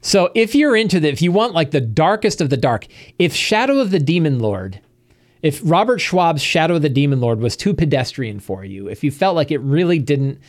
So 0.00 0.30
if 0.34 0.54
you're 0.54 0.76
into 0.76 0.98
the, 0.98 1.08
if 1.08 1.22
you 1.22 1.30
want 1.30 1.54
like 1.54 1.70
the 1.70 1.80
darkest 1.80 2.40
of 2.40 2.50
the 2.50 2.56
dark, 2.56 2.86
if 3.18 3.34
Shadow 3.34 3.78
of 3.78 3.92
the 3.92 4.00
Demon 4.00 4.40
Lord, 4.40 4.80
if 5.42 5.60
Robert 5.64 6.00
Schwalb's 6.00 6.42
Shadow 6.42 6.76
of 6.76 6.82
the 6.82 6.88
Demon 6.88 7.20
Lord 7.20 7.40
was 7.40 7.56
too 7.56 7.72
pedestrian 7.72 8.40
for 8.40 8.64
you, 8.64 8.88
if 8.88 9.04
you 9.04 9.10
felt 9.10 9.36
like 9.36 9.50
it 9.50 9.58
really 9.58 9.98
didn't 9.98 10.40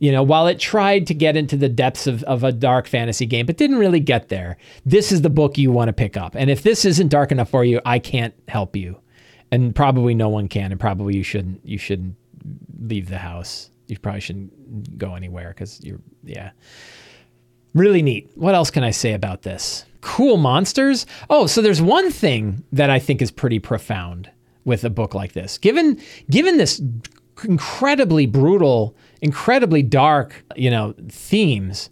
you 0.00 0.12
know, 0.12 0.22
while 0.22 0.46
it 0.46 0.58
tried 0.60 1.06
to 1.08 1.14
get 1.14 1.36
into 1.36 1.56
the 1.56 1.68
depths 1.68 2.06
of, 2.06 2.22
of 2.24 2.44
a 2.44 2.52
dark 2.52 2.86
fantasy 2.86 3.26
game, 3.26 3.46
but 3.46 3.56
didn't 3.56 3.78
really 3.78 4.00
get 4.00 4.28
there, 4.28 4.56
this 4.86 5.10
is 5.10 5.22
the 5.22 5.30
book 5.30 5.58
you 5.58 5.72
want 5.72 5.88
to 5.88 5.92
pick 5.92 6.16
up. 6.16 6.36
And 6.36 6.50
if 6.50 6.62
this 6.62 6.84
isn't 6.84 7.08
dark 7.08 7.32
enough 7.32 7.50
for 7.50 7.64
you, 7.64 7.80
I 7.84 7.98
can't 7.98 8.34
help 8.46 8.76
you. 8.76 9.00
And 9.50 9.74
probably 9.74 10.14
no 10.14 10.28
one 10.28 10.48
can, 10.48 10.72
and 10.72 10.80
probably 10.80 11.16
you 11.16 11.22
shouldn't 11.22 11.64
you 11.64 11.78
shouldn't 11.78 12.16
leave 12.80 13.08
the 13.08 13.18
house. 13.18 13.70
You 13.86 13.98
probably 13.98 14.20
shouldn't 14.20 14.98
go 14.98 15.14
anywhere 15.14 15.48
because 15.48 15.82
you're 15.82 16.00
yeah. 16.24 16.50
Really 17.74 18.02
neat. 18.02 18.30
What 18.34 18.54
else 18.54 18.70
can 18.70 18.82
I 18.82 18.90
say 18.90 19.12
about 19.12 19.42
this? 19.42 19.84
Cool 20.00 20.36
monsters. 20.36 21.06
Oh, 21.30 21.46
so 21.46 21.62
there's 21.62 21.82
one 21.82 22.10
thing 22.10 22.64
that 22.72 22.90
I 22.90 22.98
think 22.98 23.22
is 23.22 23.30
pretty 23.30 23.58
profound 23.58 24.30
with 24.64 24.84
a 24.84 24.90
book 24.90 25.14
like 25.14 25.32
this. 25.32 25.58
Given 25.58 26.00
given 26.30 26.58
this 26.58 26.80
incredibly 27.44 28.26
brutal 28.26 28.96
incredibly 29.20 29.82
dark, 29.82 30.44
you 30.56 30.70
know, 30.70 30.94
themes, 31.08 31.90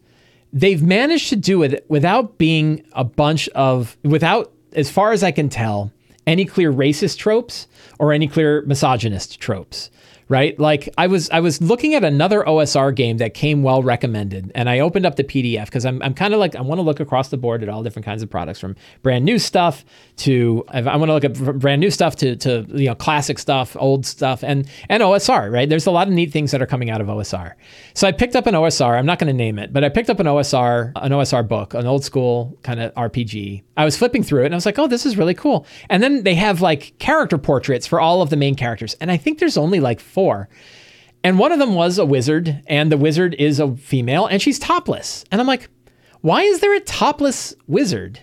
they've 0.52 0.82
managed 0.82 1.28
to 1.30 1.36
do 1.36 1.62
it 1.62 1.84
without 1.88 2.38
being 2.38 2.84
a 2.92 3.04
bunch 3.04 3.48
of, 3.50 3.96
without, 4.04 4.52
as 4.72 4.90
far 4.90 5.12
as 5.12 5.22
I 5.22 5.30
can 5.30 5.48
tell, 5.48 5.92
any 6.26 6.44
clear 6.44 6.72
racist 6.72 7.18
tropes 7.18 7.66
or 7.98 8.12
any 8.12 8.26
clear 8.26 8.62
misogynist 8.62 9.40
tropes 9.40 9.90
right? 10.28 10.58
Like 10.58 10.88
I 10.98 11.06
was 11.06 11.30
I 11.30 11.40
was 11.40 11.60
looking 11.60 11.94
at 11.94 12.04
another 12.04 12.42
OSR 12.42 12.94
game 12.94 13.18
that 13.18 13.34
came 13.34 13.62
well 13.62 13.82
recommended, 13.82 14.50
and 14.54 14.68
I 14.68 14.80
opened 14.80 15.06
up 15.06 15.16
the 15.16 15.24
PDF 15.24 15.66
because 15.66 15.86
I'm 15.86 16.02
I'm 16.02 16.14
kind 16.14 16.34
of 16.34 16.40
like 16.40 16.56
I 16.56 16.62
want 16.62 16.78
to 16.78 16.82
look 16.82 17.00
across 17.00 17.28
the 17.28 17.36
board 17.36 17.62
at 17.62 17.68
all 17.68 17.82
different 17.82 18.04
kinds 18.04 18.22
of 18.22 18.30
products 18.30 18.58
from 18.58 18.76
brand 19.02 19.24
new 19.24 19.38
stuff 19.38 19.84
to 20.18 20.64
I 20.68 20.80
want 20.96 21.08
to 21.08 21.14
look 21.14 21.24
at 21.24 21.58
brand 21.58 21.80
new 21.80 21.90
stuff 21.90 22.16
to 22.16 22.36
to 22.36 22.66
you 22.68 22.86
know 22.86 22.94
classic 22.94 23.38
stuff, 23.38 23.76
old 23.78 24.04
stuff, 24.04 24.42
and 24.42 24.68
and 24.88 25.02
OSR. 25.02 25.52
Right? 25.52 25.68
There's 25.68 25.86
a 25.86 25.92
lot 25.92 26.08
of 26.08 26.14
neat 26.14 26.32
things 26.32 26.50
that 26.50 26.60
are 26.60 26.66
coming 26.66 26.90
out 26.90 27.00
of 27.00 27.06
OSR. 27.06 27.52
So 27.94 28.08
I 28.08 28.12
picked 28.12 28.34
up 28.34 28.46
an 28.46 28.54
OSR. 28.54 28.98
I'm 28.98 29.06
not 29.06 29.18
going 29.18 29.28
to 29.28 29.36
name 29.36 29.58
it, 29.58 29.72
but 29.72 29.84
I 29.84 29.88
picked 29.88 30.10
up 30.10 30.20
an 30.20 30.26
OSR 30.26 30.92
an 30.96 31.12
OSR 31.12 31.46
book, 31.46 31.74
an 31.74 31.86
old 31.86 32.04
school 32.04 32.58
kind 32.62 32.80
of 32.80 32.92
RPG. 32.94 33.62
I 33.76 33.84
was 33.84 33.96
flipping 33.96 34.22
through 34.22 34.42
it 34.42 34.46
and 34.46 34.54
I 34.54 34.56
was 34.56 34.66
like, 34.66 34.78
oh, 34.78 34.86
this 34.86 35.04
is 35.06 35.16
really 35.16 35.34
cool. 35.34 35.66
And 35.88 36.02
then 36.02 36.22
they 36.24 36.34
have 36.34 36.60
like 36.60 36.98
character 36.98 37.38
portraits 37.38 37.86
for 37.86 38.00
all 38.00 38.22
of 38.22 38.30
the 38.30 38.36
main 38.36 38.54
characters, 38.54 38.94
and 39.00 39.10
I 39.10 39.16
think 39.16 39.38
there's 39.38 39.56
only 39.56 39.80
like 39.80 40.00
And 41.24 41.38
one 41.38 41.52
of 41.52 41.59
them 41.59 41.74
was 41.74 41.98
a 41.98 42.07
wizard, 42.07 42.62
and 42.66 42.90
the 42.90 42.96
wizard 42.96 43.35
is 43.35 43.59
a 43.59 43.76
female, 43.76 44.26
and 44.26 44.40
she's 44.40 44.59
topless. 44.59 45.24
And 45.33 45.40
I'm 45.40 45.46
like, 45.46 45.68
why 46.20 46.42
is 46.42 46.61
there 46.61 46.74
a 46.74 46.81
topless 46.81 47.55
wizard 47.66 48.20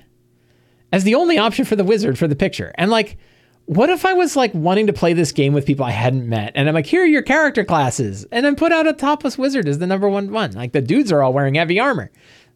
as 0.91 1.03
the 1.03 1.15
only 1.15 1.37
option 1.37 1.65
for 1.65 1.75
the 1.75 1.83
wizard 1.83 2.17
for 2.17 2.27
the 2.27 2.35
picture? 2.35 2.73
And 2.75 2.89
like, 2.89 3.17
what 3.65 3.89
if 3.89 4.05
I 4.05 4.13
was 4.13 4.35
like 4.35 4.53
wanting 4.53 4.87
to 4.87 4.93
play 4.93 5.13
this 5.13 5.31
game 5.31 5.53
with 5.53 5.65
people 5.65 5.85
I 5.85 5.91
hadn't 5.91 6.27
met? 6.27 6.51
And 6.55 6.67
I'm 6.67 6.75
like, 6.75 6.85
here 6.85 7.03
are 7.03 7.07
your 7.07 7.21
character 7.21 7.63
classes. 7.63 8.25
And 8.31 8.45
then 8.45 8.55
put 8.55 8.71
out 8.71 8.87
a 8.87 8.93
topless 8.93 9.37
wizard 9.37 9.67
as 9.67 9.79
the 9.79 9.87
number 9.87 10.09
one 10.09 10.31
one. 10.31 10.51
Like 10.51 10.73
the 10.73 10.81
dudes 10.81 11.11
are 11.11 11.21
all 11.21 11.33
wearing 11.33 11.55
heavy 11.55 11.79
armor. 11.79 12.11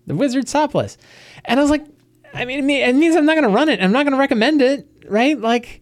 The 0.06 0.16
wizard's 0.16 0.52
topless. 0.52 0.98
And 1.46 1.60
I 1.60 1.64
was 1.64 1.70
like, 1.70 1.86
I 2.34 2.46
mean, 2.46 2.70
it 2.70 2.96
means 2.96 3.16
I'm 3.16 3.26
not 3.26 3.36
going 3.36 3.48
to 3.48 3.56
run 3.56 3.70
it. 3.70 3.82
I'm 3.82 3.92
not 3.92 4.04
going 4.04 4.14
to 4.14 4.20
recommend 4.20 4.62
it, 4.62 4.88
right? 5.08 5.40
Like, 5.40 5.82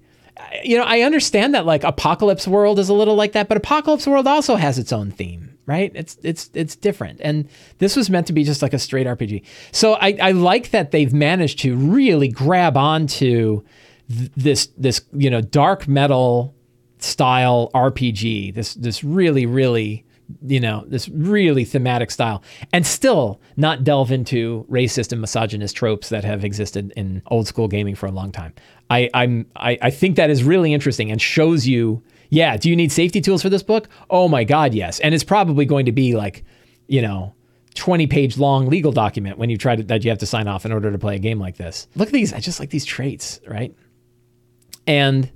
you 0.64 0.78
know, 0.78 0.84
I 0.84 1.02
understand 1.02 1.54
that 1.54 1.66
like 1.66 1.84
Apocalypse 1.84 2.48
World 2.48 2.80
is 2.80 2.90
a 2.90 2.94
little 2.94 3.16
like 3.16 3.34
that, 3.34 3.48
but 3.48 3.58
Apocalypse 3.58 4.08
World 4.08 4.28
also 4.28 4.56
has 4.56 4.78
its 4.78 4.92
own 4.92 5.12
theme, 5.12 5.58
right? 5.66 5.92
It's 5.96 6.18
it's 6.24 6.50
it's 6.54 6.76
different, 6.76 7.22
and 7.22 7.48
this 7.78 7.96
was 7.96 8.10
meant 8.10 8.28
to 8.28 8.34
be 8.34 8.44
just 8.44 8.62
like 8.62 8.74
a 8.74 8.80
straight 8.80 9.08
RPG. 9.08 9.44
So 9.72 9.94
I, 9.94 10.18
I 10.22 10.32
like 10.32 10.72
that 10.72 10.92
they've 10.92 11.14
managed 11.14 11.60
to 11.60 11.76
really 11.76 12.28
grab 12.28 12.78
onto 12.78 13.64
th- 14.10 14.32
this 14.36 14.68
this 14.78 15.02
you 15.14 15.30
know 15.30 15.42
dark 15.42 15.88
metal 15.88 16.54
style 17.00 17.70
RPG. 17.74 18.54
This 18.54 18.74
this 18.74 19.04
really 19.04 19.46
really 19.46 20.06
you 20.46 20.60
know, 20.60 20.84
this 20.88 21.08
really 21.10 21.66
thematic 21.66 22.12
style, 22.12 22.44
and 22.74 22.86
still 22.86 23.40
not 23.58 23.84
delve 23.84 24.12
into 24.12 24.66
racist 24.70 25.12
and 25.12 25.22
misogynist 25.22 25.76
tropes 25.76 26.10
that 26.10 26.24
have 26.24 26.44
existed 26.44 26.92
in 26.96 27.22
old 27.28 27.48
school 27.48 27.68
gaming 27.68 27.96
for 27.96 28.08
a 28.08 28.12
long 28.12 28.32
time. 28.32 28.54
I, 28.90 29.10
I'm 29.14 29.48
I, 29.56 29.78
I 29.82 29.90
think 29.90 30.16
that 30.18 30.30
is 30.30 30.44
really 30.44 30.74
interesting 30.74 31.12
and 31.12 31.22
shows 31.22 31.68
you, 31.68 32.04
yeah, 32.30 32.58
do 32.58 32.70
you 32.70 32.76
need 32.76 32.92
safety 32.92 33.22
tools 33.22 33.42
for 33.42 33.50
this 33.50 33.64
book? 33.64 33.90
Oh 34.10 34.28
my 34.28 34.44
God, 34.44 34.74
yes. 34.74 35.00
And 35.00 35.14
it's 35.16 35.24
probably 35.24 35.66
going 35.66 35.86
to 35.86 35.92
be 35.92 36.16
like, 36.16 36.44
you 36.88 37.02
know, 37.02 37.34
20 37.76 38.08
page 38.08 38.38
long 38.38 38.68
legal 38.68 38.92
document 38.92 39.38
when 39.38 39.50
you 39.50 39.58
try 39.58 39.76
to 39.76 39.84
that 39.84 40.04
you 40.04 40.10
have 40.10 40.20
to 40.20 40.26
sign 40.26 40.48
off 40.48 40.66
in 40.66 40.72
order 40.72 40.92
to 40.92 40.98
play 40.98 41.16
a 41.16 41.20
game 41.20 41.40
like 41.40 41.58
this. 41.58 41.88
Look 41.96 42.10
at 42.10 42.14
these. 42.14 42.34
I 42.34 42.40
just 42.40 42.60
like 42.60 42.70
these 42.70 42.86
traits, 42.86 43.40
right? 43.48 43.76
And 44.88 45.30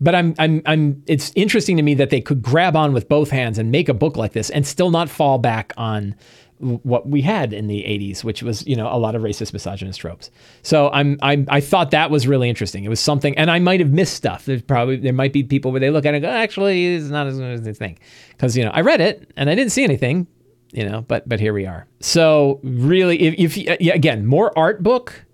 but 0.00 0.14
I'm 0.14 0.34
I'm 0.38 0.62
I'm 0.66 1.02
it's 1.06 1.32
interesting 1.34 1.76
to 1.76 1.82
me 1.82 1.94
that 1.94 2.10
they 2.10 2.20
could 2.20 2.42
grab 2.42 2.74
on 2.74 2.92
with 2.92 3.08
both 3.08 3.30
hands 3.30 3.58
and 3.58 3.70
make 3.70 3.88
a 3.88 3.94
book 3.94 4.16
like 4.16 4.32
this 4.32 4.50
and 4.50 4.66
still 4.66 4.90
not 4.90 5.08
fall 5.08 5.38
back 5.38 5.72
on 5.76 6.14
what 6.58 7.08
we 7.08 7.20
had 7.20 7.52
in 7.52 7.66
the 7.66 7.80
80s 7.82 8.22
which 8.22 8.42
was 8.42 8.66
you 8.66 8.76
know 8.76 8.86
a 8.86 8.96
lot 8.96 9.14
of 9.14 9.22
racist 9.22 9.52
misogynist 9.52 10.00
tropes 10.00 10.30
so 10.62 10.88
i'm, 10.90 11.18
I'm 11.20 11.46
i 11.50 11.60
thought 11.60 11.90
that 11.90 12.10
was 12.10 12.26
really 12.26 12.48
interesting 12.48 12.84
it 12.84 12.88
was 12.88 13.00
something 13.00 13.36
and 13.36 13.50
i 13.50 13.58
might 13.58 13.80
have 13.80 13.90
missed 13.90 14.14
stuff 14.14 14.44
there's 14.44 14.62
probably 14.62 14.96
there 14.96 15.12
might 15.12 15.32
be 15.32 15.42
people 15.42 15.72
where 15.72 15.80
they 15.80 15.90
look 15.90 16.06
at 16.06 16.14
it 16.14 16.18
and 16.18 16.22
go 16.22 16.30
oh, 16.30 16.34
actually 16.34 16.94
it's 16.94 17.06
not 17.06 17.26
as 17.26 17.36
good 17.36 17.50
as 17.50 17.62
they 17.62 17.72
think 17.72 18.00
because 18.30 18.56
you 18.56 18.64
know 18.64 18.70
i 18.70 18.80
read 18.80 19.00
it 19.00 19.30
and 19.36 19.50
i 19.50 19.54
didn't 19.54 19.72
see 19.72 19.84
anything 19.84 20.26
you 20.72 20.88
know 20.88 21.02
but 21.02 21.28
but 21.28 21.40
here 21.40 21.52
we 21.52 21.66
are 21.66 21.86
so 22.00 22.60
really 22.62 23.20
if, 23.20 23.56
if 23.56 23.78
again 23.92 24.24
more 24.24 24.56
art 24.56 24.82
book 24.82 25.24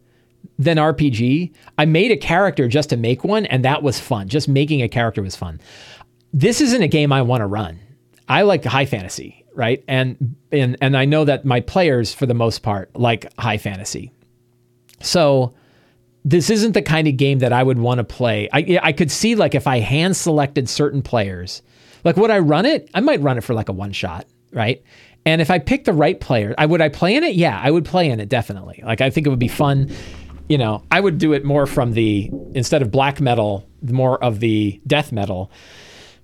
than 0.60 0.76
RPG. 0.76 1.52
I 1.78 1.86
made 1.86 2.12
a 2.12 2.16
character 2.16 2.68
just 2.68 2.90
to 2.90 2.96
make 2.96 3.24
one, 3.24 3.46
and 3.46 3.64
that 3.64 3.82
was 3.82 3.98
fun. 3.98 4.28
Just 4.28 4.46
making 4.46 4.82
a 4.82 4.88
character 4.88 5.22
was 5.22 5.34
fun. 5.34 5.58
This 6.34 6.60
isn't 6.60 6.82
a 6.82 6.88
game 6.88 7.12
I 7.12 7.22
want 7.22 7.40
to 7.40 7.46
run. 7.46 7.80
I 8.28 8.42
like 8.42 8.64
high 8.64 8.84
fantasy, 8.84 9.39
right? 9.54 9.82
And 9.88 10.36
and 10.52 10.76
and 10.80 10.96
I 10.96 11.04
know 11.04 11.24
that 11.24 11.44
my 11.44 11.60
players, 11.60 12.14
for 12.14 12.26
the 12.26 12.34
most 12.34 12.62
part, 12.62 12.94
like 12.96 13.32
high 13.38 13.58
fantasy. 13.58 14.12
So 15.00 15.54
this 16.24 16.50
isn't 16.50 16.72
the 16.72 16.82
kind 16.82 17.08
of 17.08 17.16
game 17.16 17.38
that 17.40 17.52
I 17.52 17.62
would 17.62 17.78
want 17.78 17.98
to 17.98 18.04
play. 18.04 18.48
I 18.52 18.78
I 18.82 18.92
could 18.92 19.10
see 19.10 19.34
like 19.34 19.54
if 19.54 19.66
I 19.66 19.80
hand 19.80 20.16
selected 20.16 20.68
certain 20.68 21.02
players, 21.02 21.62
like 22.04 22.16
would 22.16 22.30
I 22.30 22.38
run 22.38 22.66
it? 22.66 22.90
I 22.94 23.00
might 23.00 23.20
run 23.20 23.38
it 23.38 23.44
for 23.44 23.54
like 23.54 23.68
a 23.68 23.72
one 23.72 23.92
shot, 23.92 24.26
right? 24.52 24.82
And 25.26 25.42
if 25.42 25.50
I 25.50 25.58
pick 25.58 25.84
the 25.84 25.92
right 25.92 26.18
player, 26.18 26.54
I 26.56 26.66
would 26.66 26.80
I 26.80 26.88
play 26.88 27.14
in 27.14 27.24
it? 27.24 27.34
Yeah, 27.34 27.58
I 27.62 27.70
would 27.70 27.84
play 27.84 28.08
in 28.08 28.20
it 28.20 28.28
definitely. 28.28 28.82
Like 28.84 29.00
I 29.00 29.10
think 29.10 29.26
it 29.26 29.30
would 29.30 29.38
be 29.38 29.48
fun. 29.48 29.90
You 30.48 30.58
know, 30.58 30.82
I 30.90 31.00
would 31.00 31.18
do 31.18 31.32
it 31.32 31.44
more 31.44 31.66
from 31.66 31.92
the 31.92 32.30
instead 32.54 32.82
of 32.82 32.90
black 32.90 33.20
metal, 33.20 33.68
more 33.82 34.22
of 34.22 34.40
the 34.40 34.80
death 34.86 35.12
metal 35.12 35.50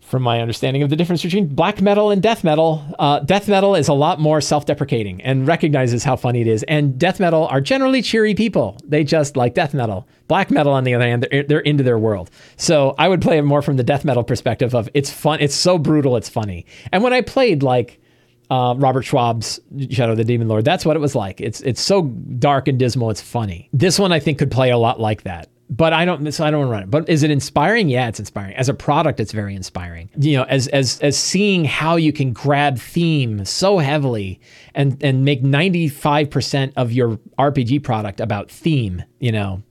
from 0.06 0.22
my 0.22 0.40
understanding 0.40 0.84
of 0.84 0.88
the 0.88 0.94
difference 0.94 1.22
between 1.22 1.48
black 1.48 1.82
metal 1.82 2.10
and 2.10 2.22
death 2.22 2.44
metal. 2.44 2.84
Uh, 2.98 3.18
death 3.18 3.48
metal 3.48 3.74
is 3.74 3.88
a 3.88 3.92
lot 3.92 4.20
more 4.20 4.40
self 4.40 4.64
deprecating 4.64 5.20
and 5.22 5.48
recognizes 5.48 6.04
how 6.04 6.14
funny 6.14 6.40
it 6.40 6.46
is. 6.46 6.62
And 6.64 6.96
death 6.96 7.18
metal 7.18 7.48
are 7.48 7.60
generally 7.60 8.02
cheery 8.02 8.34
people. 8.34 8.78
They 8.84 9.02
just 9.02 9.36
like 9.36 9.54
death 9.54 9.74
metal. 9.74 10.06
Black 10.28 10.50
metal, 10.50 10.72
on 10.72 10.84
the 10.84 10.94
other 10.94 11.04
hand, 11.04 11.26
they're, 11.30 11.42
they're 11.42 11.60
into 11.60 11.82
their 11.82 11.98
world. 11.98 12.30
So 12.56 12.94
I 12.98 13.08
would 13.08 13.20
play 13.20 13.38
it 13.38 13.42
more 13.42 13.62
from 13.62 13.76
the 13.76 13.82
death 13.82 14.04
metal 14.04 14.22
perspective 14.22 14.74
of 14.74 14.88
it's 14.94 15.10
fun, 15.10 15.40
it's 15.40 15.56
so 15.56 15.76
brutal, 15.76 16.16
it's 16.16 16.28
funny. 16.28 16.66
And 16.92 17.02
when 17.02 17.12
I 17.12 17.20
played 17.20 17.62
like, 17.62 18.00
uh, 18.48 18.76
Robert 18.78 19.04
Schwalb's 19.04 19.58
Shadow 19.90 20.12
of 20.12 20.18
the 20.18 20.24
Demon 20.24 20.46
Lord. 20.46 20.64
That's 20.64 20.86
what 20.86 20.94
it 20.94 21.00
was 21.00 21.16
like. 21.16 21.40
It's 21.40 21.60
it's 21.62 21.80
so 21.80 22.02
dark 22.02 22.68
and 22.68 22.78
dismal. 22.78 23.10
It's 23.10 23.20
funny. 23.20 23.68
This 23.72 23.98
one 23.98 24.12
I 24.12 24.20
think 24.20 24.38
could 24.38 24.52
play 24.52 24.70
a 24.70 24.78
lot 24.78 25.00
like 25.00 25.24
that 25.24 25.48
but 25.68 25.92
I 25.92 26.04
don't 26.04 26.30
so 26.32 26.44
I 26.44 26.50
don't 26.50 26.60
want 26.60 26.68
to 26.68 26.72
run 26.72 26.82
it. 26.84 26.90
But 26.90 27.08
is 27.08 27.22
it 27.22 27.30
inspiring? 27.30 27.88
Yeah, 27.88 28.08
it's 28.08 28.20
inspiring. 28.20 28.54
As 28.54 28.68
a 28.68 28.74
product, 28.74 29.18
it's 29.18 29.32
very 29.32 29.54
inspiring. 29.54 30.10
You 30.16 30.38
know, 30.38 30.44
as 30.44 30.68
as 30.68 31.00
as 31.00 31.18
seeing 31.18 31.64
how 31.64 31.96
you 31.96 32.12
can 32.12 32.32
grab 32.32 32.78
theme 32.78 33.44
so 33.44 33.78
heavily 33.78 34.40
and 34.74 35.02
and 35.02 35.24
make 35.24 35.42
95% 35.42 36.72
of 36.76 36.92
your 36.92 37.18
RPG 37.38 37.82
product 37.82 38.20
about 38.20 38.50
theme, 38.50 39.02
you 39.18 39.32
know, 39.32 39.62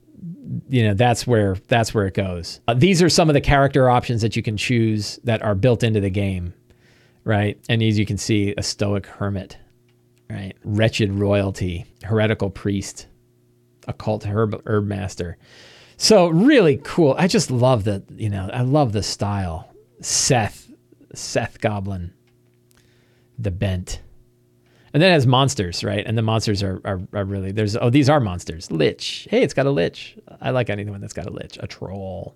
you 0.68 0.84
know, 0.84 0.94
that's 0.94 1.26
where 1.26 1.56
that's 1.68 1.94
where 1.94 2.06
it 2.06 2.14
goes. 2.14 2.60
Uh, 2.68 2.74
these 2.74 3.02
are 3.02 3.08
some 3.08 3.30
of 3.30 3.34
the 3.34 3.40
character 3.40 3.88
options 3.88 4.20
that 4.20 4.36
you 4.36 4.42
can 4.42 4.56
choose 4.56 5.18
that 5.24 5.42
are 5.42 5.54
built 5.54 5.82
into 5.82 6.00
the 6.00 6.10
game, 6.10 6.52
right? 7.24 7.58
And 7.70 7.82
as 7.82 7.98
you 7.98 8.04
can 8.04 8.18
see, 8.18 8.54
a 8.58 8.62
stoic 8.62 9.06
hermit, 9.06 9.56
right? 10.28 10.54
Wretched 10.62 11.10
royalty, 11.14 11.86
heretical 12.02 12.50
priest, 12.50 13.06
occult 13.88 14.26
herb 14.26 14.60
herb 14.66 14.84
master 14.84 15.38
so 15.96 16.28
really 16.28 16.80
cool. 16.82 17.14
I 17.18 17.26
just 17.26 17.50
love 17.50 17.84
the, 17.84 18.02
you 18.10 18.28
know, 18.28 18.50
I 18.52 18.62
love 18.62 18.92
the 18.92 19.02
style. 19.02 19.72
Seth, 20.00 20.70
Seth 21.14 21.60
Goblin, 21.60 22.12
the 23.38 23.50
bent. 23.50 24.02
And 24.92 25.02
then 25.02 25.10
it 25.10 25.14
has 25.14 25.26
monsters, 25.26 25.84
right? 25.84 26.04
And 26.06 26.16
the 26.16 26.22
monsters 26.22 26.62
are, 26.62 26.80
are, 26.84 27.00
are 27.12 27.24
really, 27.24 27.52
there's, 27.52 27.76
oh, 27.76 27.90
these 27.90 28.08
are 28.08 28.20
monsters. 28.20 28.70
Lich. 28.70 29.26
Hey, 29.30 29.42
it's 29.42 29.52
got 29.52 29.66
a 29.66 29.70
lich. 29.70 30.16
I 30.40 30.50
like 30.50 30.70
anyone 30.70 31.00
that's 31.00 31.12
got 31.12 31.26
a 31.26 31.30
lich. 31.30 31.58
A 31.60 31.66
troll. 31.66 32.34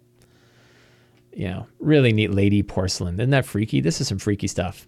You 1.32 1.48
know, 1.48 1.66
really 1.78 2.12
neat 2.12 2.32
lady 2.32 2.62
porcelain. 2.62 3.14
Isn't 3.20 3.30
that 3.30 3.46
freaky? 3.46 3.80
This 3.80 4.00
is 4.00 4.08
some 4.08 4.18
freaky 4.18 4.46
stuff. 4.46 4.86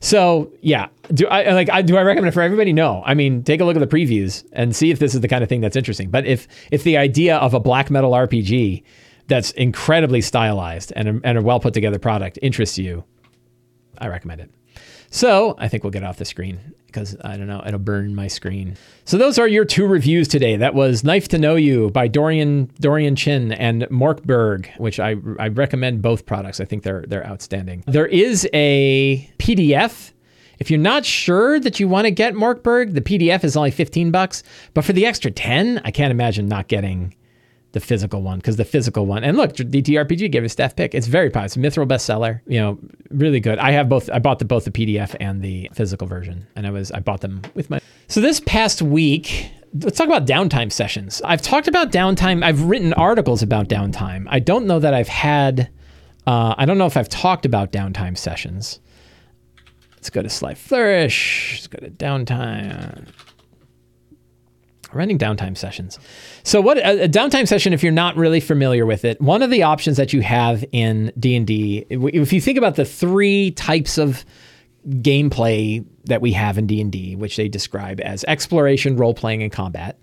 So 0.00 0.52
yeah, 0.60 0.88
do 1.12 1.26
I 1.28 1.52
like? 1.52 1.70
I, 1.70 1.82
do 1.82 1.96
I 1.96 2.02
recommend 2.02 2.28
it 2.28 2.34
for 2.34 2.42
everybody? 2.42 2.72
No. 2.72 3.02
I 3.04 3.14
mean, 3.14 3.42
take 3.42 3.60
a 3.60 3.64
look 3.64 3.76
at 3.76 3.80
the 3.80 3.96
previews 3.96 4.44
and 4.52 4.74
see 4.74 4.90
if 4.90 4.98
this 4.98 5.14
is 5.14 5.20
the 5.20 5.28
kind 5.28 5.42
of 5.42 5.48
thing 5.48 5.60
that's 5.60 5.76
interesting. 5.76 6.10
But 6.10 6.26
if 6.26 6.46
if 6.70 6.84
the 6.84 6.96
idea 6.96 7.36
of 7.36 7.54
a 7.54 7.60
black 7.60 7.90
metal 7.90 8.12
RPG 8.12 8.82
that's 9.26 9.52
incredibly 9.52 10.20
stylized 10.20 10.92
and 10.96 11.08
a, 11.08 11.20
and 11.24 11.38
a 11.38 11.42
well 11.42 11.60
put 11.60 11.74
together 11.74 11.98
product 11.98 12.38
interests 12.42 12.78
you, 12.78 13.04
I 13.98 14.08
recommend 14.08 14.40
it. 14.40 14.50
So 15.10 15.54
I 15.58 15.68
think 15.68 15.84
we'll 15.84 15.90
get 15.90 16.04
off 16.04 16.16
the 16.16 16.24
screen 16.24 16.74
because 16.94 17.16
I 17.24 17.36
don't 17.36 17.48
know, 17.48 17.62
it'll 17.66 17.80
burn 17.80 18.14
my 18.14 18.28
screen. 18.28 18.76
So 19.04 19.18
those 19.18 19.38
are 19.38 19.48
your 19.48 19.64
two 19.64 19.86
reviews 19.86 20.28
today. 20.28 20.56
That 20.56 20.74
was 20.74 21.02
Knife 21.02 21.26
to 21.28 21.38
Know 21.38 21.56
You 21.56 21.90
by 21.90 22.08
Doryen 22.08 22.68
Doryen 22.80 23.16
Chin 23.16 23.52
and 23.52 23.82
Mork 23.84 24.22
Borg, 24.22 24.70
which 24.78 25.00
I 25.00 25.16
I 25.40 25.48
recommend 25.48 26.00
both 26.00 26.24
products. 26.24 26.60
I 26.60 26.64
think 26.64 26.84
they're 26.84 27.04
they're 27.06 27.26
outstanding. 27.26 27.82
There 27.86 28.06
is 28.06 28.48
a 28.54 29.28
PDF. 29.38 30.12
If 30.60 30.70
you're 30.70 30.78
not 30.78 31.04
sure 31.04 31.58
that 31.58 31.80
you 31.80 31.88
want 31.88 32.04
to 32.04 32.12
get 32.12 32.34
Mork 32.34 32.62
Borg, 32.62 32.94
the 32.94 33.00
PDF 33.00 33.42
is 33.42 33.56
only 33.56 33.72
15 33.72 34.12
bucks, 34.12 34.44
but 34.72 34.84
for 34.84 34.92
the 34.92 35.04
extra 35.04 35.32
10, 35.32 35.80
I 35.84 35.90
can't 35.90 36.12
imagine 36.12 36.46
not 36.46 36.68
getting 36.68 37.12
the 37.74 37.80
physical 37.80 38.22
one 38.22 38.38
because 38.38 38.56
the 38.56 38.64
physical 38.64 39.04
one 39.04 39.24
and 39.24 39.36
look 39.36 39.52
DTRPG 39.52 40.30
gave 40.30 40.44
a 40.44 40.48
staff 40.48 40.76
pick. 40.76 40.94
It's 40.94 41.08
very 41.08 41.28
positive 41.28 41.62
mithril 41.62 41.86
bestseller 41.86 42.40
you 42.46 42.58
know 42.58 42.78
really 43.10 43.40
good. 43.40 43.58
I 43.58 43.72
have 43.72 43.88
both 43.88 44.08
I 44.10 44.20
bought 44.20 44.38
the 44.38 44.44
both 44.44 44.64
the 44.64 44.70
PDF 44.70 45.14
and 45.20 45.42
the 45.42 45.68
physical 45.74 46.06
version 46.06 46.46
and 46.54 46.66
I 46.66 46.70
was 46.70 46.92
I 46.92 47.00
bought 47.00 47.20
them 47.20 47.42
with 47.54 47.68
my 47.68 47.80
so 48.06 48.20
this 48.20 48.40
past 48.40 48.80
week 48.80 49.50
let's 49.80 49.98
talk 49.98 50.06
about 50.06 50.24
downtime 50.24 50.70
sessions. 50.70 51.20
I've 51.24 51.42
talked 51.42 51.66
about 51.66 51.90
downtime. 51.90 52.44
I've 52.44 52.62
written 52.62 52.92
articles 52.92 53.42
about 53.42 53.68
downtime. 53.68 54.26
I 54.28 54.38
don't 54.38 54.66
know 54.66 54.78
that 54.78 54.94
I've 54.94 55.08
had 55.08 55.68
uh, 56.28 56.54
I 56.56 56.64
don't 56.64 56.78
know 56.78 56.86
if 56.86 56.96
I've 56.96 57.08
talked 57.08 57.44
about 57.44 57.72
downtime 57.72 58.16
sessions. 58.16 58.78
Let's 59.96 60.10
go 60.10 60.22
to 60.22 60.30
Sly 60.30 60.54
Flourish. 60.54 61.54
Let's 61.54 61.66
go 61.66 61.78
to 61.84 61.90
downtime 61.90 63.08
running 64.94 65.18
downtime 65.18 65.56
sessions. 65.56 65.98
So 66.42 66.60
what 66.60 66.78
a, 66.78 67.08
downtime 67.08 67.48
session 67.48 67.72
if 67.72 67.82
you're 67.82 67.92
not 67.92 68.16
really 68.16 68.40
familiar 68.40 68.86
with 68.86 69.04
it, 69.04 69.20
one 69.20 69.42
of 69.42 69.50
the 69.50 69.62
options 69.62 69.96
that 69.96 70.12
you 70.12 70.20
have 70.22 70.64
in 70.72 71.12
D&D 71.18 71.86
if 71.90 72.32
you 72.32 72.40
think 72.40 72.58
about 72.58 72.76
the 72.76 72.84
three 72.84 73.50
types 73.52 73.98
of 73.98 74.24
gameplay 74.86 75.84
that 76.04 76.20
we 76.20 76.32
have 76.32 76.58
in 76.58 76.66
D&D, 76.66 77.16
which 77.16 77.36
they 77.36 77.48
describe 77.48 78.00
as 78.00 78.24
exploration, 78.24 78.96
role 78.96 79.14
playing 79.14 79.42
and 79.42 79.50
combat, 79.50 79.98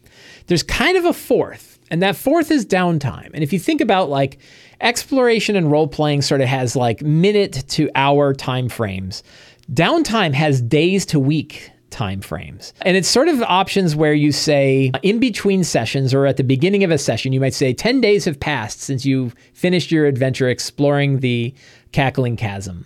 there's 0.47 0.63
kind 0.63 0.97
of 0.97 1.05
a 1.05 1.13
fourth, 1.13 1.79
and 1.89 2.01
that 2.01 2.15
fourth 2.15 2.51
is 2.51 2.65
downtime. 2.65 3.29
And 3.33 3.43
if 3.43 3.53
you 3.53 3.59
think 3.59 3.81
about 3.81 4.09
like 4.09 4.39
exploration 4.79 5.55
and 5.55 5.71
role 5.71 5.87
playing 5.87 6.21
sort 6.21 6.41
of 6.41 6.47
has 6.47 6.75
like 6.75 7.01
minute 7.01 7.63
to 7.69 7.89
hour 7.95 8.33
time 8.33 8.69
frames, 8.69 9.23
downtime 9.71 10.33
has 10.33 10.61
days 10.61 11.05
to 11.07 11.19
week 11.19 11.70
time 11.91 12.21
frames. 12.21 12.73
And 12.81 12.97
it's 12.97 13.07
sort 13.07 13.27
of 13.27 13.41
options 13.43 13.95
where 13.95 14.13
you 14.13 14.31
say 14.31 14.91
in 15.03 15.19
between 15.19 15.63
sessions 15.63 16.13
or 16.13 16.25
at 16.25 16.37
the 16.37 16.43
beginning 16.43 16.83
of 16.83 16.91
a 16.91 16.97
session, 16.97 17.33
you 17.33 17.39
might 17.39 17.53
say 17.53 17.73
10 17.73 18.01
days 18.01 18.25
have 18.25 18.39
passed 18.39 18.81
since 18.81 19.05
you 19.05 19.31
finished 19.53 19.91
your 19.91 20.05
adventure 20.05 20.49
exploring 20.49 21.19
the 21.19 21.53
cackling 21.91 22.37
chasm. 22.37 22.85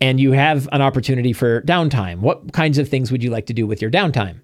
And 0.00 0.18
you 0.18 0.32
have 0.32 0.68
an 0.72 0.82
opportunity 0.82 1.32
for 1.32 1.62
downtime. 1.62 2.18
What 2.18 2.52
kinds 2.52 2.76
of 2.76 2.88
things 2.88 3.12
would 3.12 3.22
you 3.22 3.30
like 3.30 3.46
to 3.46 3.52
do 3.52 3.66
with 3.66 3.80
your 3.80 3.90
downtime? 3.90 4.40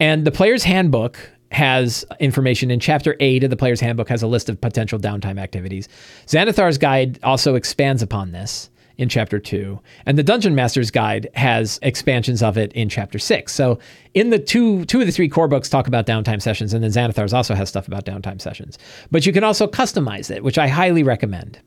And 0.00 0.26
the 0.26 0.32
player's 0.32 0.64
handbook 0.64 1.18
has 1.52 2.04
information 2.18 2.70
in 2.70 2.80
chapter 2.80 3.14
8 3.20 3.44
of 3.44 3.50
the 3.50 3.56
player's 3.56 3.80
handbook 3.80 4.08
has 4.08 4.22
a 4.22 4.26
list 4.26 4.48
of 4.48 4.60
potential 4.60 4.98
downtime 4.98 5.38
activities. 5.38 5.88
Xanathar's 6.26 6.78
guide 6.78 7.20
also 7.22 7.54
expands 7.54 8.02
upon 8.02 8.32
this 8.32 8.70
in 8.96 9.08
chapter 9.08 9.38
two, 9.38 9.80
and 10.06 10.16
the 10.16 10.22
Dungeon 10.22 10.54
Master's 10.54 10.90
Guide 10.90 11.28
has 11.34 11.78
expansions 11.82 12.42
of 12.42 12.56
it 12.56 12.72
in 12.72 12.88
chapter 12.88 13.18
six. 13.18 13.52
So 13.52 13.78
in 14.14 14.30
the 14.30 14.38
two 14.38 14.84
two 14.84 15.00
of 15.00 15.06
the 15.06 15.12
three 15.12 15.28
core 15.28 15.48
books 15.48 15.68
talk 15.68 15.86
about 15.86 16.06
downtime 16.06 16.40
sessions, 16.40 16.72
and 16.72 16.82
then 16.82 16.90
Xanathar's 16.90 17.34
also 17.34 17.54
has 17.54 17.68
stuff 17.68 17.88
about 17.88 18.04
downtime 18.04 18.40
sessions. 18.40 18.78
But 19.10 19.26
you 19.26 19.32
can 19.32 19.44
also 19.44 19.66
customize 19.66 20.30
it, 20.30 20.44
which 20.44 20.58
I 20.58 20.68
highly 20.68 21.02
recommend. 21.02 21.58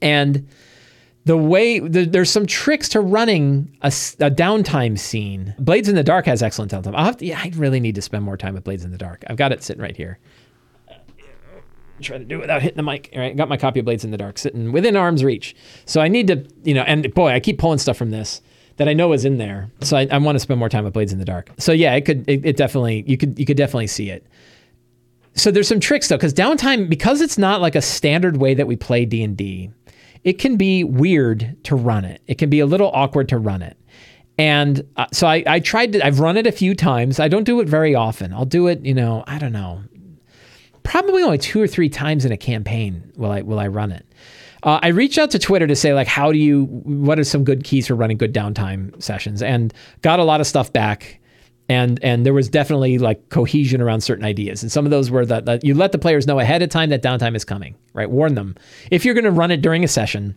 And 0.00 0.48
the 1.24 1.36
way 1.36 1.78
the, 1.78 2.04
there's 2.04 2.30
some 2.30 2.46
tricks 2.46 2.88
to 2.90 3.00
running 3.00 3.76
a, 3.82 3.88
a, 3.88 4.30
downtime 4.30 4.98
scene. 4.98 5.54
Blades 5.58 5.88
in 5.88 5.94
the 5.94 6.02
Dark 6.02 6.26
has 6.26 6.42
excellent 6.42 6.72
downtime. 6.72 6.94
i 6.94 7.14
yeah, 7.20 7.40
I 7.42 7.50
really 7.54 7.80
need 7.80 7.94
to 7.94 8.02
spend 8.02 8.24
more 8.24 8.36
time 8.36 8.54
with 8.54 8.64
Blades 8.64 8.84
in 8.84 8.90
the 8.90 8.98
Dark. 8.98 9.24
I've 9.28 9.36
got 9.36 9.52
it 9.52 9.62
sitting 9.62 9.82
right 9.82 9.96
here 9.96 10.18
try 12.00 12.18
to 12.18 12.24
do 12.24 12.38
it 12.38 12.40
without 12.40 12.62
hitting 12.62 12.76
the 12.76 12.82
mic. 12.82 13.10
Right, 13.14 13.36
got 13.36 13.48
my 13.48 13.56
copy 13.56 13.80
of 13.80 13.84
Blades 13.84 14.04
in 14.04 14.10
the 14.10 14.16
Dark 14.16 14.38
sitting 14.38 14.72
within 14.72 14.96
arm's 14.96 15.24
reach. 15.24 15.54
So 15.86 16.00
I 16.00 16.08
need 16.08 16.26
to, 16.28 16.46
you 16.64 16.74
know, 16.74 16.82
and 16.82 17.12
boy, 17.14 17.30
I 17.30 17.40
keep 17.40 17.58
pulling 17.58 17.78
stuff 17.78 17.96
from 17.96 18.10
this 18.10 18.42
that 18.76 18.88
I 18.88 18.92
know 18.92 19.12
is 19.12 19.24
in 19.24 19.38
there. 19.38 19.70
So 19.82 19.96
I, 19.96 20.08
I 20.10 20.18
want 20.18 20.34
to 20.34 20.40
spend 20.40 20.58
more 20.58 20.68
time 20.68 20.84
with 20.84 20.92
Blades 20.92 21.12
in 21.12 21.20
the 21.20 21.24
Dark. 21.24 21.50
So 21.58 21.70
yeah, 21.72 21.94
it 21.94 22.02
could, 22.02 22.28
it, 22.28 22.44
it 22.44 22.56
definitely, 22.56 23.04
you 23.06 23.16
could, 23.16 23.38
you 23.38 23.46
could 23.46 23.56
definitely 23.56 23.86
see 23.86 24.10
it. 24.10 24.26
So 25.34 25.50
there's 25.50 25.68
some 25.68 25.80
tricks 25.80 26.08
though, 26.08 26.16
because 26.16 26.34
downtime, 26.34 26.88
because 26.88 27.20
it's 27.20 27.38
not 27.38 27.60
like 27.60 27.76
a 27.76 27.82
standard 27.82 28.38
way 28.38 28.54
that 28.54 28.66
we 28.66 28.76
play 28.76 29.04
D 29.04 29.22
and 29.22 29.36
D, 29.36 29.70
it 30.24 30.34
can 30.34 30.56
be 30.56 30.82
weird 30.84 31.56
to 31.64 31.76
run 31.76 32.04
it. 32.04 32.20
It 32.26 32.38
can 32.38 32.50
be 32.50 32.60
a 32.60 32.66
little 32.66 32.90
awkward 32.94 33.28
to 33.28 33.38
run 33.38 33.62
it. 33.62 33.76
And 34.38 34.84
uh, 34.96 35.06
so 35.12 35.28
I, 35.28 35.44
I 35.46 35.60
tried 35.60 35.92
to, 35.92 36.04
I've 36.04 36.18
run 36.18 36.36
it 36.36 36.46
a 36.46 36.52
few 36.52 36.74
times. 36.74 37.20
I 37.20 37.28
don't 37.28 37.44
do 37.44 37.60
it 37.60 37.68
very 37.68 37.94
often. 37.94 38.32
I'll 38.32 38.44
do 38.44 38.66
it, 38.66 38.84
you 38.84 38.94
know, 38.94 39.22
I 39.28 39.38
don't 39.38 39.52
know, 39.52 39.82
probably 40.84 41.22
only 41.22 41.38
two 41.38 41.60
or 41.60 41.66
three 41.66 41.88
times 41.88 42.24
in 42.24 42.30
a 42.30 42.36
campaign 42.36 43.12
will 43.16 43.32
I 43.32 43.42
will 43.42 43.58
I 43.58 43.66
run 43.66 43.90
it. 43.90 44.06
Uh, 44.62 44.78
I 44.82 44.88
reached 44.88 45.18
out 45.18 45.30
to 45.32 45.38
Twitter 45.38 45.66
to 45.66 45.76
say 45.76 45.92
like, 45.92 46.06
how 46.06 46.32
do 46.32 46.38
you? 46.38 46.64
What 46.64 47.18
are 47.18 47.24
some 47.24 47.44
good 47.44 47.64
keys 47.64 47.88
for 47.88 47.94
running 47.94 48.16
good 48.16 48.32
downtime 48.32 49.00
sessions? 49.02 49.42
And 49.42 49.74
got 50.00 50.20
a 50.20 50.24
lot 50.24 50.40
of 50.40 50.46
stuff 50.46 50.72
back. 50.72 51.20
And 51.68 51.98
and 52.02 52.24
there 52.24 52.34
was 52.34 52.48
definitely 52.48 52.98
like 52.98 53.30
cohesion 53.30 53.80
around 53.80 54.02
certain 54.02 54.24
ideas, 54.24 54.62
and 54.62 54.70
some 54.70 54.84
of 54.84 54.90
those 54.90 55.10
were 55.10 55.24
that, 55.24 55.46
that 55.46 55.64
you 55.64 55.74
let 55.74 55.92
the 55.92 55.98
players 55.98 56.26
know 56.26 56.38
ahead 56.38 56.60
of 56.60 56.68
time 56.68 56.90
that 56.90 57.02
downtime 57.02 57.34
is 57.34 57.44
coming, 57.44 57.74
right? 57.94 58.10
Warn 58.10 58.34
them 58.34 58.54
if 58.90 59.04
you're 59.04 59.14
going 59.14 59.24
to 59.24 59.30
run 59.30 59.50
it 59.50 59.62
during 59.62 59.82
a 59.82 59.88
session. 59.88 60.36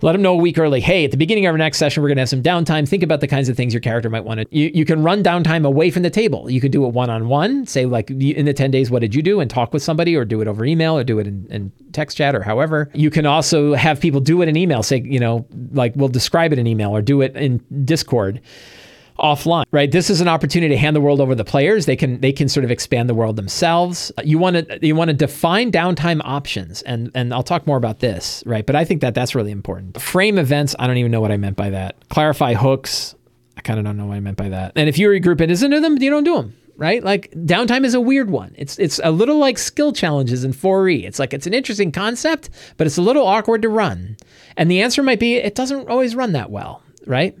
Let 0.00 0.12
them 0.12 0.22
know 0.22 0.34
a 0.34 0.36
week 0.36 0.58
early. 0.58 0.80
Hey, 0.80 1.04
at 1.04 1.10
the 1.10 1.16
beginning 1.16 1.46
of 1.46 1.52
our 1.52 1.58
next 1.58 1.78
session, 1.78 2.02
we're 2.02 2.08
going 2.08 2.16
to 2.16 2.22
have 2.22 2.28
some 2.28 2.42
downtime. 2.42 2.88
Think 2.88 3.02
about 3.02 3.20
the 3.20 3.26
kinds 3.26 3.48
of 3.48 3.56
things 3.56 3.74
your 3.74 3.80
character 3.80 4.08
might 4.08 4.24
want 4.24 4.40
to. 4.40 4.46
You, 4.50 4.70
you 4.72 4.84
can 4.84 5.02
run 5.02 5.22
downtime 5.22 5.66
away 5.66 5.90
from 5.90 6.02
the 6.02 6.10
table. 6.10 6.50
You 6.50 6.60
can 6.60 6.70
do 6.70 6.84
it 6.86 6.90
one 6.90 7.10
on 7.10 7.28
one. 7.28 7.66
Say 7.66 7.86
like 7.86 8.10
in 8.10 8.44
the 8.44 8.54
ten 8.54 8.70
days, 8.70 8.90
what 8.90 9.00
did 9.00 9.14
you 9.14 9.22
do, 9.22 9.40
and 9.40 9.50
talk 9.50 9.72
with 9.72 9.82
somebody, 9.82 10.14
or 10.14 10.24
do 10.24 10.40
it 10.40 10.48
over 10.48 10.64
email, 10.64 10.96
or 10.96 11.04
do 11.04 11.18
it 11.18 11.26
in, 11.26 11.46
in 11.50 11.72
text 11.92 12.16
chat, 12.16 12.34
or 12.34 12.42
however. 12.42 12.90
You 12.94 13.10
can 13.10 13.26
also 13.26 13.74
have 13.74 14.00
people 14.00 14.20
do 14.20 14.40
it 14.42 14.48
in 14.48 14.56
email. 14.56 14.82
Say 14.82 15.02
you 15.04 15.20
know 15.20 15.46
like 15.72 15.94
we'll 15.96 16.08
describe 16.08 16.52
it 16.52 16.58
in 16.58 16.66
email, 16.66 16.94
or 16.94 17.02
do 17.02 17.20
it 17.20 17.36
in 17.36 17.64
Discord 17.84 18.40
offline 19.18 19.64
right 19.70 19.90
this 19.90 20.10
is 20.10 20.20
an 20.20 20.28
opportunity 20.28 20.74
to 20.74 20.78
hand 20.78 20.94
the 20.94 21.00
world 21.00 21.20
over 21.20 21.32
to 21.32 21.36
the 21.36 21.44
players 21.44 21.86
they 21.86 21.96
can 21.96 22.20
they 22.20 22.32
can 22.32 22.48
sort 22.48 22.64
of 22.64 22.70
expand 22.70 23.08
the 23.08 23.14
world 23.14 23.36
themselves 23.36 24.12
you 24.24 24.38
want 24.38 24.56
to 24.56 24.86
you 24.86 24.94
want 24.94 25.08
to 25.08 25.14
define 25.14 25.70
downtime 25.72 26.20
options 26.24 26.82
and 26.82 27.10
and 27.14 27.32
I'll 27.32 27.42
talk 27.42 27.66
more 27.66 27.76
about 27.76 28.00
this 28.00 28.42
right 28.46 28.64
but 28.64 28.76
I 28.76 28.84
think 28.84 29.00
that 29.00 29.14
that's 29.14 29.34
really 29.34 29.52
important 29.52 30.00
frame 30.00 30.38
events 30.38 30.74
I 30.78 30.86
don't 30.86 30.96
even 30.98 31.10
know 31.10 31.20
what 31.20 31.32
I 31.32 31.36
meant 31.36 31.56
by 31.56 31.70
that 31.70 31.96
clarify 32.08 32.54
hooks 32.54 33.14
I 33.56 33.60
kind 33.60 33.78
of 33.78 33.84
don't 33.84 33.96
know 33.96 34.06
what 34.06 34.16
I 34.16 34.20
meant 34.20 34.36
by 34.36 34.50
that 34.50 34.72
and 34.76 34.88
if 34.88 34.98
you 34.98 35.08
regroup 35.08 35.40
it 35.40 35.50
isn't 35.50 35.70
them 35.70 36.00
you 36.00 36.10
don't 36.10 36.24
do 36.24 36.34
them 36.34 36.54
right? 36.78 37.02
Like 37.02 37.30
downtime 37.32 37.84
is 37.84 37.92
a 37.92 38.00
weird 38.00 38.30
one. 38.30 38.54
It's 38.56 38.78
it's 38.78 38.98
a 39.04 39.10
little 39.10 39.36
like 39.36 39.58
skill 39.58 39.92
challenges 39.92 40.44
in 40.44 40.52
4E. 40.52 41.04
It's 41.04 41.18
like 41.18 41.34
it's 41.34 41.46
an 41.46 41.52
interesting 41.52 41.92
concept, 41.92 42.48
but 42.78 42.86
it's 42.86 42.96
a 42.96 43.02
little 43.02 43.26
awkward 43.26 43.62
to 43.62 43.68
run. 43.68 44.16
And 44.56 44.70
the 44.70 44.80
answer 44.80 45.02
might 45.02 45.20
be 45.20 45.34
it 45.34 45.54
doesn't 45.54 45.88
always 45.88 46.16
run 46.16 46.32
that 46.32 46.50
well, 46.50 46.82
right? 47.04 47.36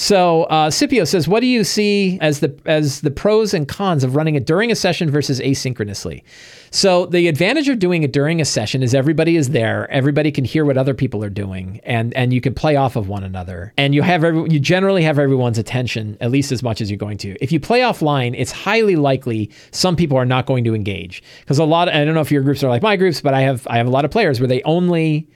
So 0.00 0.44
uh, 0.44 0.70
Scipio 0.70 1.04
says, 1.04 1.28
"What 1.28 1.40
do 1.40 1.46
you 1.46 1.62
see 1.62 2.16
as 2.22 2.40
the 2.40 2.58
as 2.64 3.02
the 3.02 3.10
pros 3.10 3.52
and 3.52 3.68
cons 3.68 4.02
of 4.02 4.16
running 4.16 4.34
it 4.34 4.46
during 4.46 4.72
a 4.72 4.74
session 4.74 5.10
versus 5.10 5.40
asynchronously?" 5.40 6.22
So 6.70 7.04
the 7.04 7.28
advantage 7.28 7.68
of 7.68 7.78
doing 7.78 8.02
it 8.02 8.10
during 8.10 8.40
a 8.40 8.46
session 8.46 8.82
is 8.82 8.94
everybody 8.94 9.36
is 9.36 9.50
there, 9.50 9.90
everybody 9.90 10.32
can 10.32 10.46
hear 10.46 10.64
what 10.64 10.78
other 10.78 10.94
people 10.94 11.22
are 11.22 11.28
doing, 11.28 11.82
and 11.84 12.14
and 12.14 12.32
you 12.32 12.40
can 12.40 12.54
play 12.54 12.76
off 12.76 12.96
of 12.96 13.08
one 13.08 13.24
another, 13.24 13.74
and 13.76 13.94
you 13.94 14.00
have 14.00 14.24
every, 14.24 14.50
you 14.50 14.58
generally 14.58 15.02
have 15.02 15.18
everyone's 15.18 15.58
attention 15.58 16.16
at 16.22 16.30
least 16.30 16.50
as 16.50 16.62
much 16.62 16.80
as 16.80 16.90
you're 16.90 16.96
going 16.96 17.18
to. 17.18 17.36
If 17.42 17.52
you 17.52 17.60
play 17.60 17.80
offline, 17.80 18.34
it's 18.34 18.52
highly 18.52 18.96
likely 18.96 19.50
some 19.70 19.96
people 19.96 20.16
are 20.16 20.24
not 20.24 20.46
going 20.46 20.64
to 20.64 20.74
engage 20.74 21.22
because 21.40 21.58
a 21.58 21.64
lot. 21.64 21.88
Of, 21.88 21.94
I 21.94 22.06
don't 22.06 22.14
know 22.14 22.22
if 22.22 22.32
your 22.32 22.42
groups 22.42 22.64
are 22.64 22.70
like 22.70 22.80
my 22.80 22.96
groups, 22.96 23.20
but 23.20 23.34
I 23.34 23.42
have 23.42 23.66
I 23.66 23.76
have 23.76 23.86
a 23.86 23.90
lot 23.90 24.06
of 24.06 24.10
players 24.10 24.40
where 24.40 24.48
they 24.48 24.62
only 24.62 25.28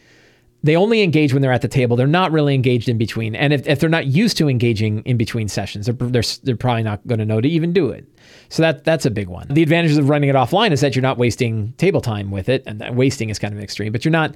they 0.64 0.76
only 0.76 1.02
engage 1.02 1.34
when 1.34 1.42
they're 1.42 1.52
at 1.52 1.60
the 1.60 1.68
table. 1.68 1.94
They're 1.94 2.06
not 2.06 2.32
really 2.32 2.54
engaged 2.54 2.88
in 2.88 2.96
between. 2.96 3.36
And 3.36 3.52
if, 3.52 3.66
if 3.68 3.80
they're 3.80 3.90
not 3.90 4.06
used 4.06 4.38
to 4.38 4.48
engaging 4.48 5.02
in 5.02 5.18
between 5.18 5.46
sessions, 5.46 5.84
they're, 5.84 5.94
they're, 5.94 6.22
they're 6.42 6.56
probably 6.56 6.82
not 6.82 7.06
going 7.06 7.18
to 7.18 7.26
know 7.26 7.42
to 7.42 7.48
even 7.48 7.74
do 7.74 7.90
it. 7.90 8.08
So 8.48 8.62
that 8.62 8.82
that's 8.82 9.04
a 9.04 9.10
big 9.10 9.28
one. 9.28 9.46
The 9.50 9.62
advantages 9.62 9.98
of 9.98 10.08
running 10.08 10.30
it 10.30 10.34
offline 10.34 10.70
is 10.70 10.80
that 10.80 10.96
you're 10.96 11.02
not 11.02 11.18
wasting 11.18 11.74
table 11.74 12.00
time 12.00 12.30
with 12.30 12.48
it. 12.48 12.62
And 12.66 12.82
wasting 12.96 13.28
is 13.28 13.38
kind 13.38 13.52
of 13.52 13.58
an 13.58 13.64
extreme, 13.64 13.92
but 13.92 14.06
you're 14.06 14.12
not. 14.12 14.34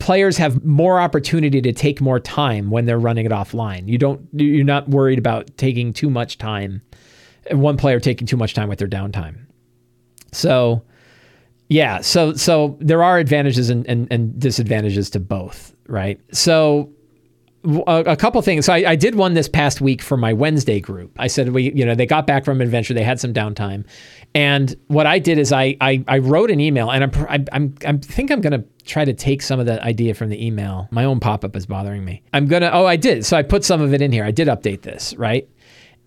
Players 0.00 0.36
have 0.36 0.62
more 0.64 1.00
opportunity 1.00 1.62
to 1.62 1.72
take 1.72 2.00
more 2.00 2.20
time 2.20 2.68
when 2.68 2.84
they're 2.84 2.98
running 2.98 3.24
it 3.24 3.32
offline. 3.32 3.88
You 3.88 3.96
don't. 3.96 4.28
You're 4.34 4.64
not 4.64 4.88
worried 4.90 5.18
about 5.18 5.56
taking 5.56 5.94
too 5.94 6.10
much 6.10 6.36
time. 6.36 6.82
One 7.52 7.78
player 7.78 8.00
taking 8.00 8.26
too 8.26 8.36
much 8.36 8.52
time 8.52 8.68
with 8.68 8.80
their 8.80 8.88
downtime. 8.88 9.46
So 10.32 10.82
yeah, 11.68 12.00
so 12.00 12.34
so 12.34 12.76
there 12.80 13.02
are 13.02 13.18
advantages 13.18 13.70
and, 13.70 13.86
and, 13.86 14.06
and 14.10 14.38
disadvantages 14.38 15.10
to 15.10 15.20
both, 15.20 15.74
right? 15.88 16.20
So 16.32 16.90
a, 17.64 18.04
a 18.06 18.16
couple 18.16 18.40
things. 18.42 18.66
So 18.66 18.72
I, 18.72 18.90
I, 18.90 18.96
did 18.96 19.16
one 19.16 19.34
this 19.34 19.48
past 19.48 19.80
week 19.80 20.00
for 20.00 20.16
my 20.16 20.32
Wednesday 20.32 20.80
group. 20.80 21.10
I 21.18 21.26
said 21.26 21.52
we, 21.52 21.72
you 21.72 21.84
know, 21.84 21.94
they 21.94 22.06
got 22.06 22.26
back 22.26 22.44
from 22.44 22.60
adventure, 22.60 22.94
they 22.94 23.02
had 23.02 23.18
some 23.18 23.34
downtime, 23.34 23.84
and 24.34 24.76
what 24.86 25.06
I 25.06 25.18
did 25.18 25.38
is 25.38 25.52
I 25.52 25.76
I, 25.80 26.04
I 26.06 26.18
wrote 26.18 26.50
an 26.50 26.60
email, 26.60 26.90
and 26.90 27.04
I'm 27.04 27.26
I, 27.28 27.44
I'm 27.52 27.74
I 27.84 27.96
think 27.96 28.30
I'm 28.30 28.40
gonna 28.40 28.64
try 28.84 29.04
to 29.04 29.12
take 29.12 29.42
some 29.42 29.58
of 29.58 29.66
the 29.66 29.82
idea 29.82 30.14
from 30.14 30.28
the 30.28 30.44
email. 30.44 30.88
My 30.92 31.04
own 31.04 31.18
pop 31.18 31.44
up 31.44 31.56
is 31.56 31.66
bothering 31.66 32.04
me. 32.04 32.22
I'm 32.32 32.46
gonna. 32.46 32.70
Oh, 32.72 32.86
I 32.86 32.96
did. 32.96 33.26
So 33.26 33.36
I 33.36 33.42
put 33.42 33.64
some 33.64 33.80
of 33.80 33.92
it 33.92 34.00
in 34.00 34.12
here. 34.12 34.24
I 34.24 34.30
did 34.30 34.46
update 34.48 34.82
this, 34.82 35.14
right? 35.16 35.48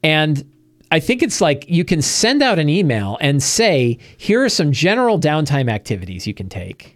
And 0.04 0.50
I 0.92 1.00
think 1.00 1.22
it's 1.22 1.42
like 1.42 1.66
you 1.68 1.86
can 1.86 2.02
send 2.02 2.42
out 2.42 2.60
an 2.60 2.70
email 2.70 3.18
and 3.22 3.42
say, 3.44 4.00
here 4.18 4.44
are 4.44 4.50
some 4.50 4.72
general 4.72 5.20
downtime 5.20 5.70
activities 5.70 6.26
you 6.26 6.34
can 6.34 6.50
take. 6.50 6.96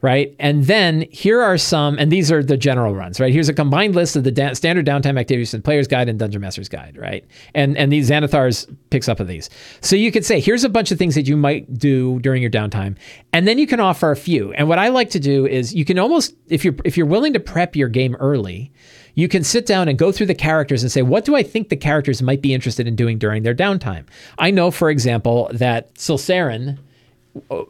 Right. 0.00 0.34
And 0.40 0.64
then 0.64 1.06
here 1.12 1.40
are 1.40 1.56
some, 1.56 1.96
and 1.96 2.10
these 2.10 2.32
are 2.32 2.42
the 2.42 2.56
general 2.56 2.92
runs, 2.92 3.20
right? 3.20 3.32
Here's 3.32 3.48
a 3.48 3.54
combined 3.54 3.94
list 3.94 4.16
of 4.16 4.24
the 4.24 4.32
da- 4.32 4.54
standard 4.54 4.84
downtime 4.84 5.16
activities 5.16 5.54
in 5.54 5.62
Player's 5.62 5.86
Guide 5.86 6.08
and 6.08 6.18
Dungeon 6.18 6.40
Master's 6.40 6.68
Guide, 6.68 6.98
right? 6.98 7.24
And 7.54 7.78
and 7.78 7.92
these 7.92 8.10
Xanathars 8.10 8.68
picks 8.90 9.08
up 9.08 9.20
of 9.20 9.28
these. 9.28 9.48
So 9.80 9.94
you 9.94 10.10
could 10.10 10.24
say, 10.24 10.40
here's 10.40 10.64
a 10.64 10.68
bunch 10.68 10.90
of 10.90 10.98
things 10.98 11.14
that 11.14 11.28
you 11.28 11.36
might 11.36 11.78
do 11.78 12.18
during 12.18 12.42
your 12.42 12.50
downtime. 12.50 12.96
And 13.32 13.46
then 13.46 13.58
you 13.60 13.66
can 13.68 13.78
offer 13.78 14.10
a 14.10 14.16
few. 14.16 14.52
And 14.54 14.68
what 14.68 14.80
I 14.80 14.88
like 14.88 15.10
to 15.10 15.20
do 15.20 15.46
is 15.46 15.72
you 15.72 15.84
can 15.84 16.00
almost, 16.00 16.34
if 16.48 16.64
you're 16.64 16.74
if 16.84 16.96
you're 16.96 17.06
willing 17.06 17.32
to 17.34 17.40
prep 17.40 17.76
your 17.76 17.88
game 17.88 18.16
early, 18.16 18.72
you 19.14 19.28
can 19.28 19.44
sit 19.44 19.66
down 19.66 19.88
and 19.88 19.98
go 19.98 20.10
through 20.12 20.26
the 20.26 20.34
characters 20.34 20.82
and 20.82 20.90
say, 20.90 21.02
what 21.02 21.24
do 21.24 21.36
I 21.36 21.42
think 21.42 21.68
the 21.68 21.76
characters 21.76 22.22
might 22.22 22.40
be 22.40 22.54
interested 22.54 22.88
in 22.88 22.96
doing 22.96 23.18
during 23.18 23.42
their 23.42 23.54
downtime? 23.54 24.06
I 24.38 24.50
know, 24.50 24.70
for 24.70 24.90
example, 24.90 25.50
that 25.52 25.94
Silsarin 25.94 26.78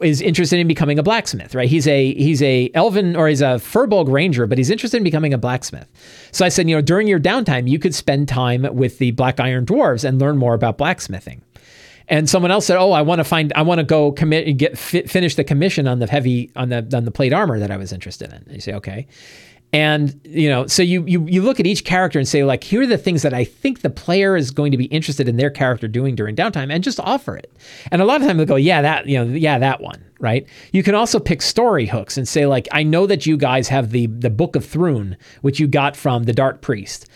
is 0.01 0.21
interested 0.21 0.59
in 0.59 0.67
becoming 0.67 0.99
a 0.99 1.03
blacksmith, 1.03 1.55
right? 1.55 1.69
He's 1.69 1.87
a 1.87 2.13
he's 2.15 2.41
a 2.41 2.69
elven 2.73 3.15
or 3.15 3.29
he's 3.29 3.41
a 3.41 3.55
Firbolg 3.59 4.11
ranger, 4.11 4.45
but 4.45 4.57
he's 4.57 4.69
interested 4.69 4.97
in 4.97 5.03
becoming 5.03 5.33
a 5.33 5.37
blacksmith. 5.37 5.87
So 6.31 6.45
I 6.45 6.49
said, 6.49 6.67
you 6.67 6.75
know, 6.75 6.81
during 6.81 7.07
your 7.07 7.19
downtime, 7.19 7.69
you 7.69 7.79
could 7.79 7.95
spend 7.95 8.27
time 8.27 8.67
with 8.73 8.97
the 8.97 9.11
Black 9.11 9.39
Iron 9.39 9.65
Dwarves 9.65 10.03
and 10.03 10.19
learn 10.19 10.37
more 10.37 10.53
about 10.53 10.77
blacksmithing. 10.77 11.41
And 12.09 12.29
someone 12.29 12.51
else 12.51 12.65
said, 12.65 12.77
"Oh, 12.77 12.91
I 12.91 13.01
want 13.01 13.19
to 13.19 13.23
find, 13.23 13.53
I 13.55 13.61
want 13.61 13.79
to 13.79 13.85
go 13.85 14.11
commit, 14.11 14.45
and 14.45 14.59
get 14.59 14.77
fi- 14.77 15.03
finish 15.03 15.35
the 15.35 15.45
commission 15.45 15.87
on 15.87 15.99
the 15.99 16.07
heavy, 16.07 16.51
on 16.55 16.67
the 16.67 16.85
on 16.93 17.05
the 17.05 17.11
plate 17.11 17.31
armor 17.31 17.59
that 17.59 17.71
I 17.71 17.77
was 17.77 17.93
interested 17.93 18.33
in." 18.33 18.43
And 18.45 18.53
you 18.53 18.59
say, 18.59 18.73
"Okay," 18.73 19.07
And 19.73 20.21
you 20.23 20.49
know, 20.49 20.67
so 20.67 20.83
you 20.83 21.03
you 21.07 21.25
you 21.27 21.41
look 21.41 21.59
at 21.59 21.65
each 21.65 21.83
character 21.83 22.19
and 22.19 22.27
say 22.27 22.43
like, 22.43 22.63
here 22.63 22.83
are 22.83 22.87
the 22.87 22.97
things 22.97 23.23
that 23.23 23.33
I 23.33 23.43
think 23.43 23.81
the 23.81 23.89
player 23.89 24.37
is 24.37 24.51
going 24.51 24.71
to 24.71 24.77
be 24.77 24.85
interested 24.85 25.27
in 25.27 25.37
their 25.37 25.49
character 25.49 25.87
doing 25.87 26.13
during 26.13 26.35
downtime, 26.35 26.71
and 26.71 26.83
just 26.83 26.99
offer 26.99 27.35
it. 27.35 27.51
And 27.91 27.99
a 27.99 28.05
lot 28.05 28.21
of 28.21 28.27
time 28.27 28.37
they'll 28.37 28.45
go, 28.45 28.55
yeah, 28.55 28.83
that 28.83 29.07
you 29.07 29.17
know, 29.17 29.33
yeah, 29.35 29.57
that 29.57 29.81
one, 29.81 30.05
right? 30.19 30.47
You 30.73 30.83
can 30.83 30.93
also 30.93 31.19
pick 31.19 31.41
story 31.41 31.87
hooks 31.87 32.17
and 32.17 32.27
say 32.27 32.45
like, 32.45 32.67
I 32.71 32.83
know 32.83 33.07
that 33.07 33.25
you 33.25 33.35
guys 33.35 33.67
have 33.69 33.89
the 33.89 34.05
the 34.05 34.29
Book 34.29 34.55
of 34.55 34.63
Thrun, 34.63 35.17
which 35.41 35.59
you 35.59 35.67
got 35.67 35.97
from 35.97 36.25
the 36.25 36.33
Dark 36.33 36.61
Priest. 36.61 37.07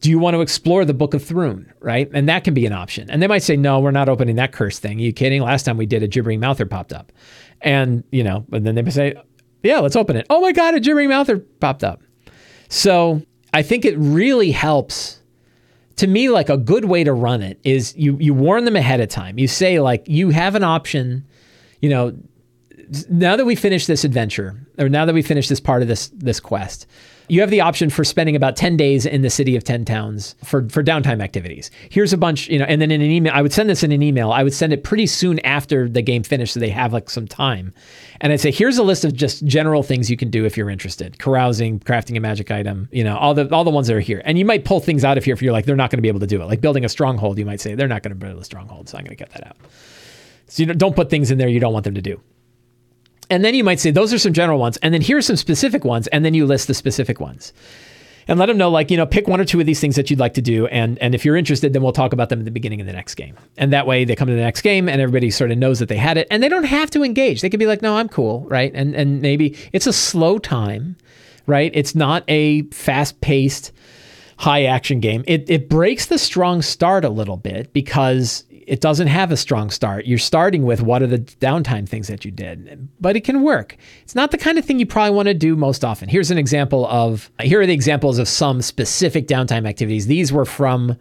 Do 0.00 0.08
you 0.08 0.20
want 0.20 0.34
to 0.34 0.40
explore 0.40 0.84
the 0.84 0.94
Book 0.94 1.14
of 1.14 1.24
Thrun, 1.24 1.72
right? 1.80 2.08
And 2.12 2.28
that 2.28 2.44
can 2.44 2.54
be 2.54 2.66
an 2.66 2.72
option. 2.72 3.10
And 3.10 3.22
they 3.22 3.26
might 3.26 3.42
say, 3.42 3.56
no, 3.56 3.80
we're 3.80 3.90
not 3.90 4.08
opening 4.08 4.36
that 4.36 4.52
curse 4.52 4.78
thing. 4.78 4.98
Are 4.98 5.02
you 5.02 5.12
kidding? 5.12 5.42
Last 5.42 5.64
time 5.64 5.78
we 5.78 5.86
did, 5.86 6.02
a 6.02 6.06
gibbering 6.06 6.40
mouther 6.40 6.66
popped 6.66 6.92
up, 6.92 7.10
and 7.60 8.04
you 8.12 8.22
know, 8.22 8.44
and 8.52 8.64
then 8.64 8.76
they 8.76 8.88
say, 8.90 9.14
yeah, 9.64 9.80
let's 9.80 9.96
open 9.96 10.16
it. 10.16 10.26
Oh 10.30 10.40
my 10.40 10.52
God, 10.52 10.74
a 10.74 10.80
gibbering 10.80 11.08
mouther 11.08 11.38
popped 11.38 11.82
up. 11.84 12.02
So 12.68 13.22
I 13.52 13.62
think 13.62 13.84
it 13.84 13.96
really 13.98 14.50
helps. 14.50 15.20
To 15.98 16.08
me, 16.08 16.28
like 16.28 16.48
a 16.48 16.56
good 16.56 16.86
way 16.86 17.04
to 17.04 17.12
run 17.12 17.40
it 17.40 17.60
is 17.62 17.94
you 17.96 18.16
you 18.18 18.34
warn 18.34 18.64
them 18.64 18.74
ahead 18.74 19.00
of 19.00 19.08
time. 19.08 19.38
You 19.38 19.46
say 19.46 19.78
like 19.78 20.02
you 20.08 20.30
have 20.30 20.56
an 20.56 20.64
option, 20.64 21.24
you 21.80 21.88
know, 21.88 22.16
now 23.08 23.36
that 23.36 23.44
we 23.44 23.54
finish 23.54 23.86
this 23.86 24.02
adventure, 24.02 24.66
or 24.76 24.88
now 24.88 25.04
that 25.04 25.14
we 25.14 25.22
finish 25.22 25.48
this 25.48 25.60
part 25.60 25.82
of 25.82 25.88
this 25.88 26.08
this 26.08 26.40
quest, 26.40 26.86
you 27.28 27.40
have 27.40 27.50
the 27.50 27.60
option 27.60 27.90
for 27.90 28.04
spending 28.04 28.36
about 28.36 28.56
10 28.56 28.76
days 28.76 29.06
in 29.06 29.22
the 29.22 29.30
city 29.30 29.56
of 29.56 29.64
10 29.64 29.84
towns 29.84 30.34
for, 30.44 30.68
for 30.68 30.82
downtime 30.82 31.22
activities. 31.22 31.70
Here's 31.88 32.12
a 32.12 32.18
bunch, 32.18 32.48
you 32.48 32.58
know, 32.58 32.66
and 32.66 32.80
then 32.80 32.90
in 32.90 33.00
an 33.00 33.10
email, 33.10 33.32
I 33.34 33.42
would 33.42 33.52
send 33.52 33.70
this 33.70 33.82
in 33.82 33.92
an 33.92 34.02
email. 34.02 34.32
I 34.32 34.42
would 34.42 34.52
send 34.52 34.72
it 34.72 34.84
pretty 34.84 35.06
soon 35.06 35.38
after 35.40 35.88
the 35.88 36.02
game 36.02 36.22
finished 36.22 36.54
so 36.54 36.60
they 36.60 36.70
have 36.70 36.92
like 36.92 37.08
some 37.08 37.26
time. 37.26 37.72
And 38.20 38.32
I'd 38.32 38.40
say, 38.40 38.50
here's 38.50 38.78
a 38.78 38.82
list 38.82 39.04
of 39.04 39.14
just 39.14 39.44
general 39.44 39.82
things 39.82 40.10
you 40.10 40.16
can 40.16 40.30
do 40.30 40.44
if 40.44 40.56
you're 40.56 40.70
interested. 40.70 41.18
Carousing, 41.18 41.80
crafting 41.80 42.16
a 42.16 42.20
magic 42.20 42.50
item, 42.50 42.88
you 42.92 43.04
know, 43.04 43.16
all 43.16 43.34
the 43.34 43.52
all 43.54 43.64
the 43.64 43.70
ones 43.70 43.86
that 43.86 43.96
are 43.96 44.00
here. 44.00 44.22
And 44.24 44.38
you 44.38 44.44
might 44.44 44.64
pull 44.64 44.80
things 44.80 45.04
out 45.04 45.18
of 45.18 45.24
here 45.24 45.34
if 45.34 45.42
you're 45.42 45.52
like, 45.52 45.64
they're 45.64 45.76
not 45.76 45.90
going 45.90 45.98
to 45.98 46.02
be 46.02 46.08
able 46.08 46.20
to 46.20 46.26
do 46.26 46.42
it. 46.42 46.46
Like 46.46 46.60
building 46.60 46.84
a 46.84 46.88
stronghold, 46.88 47.38
you 47.38 47.46
might 47.46 47.60
say, 47.60 47.74
they're 47.74 47.88
not 47.88 48.02
going 48.02 48.18
to 48.18 48.26
build 48.26 48.38
a 48.38 48.44
stronghold, 48.44 48.88
so 48.88 48.98
I'm 48.98 49.04
going 49.04 49.16
to 49.16 49.22
get 49.22 49.30
that 49.30 49.46
out. 49.46 49.56
So 50.48 50.62
you 50.62 50.74
don't 50.74 50.94
put 50.94 51.10
things 51.10 51.30
in 51.30 51.38
there 51.38 51.48
you 51.48 51.60
don't 51.60 51.72
want 51.72 51.84
them 51.84 51.94
to 51.94 52.02
do. 52.02 52.20
And 53.34 53.44
then 53.44 53.54
you 53.54 53.64
might 53.64 53.80
say, 53.80 53.90
those 53.90 54.14
are 54.14 54.18
some 54.20 54.32
general 54.32 54.60
ones. 54.60 54.76
And 54.76 54.94
then 54.94 55.00
here's 55.00 55.26
some 55.26 55.34
specific 55.34 55.84
ones. 55.84 56.06
And 56.06 56.24
then 56.24 56.34
you 56.34 56.46
list 56.46 56.68
the 56.68 56.74
specific 56.74 57.18
ones. 57.18 57.52
And 58.28 58.38
let 58.38 58.46
them 58.46 58.56
know, 58.56 58.70
like, 58.70 58.92
you 58.92 58.96
know, 58.96 59.06
pick 59.06 59.26
one 59.26 59.40
or 59.40 59.44
two 59.44 59.58
of 59.58 59.66
these 59.66 59.80
things 59.80 59.96
that 59.96 60.08
you'd 60.08 60.20
like 60.20 60.34
to 60.34 60.40
do. 60.40 60.68
And, 60.68 61.00
and 61.00 61.16
if 61.16 61.24
you're 61.24 61.36
interested, 61.36 61.72
then 61.72 61.82
we'll 61.82 61.90
talk 61.90 62.12
about 62.12 62.28
them 62.28 62.38
at 62.38 62.44
the 62.44 62.52
beginning 62.52 62.80
of 62.80 62.86
the 62.86 62.92
next 62.92 63.16
game. 63.16 63.36
And 63.56 63.72
that 63.72 63.88
way 63.88 64.04
they 64.04 64.14
come 64.14 64.28
to 64.28 64.34
the 64.34 64.40
next 64.40 64.60
game 64.60 64.88
and 64.88 65.00
everybody 65.00 65.32
sort 65.32 65.50
of 65.50 65.58
knows 65.58 65.80
that 65.80 65.88
they 65.88 65.96
had 65.96 66.16
it. 66.16 66.28
And 66.30 66.44
they 66.44 66.48
don't 66.48 66.62
have 66.62 66.92
to 66.92 67.02
engage. 67.02 67.40
They 67.40 67.50
could 67.50 67.58
be 67.58 67.66
like, 67.66 67.82
no, 67.82 67.96
I'm 67.96 68.08
cool, 68.08 68.46
right? 68.48 68.70
And, 68.72 68.94
and 68.94 69.20
maybe 69.20 69.58
it's 69.72 69.88
a 69.88 69.92
slow 69.92 70.38
time, 70.38 70.94
right? 71.48 71.72
It's 71.74 71.96
not 71.96 72.22
a 72.28 72.62
fast 72.70 73.20
paced, 73.20 73.72
high 74.36 74.62
action 74.62 75.00
game. 75.00 75.24
It, 75.26 75.50
it 75.50 75.68
breaks 75.68 76.06
the 76.06 76.18
strong 76.18 76.62
start 76.62 77.04
a 77.04 77.10
little 77.10 77.36
bit 77.36 77.72
because 77.72 78.44
it 78.66 78.80
doesn't 78.80 79.06
have 79.06 79.30
a 79.30 79.36
strong 79.36 79.70
start. 79.70 80.06
You're 80.06 80.18
starting 80.18 80.64
with 80.64 80.82
what 80.82 81.02
are 81.02 81.06
the 81.06 81.18
downtime 81.18 81.88
things 81.88 82.08
that 82.08 82.24
you 82.24 82.30
did, 82.30 82.88
but 83.00 83.16
it 83.16 83.24
can 83.24 83.42
work. 83.42 83.76
It's 84.02 84.14
not 84.14 84.30
the 84.30 84.38
kind 84.38 84.58
of 84.58 84.64
thing 84.64 84.78
you 84.78 84.86
probably 84.86 85.14
want 85.14 85.28
to 85.28 85.34
do 85.34 85.56
most 85.56 85.84
often. 85.84 86.08
Here's 86.08 86.30
an 86.30 86.38
example 86.38 86.86
of 86.86 87.30
here 87.40 87.60
are 87.60 87.66
the 87.66 87.72
examples 87.72 88.18
of 88.18 88.28
some 88.28 88.62
specific 88.62 89.26
downtime 89.26 89.68
activities. 89.68 90.06
These 90.06 90.32
were 90.32 90.44
from 90.44 90.96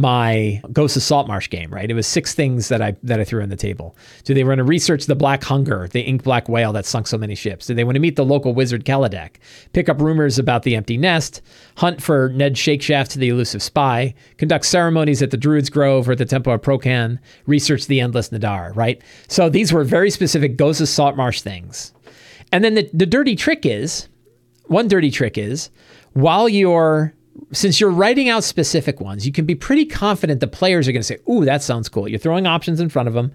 my 0.00 0.62
Ghost 0.72 0.96
of 0.96 1.02
Saltmarsh 1.02 1.50
game, 1.50 1.72
right? 1.72 1.90
It 1.90 1.94
was 1.94 2.06
six 2.06 2.34
things 2.34 2.68
that 2.68 2.80
I 2.80 2.96
that 3.02 3.20
I 3.20 3.24
threw 3.24 3.42
on 3.42 3.50
the 3.50 3.56
table. 3.56 3.96
Do 4.24 4.32
they 4.32 4.44
want 4.44 4.58
to 4.58 4.64
research 4.64 5.06
the 5.06 5.14
black 5.14 5.44
hunger, 5.44 5.88
the 5.92 6.00
ink 6.00 6.22
black 6.22 6.48
whale 6.48 6.72
that 6.72 6.86
sunk 6.86 7.06
so 7.06 7.18
many 7.18 7.34
ships? 7.34 7.66
Do 7.66 7.74
they 7.74 7.84
want 7.84 7.96
to 7.96 8.00
meet 8.00 8.16
the 8.16 8.24
local 8.24 8.54
wizard 8.54 8.84
Kaladeck? 8.84 9.36
Pick 9.72 9.88
up 9.88 10.00
rumors 10.00 10.38
about 10.38 10.62
the 10.62 10.74
empty 10.74 10.96
nest, 10.96 11.42
hunt 11.76 12.02
for 12.02 12.30
Ned 12.30 12.54
Shakeshaft, 12.54 13.14
the 13.14 13.28
elusive 13.28 13.62
spy, 13.62 14.14
conduct 14.38 14.64
ceremonies 14.64 15.22
at 15.22 15.30
the 15.30 15.36
Druid's 15.36 15.70
Grove 15.70 16.08
or 16.08 16.16
the 16.16 16.24
Temple 16.24 16.54
of 16.54 16.62
Procan, 16.62 17.18
research 17.46 17.86
the 17.86 18.00
endless 18.00 18.30
Nadar, 18.30 18.74
right? 18.74 19.02
So 19.28 19.50
these 19.50 19.72
were 19.72 19.84
very 19.84 20.10
specific 20.10 20.56
Ghost 20.56 20.80
of 20.80 20.88
Saltmarsh 20.88 21.42
things. 21.42 21.92
And 22.52 22.64
then 22.64 22.74
the, 22.74 22.88
the 22.94 23.06
dirty 23.06 23.36
trick 23.36 23.66
is, 23.66 24.08
one 24.64 24.88
dirty 24.88 25.10
trick 25.10 25.36
is, 25.36 25.70
while 26.14 26.48
you're 26.48 27.14
since 27.52 27.80
you're 27.80 27.90
writing 27.90 28.28
out 28.28 28.44
specific 28.44 29.00
ones, 29.00 29.26
you 29.26 29.32
can 29.32 29.44
be 29.44 29.54
pretty 29.54 29.84
confident 29.84 30.40
the 30.40 30.46
players 30.46 30.88
are 30.88 30.92
going 30.92 31.00
to 31.00 31.06
say, 31.06 31.18
"Ooh, 31.28 31.44
that 31.44 31.62
sounds 31.62 31.88
cool." 31.88 32.08
You're 32.08 32.18
throwing 32.18 32.46
options 32.46 32.80
in 32.80 32.88
front 32.88 33.08
of 33.08 33.14
them. 33.14 33.32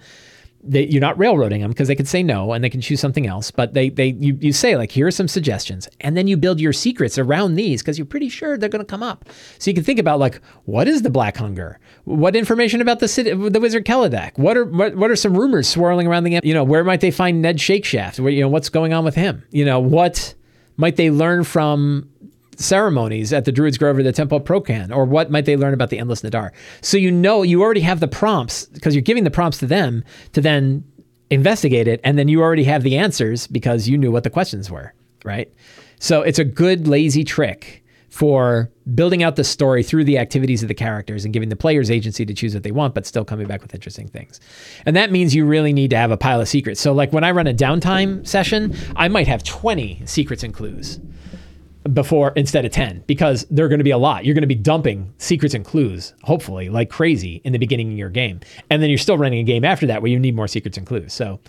They, 0.68 0.88
you're 0.88 1.02
not 1.02 1.16
railroading 1.20 1.62
them 1.62 1.70
because 1.70 1.88
they 1.88 1.96
could 1.96 2.08
say 2.08 2.24
no 2.24 2.52
and 2.52 2.64
they 2.64 2.72
can 2.72 2.82
choose 2.82 3.00
something 3.00 3.28
else. 3.28 3.52
But 3.52 3.76
they 3.76 3.90
they 3.90 4.16
you, 4.20 4.38
you 4.42 4.52
say 4.52 4.76
like, 4.78 4.92
"Here 4.92 5.06
are 5.08 5.12
some 5.12 5.28
suggestions," 5.28 5.88
and 6.02 6.18
then 6.18 6.28
you 6.28 6.38
build 6.38 6.60
your 6.60 6.74
secrets 6.74 7.18
around 7.18 7.56
these 7.56 7.82
because 7.82 7.98
you're 8.00 8.06
pretty 8.06 8.30
sure 8.30 8.58
they're 8.58 8.70
going 8.70 8.84
to 8.84 8.90
come 8.90 9.04
up. 9.04 9.26
So 9.60 9.70
you 9.70 9.76
can 9.76 9.84
think 9.84 10.00
about 10.00 10.20
like, 10.20 10.42
what 10.64 10.88
is 10.88 11.04
the 11.04 11.10
Black 11.10 11.38
Hunger? 11.38 11.80
What 12.06 12.36
information 12.36 12.82
about 12.82 13.00
the 13.00 13.08
city, 13.08 13.32
the 13.32 13.60
Wizard 13.60 13.86
Kaladeck? 13.86 14.38
What 14.38 14.58
are 14.58 14.66
what, 14.66 14.96
what 14.96 15.12
are 15.12 15.16
some 15.16 15.38
rumors 15.38 15.68
swirling 15.68 16.08
around 16.08 16.24
the 16.24 16.40
you 16.44 16.54
know 16.54 16.64
where 16.64 16.84
might 16.84 17.02
they 17.02 17.12
find 17.12 17.42
Ned 17.42 17.58
Shakeshaft? 17.58 18.20
Where 18.20 18.32
you 18.32 18.42
know 18.42 18.50
what's 18.50 18.70
going 18.70 18.94
on 18.94 19.06
with 19.06 19.16
him? 19.16 19.44
You 19.52 19.66
know 19.66 19.80
what 19.80 20.34
might 20.78 20.96
they 20.96 21.12
learn 21.12 21.44
from 21.44 22.10
ceremonies 22.58 23.34
at 23.34 23.46
the 23.46 23.52
Druid's 23.52 23.78
Grove 23.78 23.98
or 23.98 24.04
the 24.04 24.12
Temple 24.12 24.38
of 24.38 24.44
Procan, 24.44 24.96
or 24.96 25.06
what 25.06 25.32
might 25.32 25.46
they 25.46 25.58
learn 25.58 25.74
about 25.74 25.90
the 25.90 26.00
Endless 26.00 26.22
Nadar? 26.22 26.52
So 26.82 26.98
you 26.98 27.12
know 27.12 27.44
you 27.44 27.62
already 27.62 27.82
have 27.82 28.00
the 28.00 28.08
prompts 28.08 28.66
because 28.66 28.96
you're 28.96 29.02
giving 29.02 29.24
the 29.24 29.32
prompts 29.32 29.58
to 29.60 29.68
them 29.68 30.04
to 30.34 30.42
then 30.42 30.84
investigate 31.30 31.88
it, 31.88 32.00
and 32.04 32.18
then 32.18 32.28
you 32.28 32.42
already 32.42 32.64
have 32.66 32.84
the 32.84 32.98
answers 32.98 33.48
because 33.48 33.88
you 33.88 33.98
knew 33.98 34.12
what 34.12 34.24
the 34.24 34.30
questions 34.30 34.70
were, 34.70 34.94
right? 35.24 35.52
So 36.00 36.22
it's 36.22 36.40
a 36.40 36.44
good 36.44 36.88
lazy 36.88 37.24
trick 37.24 37.84
for 38.10 38.72
building 38.94 39.24
out 39.24 39.36
the 39.36 39.44
story 39.44 39.84
through 39.84 40.06
the 40.06 40.18
activities 40.18 40.62
of 40.62 40.70
the 40.70 40.74
characters 40.74 41.26
and 41.26 41.34
giving 41.34 41.50
the 41.50 41.56
players 41.56 41.92
agency 41.92 42.26
to 42.26 42.34
choose 42.34 42.54
what 42.54 42.64
they 42.64 42.72
want, 42.72 42.94
but 42.94 43.06
still 43.06 43.26
coming 43.26 43.46
back 43.46 43.62
with 43.62 43.74
interesting 43.74 44.08
things. 44.08 44.40
And 44.86 44.96
that 44.96 45.12
means 45.12 45.36
you 45.36 45.46
really 45.46 45.74
need 45.74 45.90
to 45.90 45.98
have 45.98 46.12
a 46.12 46.18
pile 46.18 46.40
of 46.40 46.48
secrets. 46.48 46.80
So, 46.80 46.94
like 46.94 47.12
when 47.12 47.26
I 47.26 47.32
run 47.32 47.46
a 47.46 47.54
downtime 47.54 48.26
session, 48.26 48.74
I 48.96 49.10
might 49.10 49.28
have 49.28 49.44
20 49.44 50.04
secrets 50.06 50.44
and 50.44 50.54
clues 50.54 50.98
before 51.94 52.34
instead 52.36 52.66
of 52.66 52.72
10 52.72 53.04
because 53.08 53.46
they're 53.50 53.68
going 53.68 53.80
to 53.80 53.84
be 53.84 53.92
a 53.92 53.98
lot. 53.98 54.26
You're 54.26 54.34
going 54.34 54.42
to 54.42 54.48
be 54.48 54.56
dumping 54.56 55.14
secrets 55.18 55.54
and 55.54 55.64
clues, 55.64 56.14
hopefully, 56.24 56.70
like 56.70 56.90
crazy 56.90 57.42
in 57.44 57.54
the 57.54 57.60
beginning 57.60 57.92
of 57.92 57.98
your 57.98 58.10
game. 58.10 58.40
And 58.70 58.82
then 58.82 58.90
you're 58.90 58.98
still 58.98 59.18
running 59.18 59.40
a 59.40 59.44
game 59.44 59.64
after 59.64 59.86
that 59.88 60.02
where 60.02 60.12
you 60.12 60.20
need 60.20 60.36
more 60.36 60.48
secrets 60.48 60.78
and 60.78 60.88
clues. 60.88 61.14
So 61.14 61.40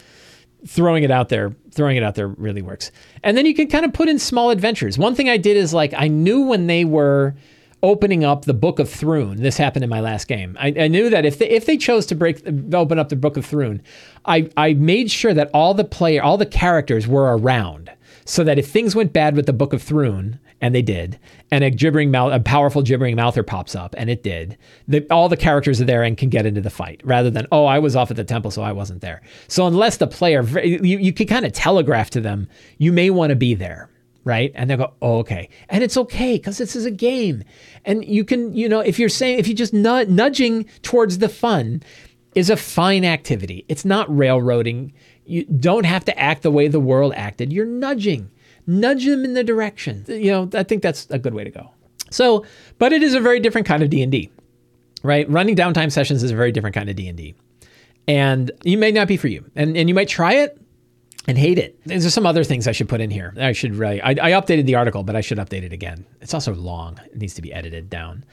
throwing 0.66 1.04
it 1.04 1.10
out 1.10 1.28
there, 1.28 1.54
throwing 1.70 1.96
it 1.96 2.02
out 2.02 2.16
there 2.16 2.28
really 2.28 2.62
works. 2.62 2.90
And 3.22 3.36
then 3.36 3.46
you 3.46 3.54
can 3.54 3.68
kind 3.68 3.84
of 3.84 3.92
put 3.92 4.08
in 4.08 4.18
small 4.18 4.50
adventures. 4.50 4.98
One 4.98 5.14
thing 5.14 5.28
I 5.28 5.36
did 5.36 5.56
is 5.56 5.72
like 5.72 5.94
I 5.96 6.08
knew 6.08 6.42
when 6.42 6.66
they 6.66 6.84
were 6.84 7.34
opening 7.82 8.24
up 8.24 8.44
the 8.44 8.54
Book 8.54 8.78
of 8.78 8.90
Thrune. 8.90 9.36
This 9.36 9.56
happened 9.56 9.84
in 9.84 9.90
my 9.90 10.00
last 10.00 10.28
game. 10.28 10.56
I, 10.58 10.74
I, 10.78 10.88
knew 10.88 11.10
that 11.10 11.24
if 11.24 11.38
they, 11.38 11.48
if 11.48 11.66
they 11.66 11.76
chose 11.76 12.06
to 12.06 12.14
break 12.14 12.42
open 12.72 12.98
up 12.98 13.10
the 13.10 13.16
Book 13.16 13.36
of 13.36 13.46
Thrune, 13.46 13.82
I, 14.24 14.50
I 14.56 14.74
made 14.74 15.10
sure 15.10 15.34
that 15.34 15.50
all 15.54 15.74
the 15.74 15.84
player 15.84 16.22
all 16.22 16.36
the 16.36 16.46
characters 16.46 17.06
were 17.06 17.36
around 17.36 17.90
so 18.26 18.44
that 18.44 18.58
if 18.58 18.68
things 18.68 18.94
went 18.94 19.12
bad 19.12 19.36
with 19.36 19.46
the 19.46 19.52
Book 19.52 19.72
of 19.72 19.82
Thrune, 19.82 20.38
and 20.60 20.74
they 20.74 20.82
did, 20.82 21.18
and 21.50 21.62
a 21.62 21.70
gibbering 21.70 22.10
mouth, 22.10 22.32
a 22.32 22.40
powerful 22.40 22.82
gibbering 22.82 23.14
mouther 23.14 23.42
pops 23.42 23.74
up, 23.74 23.94
and 23.96 24.10
it 24.10 24.22
did. 24.22 24.58
The, 24.88 25.06
all 25.10 25.28
the 25.28 25.36
characters 25.36 25.80
are 25.80 25.84
there 25.84 26.02
and 26.02 26.16
can 26.16 26.28
get 26.28 26.46
into 26.46 26.60
the 26.60 26.70
fight, 26.70 27.00
rather 27.04 27.30
than 27.30 27.46
oh, 27.52 27.66
I 27.66 27.78
was 27.78 27.94
off 27.94 28.10
at 28.10 28.16
the 28.16 28.24
temple, 28.24 28.50
so 28.50 28.62
I 28.62 28.72
wasn't 28.72 29.00
there. 29.00 29.22
So 29.48 29.66
unless 29.66 29.98
the 29.98 30.06
player, 30.06 30.42
you, 30.60 30.98
you 30.98 31.12
can 31.12 31.26
kind 31.26 31.46
of 31.46 31.52
telegraph 31.52 32.10
to 32.10 32.20
them, 32.20 32.48
you 32.78 32.92
may 32.92 33.10
want 33.10 33.30
to 33.30 33.36
be 33.36 33.54
there, 33.54 33.90
right? 34.24 34.50
And 34.54 34.68
they 34.68 34.76
go, 34.76 34.94
oh, 35.00 35.18
okay, 35.18 35.48
and 35.68 35.84
it's 35.84 35.96
okay 35.96 36.36
because 36.36 36.58
this 36.58 36.74
is 36.74 36.84
a 36.84 36.90
game, 36.90 37.44
and 37.84 38.04
you 38.04 38.24
can, 38.24 38.54
you 38.54 38.68
know, 38.68 38.80
if 38.80 38.98
you're 38.98 39.08
saying 39.08 39.38
if 39.38 39.46
you 39.46 39.54
just 39.54 39.72
nudging 39.72 40.64
towards 40.82 41.18
the 41.18 41.28
fun, 41.28 41.82
is 42.34 42.50
a 42.50 42.56
fine 42.56 43.04
activity. 43.04 43.64
It's 43.66 43.84
not 43.84 44.14
railroading. 44.14 44.92
You 45.26 45.44
don't 45.44 45.84
have 45.84 46.04
to 46.06 46.18
act 46.18 46.42
the 46.42 46.50
way 46.50 46.68
the 46.68 46.80
world 46.80 47.12
acted. 47.14 47.52
You're 47.52 47.66
nudging, 47.66 48.30
nudge 48.66 49.04
them 49.04 49.24
in 49.24 49.34
the 49.34 49.44
direction. 49.44 50.04
You 50.08 50.30
know, 50.30 50.50
I 50.54 50.62
think 50.62 50.82
that's 50.82 51.06
a 51.10 51.18
good 51.18 51.34
way 51.34 51.44
to 51.44 51.50
go. 51.50 51.70
So, 52.10 52.44
but 52.78 52.92
it 52.92 53.02
is 53.02 53.14
a 53.14 53.20
very 53.20 53.40
different 53.40 53.66
kind 53.66 53.82
of 53.82 53.90
D&D, 53.90 54.30
right? 55.02 55.28
Running 55.28 55.56
downtime 55.56 55.90
sessions 55.90 56.22
is 56.22 56.30
a 56.30 56.36
very 56.36 56.52
different 56.52 56.74
kind 56.74 56.88
of 56.88 56.96
D&D. 56.96 57.34
And 58.08 58.50
you 58.62 58.78
may 58.78 58.92
not 58.92 59.08
be 59.08 59.16
for 59.16 59.28
you. 59.28 59.44
And, 59.56 59.76
and 59.76 59.88
you 59.88 59.94
might 59.94 60.08
try 60.08 60.34
it 60.34 60.60
and 61.26 61.36
hate 61.36 61.58
it. 61.58 61.78
There's 61.84 62.12
some 62.14 62.26
other 62.26 62.44
things 62.44 62.68
I 62.68 62.72
should 62.72 62.88
put 62.88 63.00
in 63.00 63.10
here. 63.10 63.34
I 63.36 63.52
should 63.52 63.74
write. 63.74 64.00
I, 64.04 64.10
I 64.10 64.30
updated 64.40 64.66
the 64.66 64.76
article, 64.76 65.02
but 65.02 65.16
I 65.16 65.20
should 65.20 65.38
update 65.38 65.64
it 65.64 65.72
again. 65.72 66.06
It's 66.20 66.34
also 66.34 66.54
long. 66.54 67.00
It 67.06 67.16
needs 67.16 67.34
to 67.34 67.42
be 67.42 67.52
edited 67.52 67.90
down. 67.90 68.24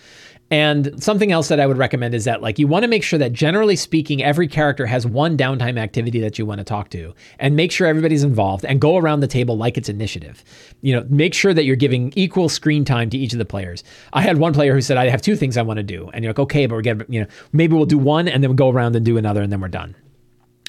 And 0.52 1.02
something 1.04 1.32
else 1.32 1.48
that 1.48 1.60
I 1.60 1.66
would 1.66 1.78
recommend 1.78 2.14
is 2.14 2.26
that 2.26 2.42
like 2.42 2.60
you 2.60 2.68
want 2.68 2.84
to 2.84 2.88
make 2.88 3.02
sure 3.02 3.18
that 3.18 3.34
generally 3.34 3.76
speaking 3.76 4.24
every 4.24 4.48
character 4.48 4.86
has 4.86 5.08
one 5.08 5.36
downtime 5.36 5.80
activity 5.80 6.20
that 6.20 6.38
you 6.38 6.46
want 6.46 6.60
to 6.60 6.64
talk 6.64 6.90
to 6.90 7.14
and 7.40 7.56
make 7.56 7.72
sure 7.72 7.88
everybody's 7.88 8.24
involved 8.24 8.64
and 8.66 8.80
go 8.80 8.98
around 8.98 9.22
the 9.22 9.28
table 9.28 9.58
like 9.58 9.78
it's 9.78 9.90
initiative. 9.90 10.44
You 10.82 10.96
know, 10.96 11.08
make 11.10 11.34
sure 11.34 11.54
that 11.54 11.66
you're 11.66 11.76
giving 11.76 12.14
equal 12.16 12.50
screen 12.50 12.86
time 12.86 13.10
to 13.10 13.18
each 13.18 13.34
of 13.34 13.40
the 13.40 13.46
players. 13.46 13.84
I 14.12 14.22
had 14.22 14.38
one 14.38 14.54
player 14.54 14.74
who 14.74 14.82
said 14.82 14.98
I 14.98 15.10
have 15.10 15.22
two 15.22 15.36
things 15.36 15.58
I 15.58 15.64
want 15.64 15.78
to 15.78 15.84
do 15.84 16.10
and 16.14 16.24
you're 16.24 16.32
like 16.32 16.40
okay, 16.40 16.68
but 16.68 16.76
we're 16.76 16.82
getting 16.82 17.06
you 17.12 17.22
know, 17.22 17.28
maybe 17.52 17.76
we'll 17.76 17.86
do 17.86 17.98
one 17.98 18.28
and 18.28 18.44
then 18.44 18.50
we'll 18.52 18.56
go 18.56 18.70
around 18.70 18.96
and 18.96 19.06
do 19.06 19.18
another 19.18 19.42
and 19.42 19.52
then 19.52 19.62
we're 19.62 19.70
done 19.70 19.96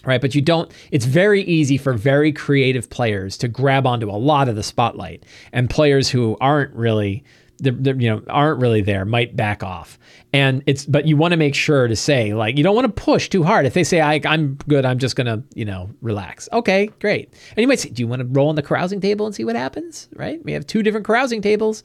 right? 0.06 0.20
But 0.20 0.34
you 0.34 0.42
don't, 0.42 0.70
it's 0.90 1.06
very 1.06 1.42
easy 1.44 1.76
for 1.76 1.94
very 1.94 2.32
creative 2.32 2.90
players 2.90 3.36
to 3.38 3.48
grab 3.48 3.86
onto 3.86 4.10
a 4.10 4.12
lot 4.12 4.48
of 4.48 4.56
the 4.56 4.62
spotlight, 4.62 5.24
and 5.52 5.70
players 5.70 6.10
who 6.10 6.36
aren't 6.42 6.74
really 6.74 7.24
the, 7.58 7.70
the, 7.70 7.94
you 7.94 8.10
know 8.10 8.22
aren't 8.28 8.60
really 8.60 8.80
there 8.80 9.04
might 9.04 9.36
back 9.36 9.62
off. 9.62 9.98
And 10.32 10.62
it's 10.66 10.84
but 10.84 11.06
you 11.06 11.16
want 11.16 11.32
to 11.32 11.36
make 11.36 11.54
sure 11.54 11.86
to 11.86 11.96
say 11.96 12.34
like 12.34 12.56
you 12.56 12.64
don't 12.64 12.74
want 12.74 12.86
to 12.86 13.02
push 13.02 13.28
too 13.28 13.42
hard. 13.42 13.66
If 13.66 13.74
they 13.74 13.84
say 13.84 14.00
I, 14.00 14.20
i'm 14.26 14.56
good 14.68 14.84
i'm 14.84 14.98
just 14.98 15.16
gonna 15.16 15.42
you 15.54 15.64
know 15.64 15.90
relax. 16.00 16.48
Okay 16.52 16.90
great. 17.00 17.32
And 17.50 17.58
you 17.58 17.68
might 17.68 17.80
say 17.80 17.90
do 17.90 18.02
you 18.02 18.08
want 18.08 18.20
to 18.20 18.26
roll 18.26 18.48
on 18.48 18.56
the 18.56 18.62
carousing 18.62 19.00
table 19.00 19.26
and 19.26 19.34
see 19.34 19.44
what 19.44 19.56
happens? 19.56 20.08
Right? 20.14 20.44
We 20.44 20.52
have 20.52 20.66
two 20.66 20.82
different 20.82 21.06
carousing 21.06 21.42
tables 21.42 21.82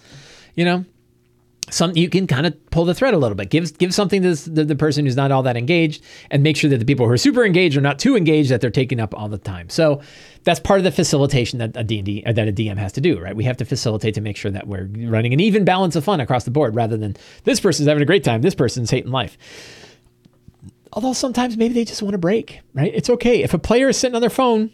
you 0.56 0.66
know 0.66 0.86
some 1.70 1.96
you 1.96 2.10
can 2.10 2.28
kind 2.28 2.46
of 2.46 2.70
pull 2.72 2.86
the 2.86 2.94
thread 2.94 3.14
a 3.14 3.18
little 3.18 3.36
bit. 3.36 3.50
Give 3.50 3.78
give 3.78 3.94
something 3.94 4.22
to 4.22 4.36
the, 4.36 4.66
the, 4.66 4.76
person 4.76 5.06
who's 5.06 5.16
not 5.16 5.32
all 5.32 5.44
that 5.44 5.58
engaged, 5.58 6.04
and 6.32 6.44
make 6.44 6.58
sure 6.58 6.70
that 6.70 6.78
the 6.78 6.86
people 6.86 7.06
who 7.06 7.12
are 7.12 7.18
super 7.18 7.46
engaged 7.46 7.78
are 7.78 7.82
not 7.82 8.00
too 8.00 8.16
engaged 8.16 8.50
that 8.50 8.62
they're 8.62 8.70
taking 8.70 9.00
up 9.00 9.14
all 9.16 9.28
the 9.28 9.38
time. 9.38 9.70
So 9.70 10.02
that's 10.44 10.60
part 10.60 10.80
of 10.80 10.84
the 10.84 10.92
facilitation 10.92 11.60
that 11.60 11.76
a 11.76 11.84
D&D 11.84 12.24
uh, 12.26 12.34
that 12.34 12.48
a 12.48 12.52
DM 12.52 12.78
has 12.78 12.94
to 12.94 13.02
do, 13.02 13.20
right? 13.20 13.36
We 13.36 13.44
have 13.44 13.58
to 13.58 13.66
facilitate 13.66 14.16
to 14.16 14.22
make 14.22 14.38
sure 14.38 14.52
that 14.52 14.68
we're 14.68 14.90
running 15.10 15.34
an 15.34 15.40
even 15.40 15.66
balance 15.66 15.96
of 15.96 16.04
fun 16.04 16.20
across 16.20 16.44
the 16.44 16.52
board, 16.52 16.76
rather 16.76 16.98
than 16.98 17.16
this 17.44 17.60
person's 17.60 17.88
having 17.88 18.04
a 18.04 18.06
great 18.06 18.24
time, 18.24 18.42
this 18.42 18.56
person's 18.56 18.90
hating 18.90 19.12
life. 19.12 19.38
Although 20.92 21.14
sometimes 21.14 21.56
maybe 21.56 21.74
they 21.74 21.86
just 21.86 22.02
want 22.02 22.16
a 22.16 22.20
break, 22.20 22.62
right? 22.74 22.92
It's 22.94 23.10
okay 23.10 23.44
if 23.44 23.54
a 23.54 23.60
player 23.60 23.90
is 23.90 23.98
sitting 23.98 24.16
on 24.16 24.22
their 24.22 24.30
phone. 24.30 24.72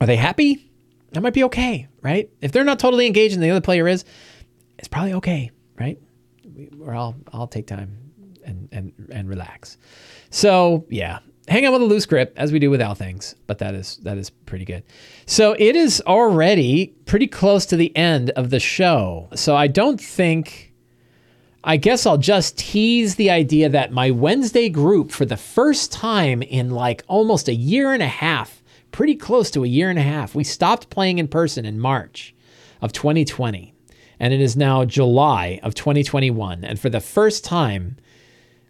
Are 0.00 0.06
they 0.06 0.16
happy? 0.16 0.70
That 1.10 1.22
might 1.22 1.34
be 1.34 1.42
okay, 1.44 1.88
right? 2.02 2.30
If 2.40 2.52
they're 2.52 2.62
not 2.62 2.78
totally 2.78 3.06
engaged 3.06 3.34
and 3.34 3.42
the 3.42 3.50
other 3.50 3.60
player 3.60 3.88
is, 3.88 4.04
it's 4.78 4.86
probably 4.86 5.14
okay 5.14 5.50
right? 5.78 5.98
we're 6.76 6.94
all 6.94 7.14
I'll 7.32 7.46
take 7.46 7.66
time 7.66 7.96
and 8.44 8.68
and 8.72 8.92
and 9.10 9.28
relax. 9.28 9.78
So 10.30 10.86
yeah, 10.88 11.20
hang 11.48 11.66
on 11.66 11.72
with 11.72 11.82
a 11.82 11.86
loose 11.86 12.06
grip 12.06 12.32
as 12.36 12.52
we 12.52 12.58
do 12.58 12.70
with 12.70 12.82
all 12.82 12.94
things, 12.94 13.34
but 13.46 13.58
that 13.58 13.74
is 13.74 13.98
that 13.98 14.18
is 14.18 14.30
pretty 14.30 14.64
good. 14.64 14.82
So 15.26 15.54
it 15.58 15.76
is 15.76 16.02
already 16.06 16.94
pretty 17.06 17.26
close 17.26 17.66
to 17.66 17.76
the 17.76 17.94
end 17.96 18.30
of 18.30 18.50
the 18.50 18.60
show. 18.60 19.28
So 19.34 19.56
I 19.56 19.66
don't 19.66 20.00
think. 20.00 20.66
I 21.64 21.76
guess 21.76 22.06
I'll 22.06 22.18
just 22.18 22.56
tease 22.56 23.16
the 23.16 23.30
idea 23.30 23.68
that 23.68 23.90
my 23.92 24.12
Wednesday 24.12 24.68
group, 24.68 25.10
for 25.10 25.26
the 25.26 25.36
first 25.36 25.90
time 25.90 26.40
in 26.40 26.70
like 26.70 27.02
almost 27.08 27.48
a 27.48 27.54
year 27.54 27.92
and 27.92 28.02
a 28.02 28.06
half, 28.06 28.62
pretty 28.92 29.16
close 29.16 29.50
to 29.50 29.64
a 29.64 29.66
year 29.66 29.90
and 29.90 29.98
a 29.98 30.02
half, 30.02 30.36
we 30.36 30.44
stopped 30.44 30.88
playing 30.88 31.18
in 31.18 31.26
person 31.26 31.66
in 31.66 31.80
March 31.80 32.32
of 32.80 32.92
2020 32.92 33.74
and 34.20 34.34
it 34.34 34.40
is 34.40 34.56
now 34.56 34.84
July 34.84 35.60
of 35.62 35.74
2021. 35.74 36.64
And 36.64 36.78
for 36.78 36.90
the 36.90 37.00
first 37.00 37.44
time, 37.44 37.96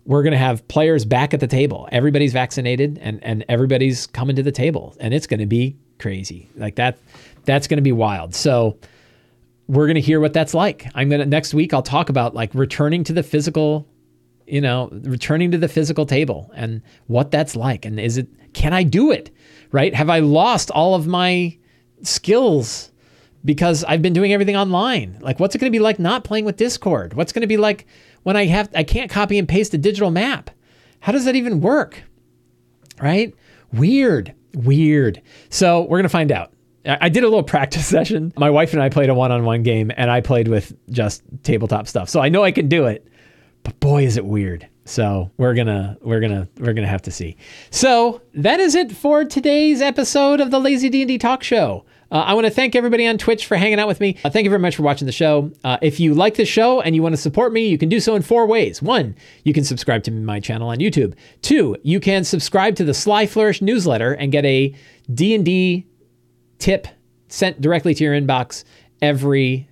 we're 0.05 0.23
going 0.23 0.33
to 0.33 0.39
have 0.39 0.67
players 0.69 1.05
back 1.05 1.35
at 1.35 1.41
the 1.41 1.47
table. 1.47 1.89
Everybody's 1.93 2.33
vaccinated 2.33 2.99
and, 3.03 3.23
and 3.23 3.45
everybody's 3.49 4.07
coming 4.07 4.37
to 4.37 4.43
the 4.43 4.53
table. 4.53 4.97
And 5.01 5.13
it's 5.13 5.27
going 5.27 5.41
to 5.41 5.47
be 5.47 5.77
crazy. 5.99 6.49
Like 6.57 6.77
that, 6.77 6.99
that's 7.45 7.67
going 7.67 7.77
to 7.77 7.83
be 7.83 7.93
wild. 7.93 8.35
So 8.35 8.79
we're 9.67 9.87
going 9.87 9.97
to 9.97 10.01
hear 10.01 10.21
what 10.21 10.33
that's 10.33 10.55
like. 10.55 10.87
I'm 10.95 11.11
going 11.11 11.21
to, 11.21 11.27
next 11.27 11.53
week, 11.53 11.75
I'll 11.75 11.83
talk 11.83 12.09
about 12.09 12.35
like 12.35 12.55
returning 12.55 13.05
to 13.05 13.13
the 13.13 13.23
physical, 13.23 13.87
you 14.47 14.63
know, 14.63 14.89
returning 14.91 15.51
to 15.51 15.59
the 15.59 15.69
physical 15.69 16.07
table 16.07 16.51
and 16.55 16.83
what 17.07 17.31
that's 17.31 17.55
like. 17.55 17.85
And 17.85 18.01
is 18.01 18.17
it, 18.17 18.29
can 18.55 18.73
I 18.73 18.83
do 18.83 19.11
it? 19.11 19.31
Right? 19.73 19.95
Have 19.95 20.09
I 20.09 20.21
lost 20.21 20.71
all 20.71 20.95
of 20.95 21.07
my 21.07 21.57
skills? 22.03 22.91
Because 23.45 23.85
I've 23.85 24.03
been 24.03 24.13
doing 24.13 24.33
everything 24.33 24.57
online. 24.57 25.19
Like, 25.21 25.41
what's 25.41 25.55
it 25.55 25.59
going 25.59 25.71
to 25.71 25.77
be 25.77 25.83
like 25.83 25.99
not 25.99 26.25
playing 26.25 26.45
with 26.45 26.57
Discord? 26.57 27.15
What's 27.15 27.33
going 27.33 27.43
to 27.43 27.47
be 27.47 27.57
like 27.57 27.87
when 28.23 28.37
I 28.37 28.47
have 28.47 28.69
I 28.75 28.85
can't 28.85 29.11
copy 29.11 29.39
and 29.39 29.49
paste 29.49 29.75
a 29.75 29.79
digital 29.79 30.11
map? 30.11 30.51
How 31.01 31.13
does 31.13 31.25
that 31.25 31.37
even 31.37 31.61
work? 31.61 32.03
Right? 33.01 33.35
Weird. 33.73 34.35
Weird. 34.55 35.23
So 35.51 35.83
we're 35.83 35.99
gonna 35.99 36.09
find 36.09 36.33
out. 36.33 36.53
I 36.85 37.09
did 37.09 37.23
a 37.23 37.29
little 37.29 37.43
practice 37.45 37.87
session. 37.87 38.33
My 38.37 38.51
wife 38.51 38.73
and 38.73 38.83
I 38.83 38.89
played 38.89 39.11
a 39.11 39.15
one-on-one 39.15 39.63
game, 39.63 39.93
and 39.97 40.11
I 40.11 40.21
played 40.21 40.49
with 40.49 40.75
just 40.91 41.23
tabletop 41.43 41.87
stuff. 41.87 42.09
So 42.09 42.21
I 42.21 42.29
know 42.29 42.43
I 42.43 42.51
can 42.51 42.69
do 42.69 42.87
it, 42.87 43.07
but 43.63 43.79
boy, 43.81 44.05
is 44.05 44.17
it 44.17 44.25
weird. 44.25 44.67
So 44.85 45.31
we're 45.37 45.55
gonna 45.55 45.99
we're 46.01 46.21
gonna 46.21 46.49
we're 46.59 46.73
gonna 46.73 46.89
have 46.89 47.03
to 47.03 47.11
see. 47.11 47.37
So 47.71 48.23
that 48.35 48.59
is 48.59 48.75
it 48.75 48.91
for 48.91 49.25
today's 49.25 49.83
episode 49.83 50.41
of 50.41 50.51
the 50.51 50.59
Lazy 50.59 50.89
D 50.89 51.03
and 51.03 51.09
D 51.09 51.19
Talk 51.19 51.43
Show. 51.43 51.85
Uh, 52.11 52.19
I 52.19 52.35
want 52.35 52.47
to 52.47 52.51
thank 52.51 52.75
everybody 52.75 53.07
on 53.07 53.19
Twitch 53.19 53.47
for 53.47 53.57
hanging 53.57 53.79
out 53.79 53.89
with 53.89 54.01
me. 54.01 54.17
Uh, 54.25 54.31
thank 54.31 54.45
you 54.45 54.51
very 54.51 54.61
much 54.61 54.77
for 54.77 54.83
watching 54.83 55.07
the 55.07 55.13
show. 55.13 55.53
Uh, 55.63 55.77
if 55.83 56.01
you 56.01 56.15
like 56.15 56.37
the 56.37 56.45
show 56.45 56.81
and 56.81 56.95
you 56.95 57.03
want 57.03 57.15
to 57.15 57.21
support 57.21 57.53
me, 57.53 57.67
you 57.67 57.77
can 57.77 57.89
do 57.89 58.01
so 58.01 58.15
in 58.15 58.23
four 58.23 58.47
ways. 58.47 58.81
One, 58.81 59.15
you 59.45 59.53
can 59.53 59.65
subscribe 59.65 60.03
to 60.05 60.11
my 60.11 60.41
channel 60.41 60.69
on 60.71 60.79
YouTube. 60.79 61.15
Two, 61.43 61.77
you 61.83 62.01
can 62.01 62.25
subscribe 62.25 62.77
to 62.77 62.85
the 62.85 62.95
Sly 62.95 63.27
Flourish 63.27 63.61
newsletter 63.61 64.13
and 64.13 64.33
get 64.33 64.45
a 64.45 64.75
D&D 65.13 65.87
tip 66.59 66.89
sent 67.29 67.61
directly 67.61 67.95
to 67.95 68.05
your 68.05 68.15
inbox 68.15 68.65
every 69.03 69.69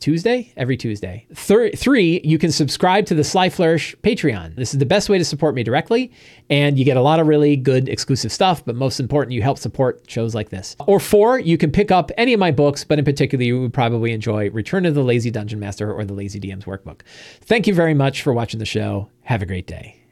Tuesday, 0.00 0.52
every 0.56 0.76
Tuesday. 0.76 1.26
Thir- 1.34 1.70
three, 1.70 2.20
you 2.24 2.38
can 2.38 2.52
subscribe 2.52 3.06
to 3.06 3.14
the 3.14 3.24
Sly 3.24 3.48
Flourish 3.48 3.96
Patreon. 4.02 4.56
This 4.56 4.72
is 4.72 4.78
the 4.78 4.86
best 4.86 5.08
way 5.08 5.18
to 5.18 5.24
support 5.24 5.54
me 5.54 5.62
directly, 5.62 6.12
and 6.50 6.78
you 6.78 6.84
get 6.84 6.96
a 6.96 7.02
lot 7.02 7.20
of 7.20 7.26
really 7.26 7.56
good 7.56 7.88
exclusive 7.88 8.32
stuff, 8.32 8.64
but 8.64 8.76
most 8.76 9.00
important, 9.00 9.32
you 9.32 9.42
help 9.42 9.58
support 9.58 10.02
shows 10.08 10.34
like 10.34 10.50
this. 10.50 10.76
Or 10.86 11.00
four, 11.00 11.38
you 11.38 11.58
can 11.58 11.70
pick 11.70 11.90
up 11.90 12.10
any 12.16 12.32
of 12.32 12.40
my 12.40 12.50
books, 12.50 12.84
but 12.84 12.98
in 12.98 13.04
particular, 13.04 13.44
you 13.44 13.60
would 13.60 13.74
probably 13.74 14.12
enjoy 14.12 14.50
Return 14.50 14.86
of 14.86 14.94
the 14.94 15.02
Lazy 15.02 15.30
Dungeon 15.30 15.60
Master 15.60 15.92
or 15.92 16.04
the 16.04 16.14
Lazy 16.14 16.40
DM's 16.40 16.64
Workbook. 16.64 17.00
Thank 17.42 17.66
you 17.66 17.74
very 17.74 17.94
much 17.94 18.22
for 18.22 18.32
watching 18.32 18.58
the 18.58 18.66
show. 18.66 19.08
Have 19.22 19.42
a 19.42 19.46
great 19.46 19.66
day. 19.66 20.05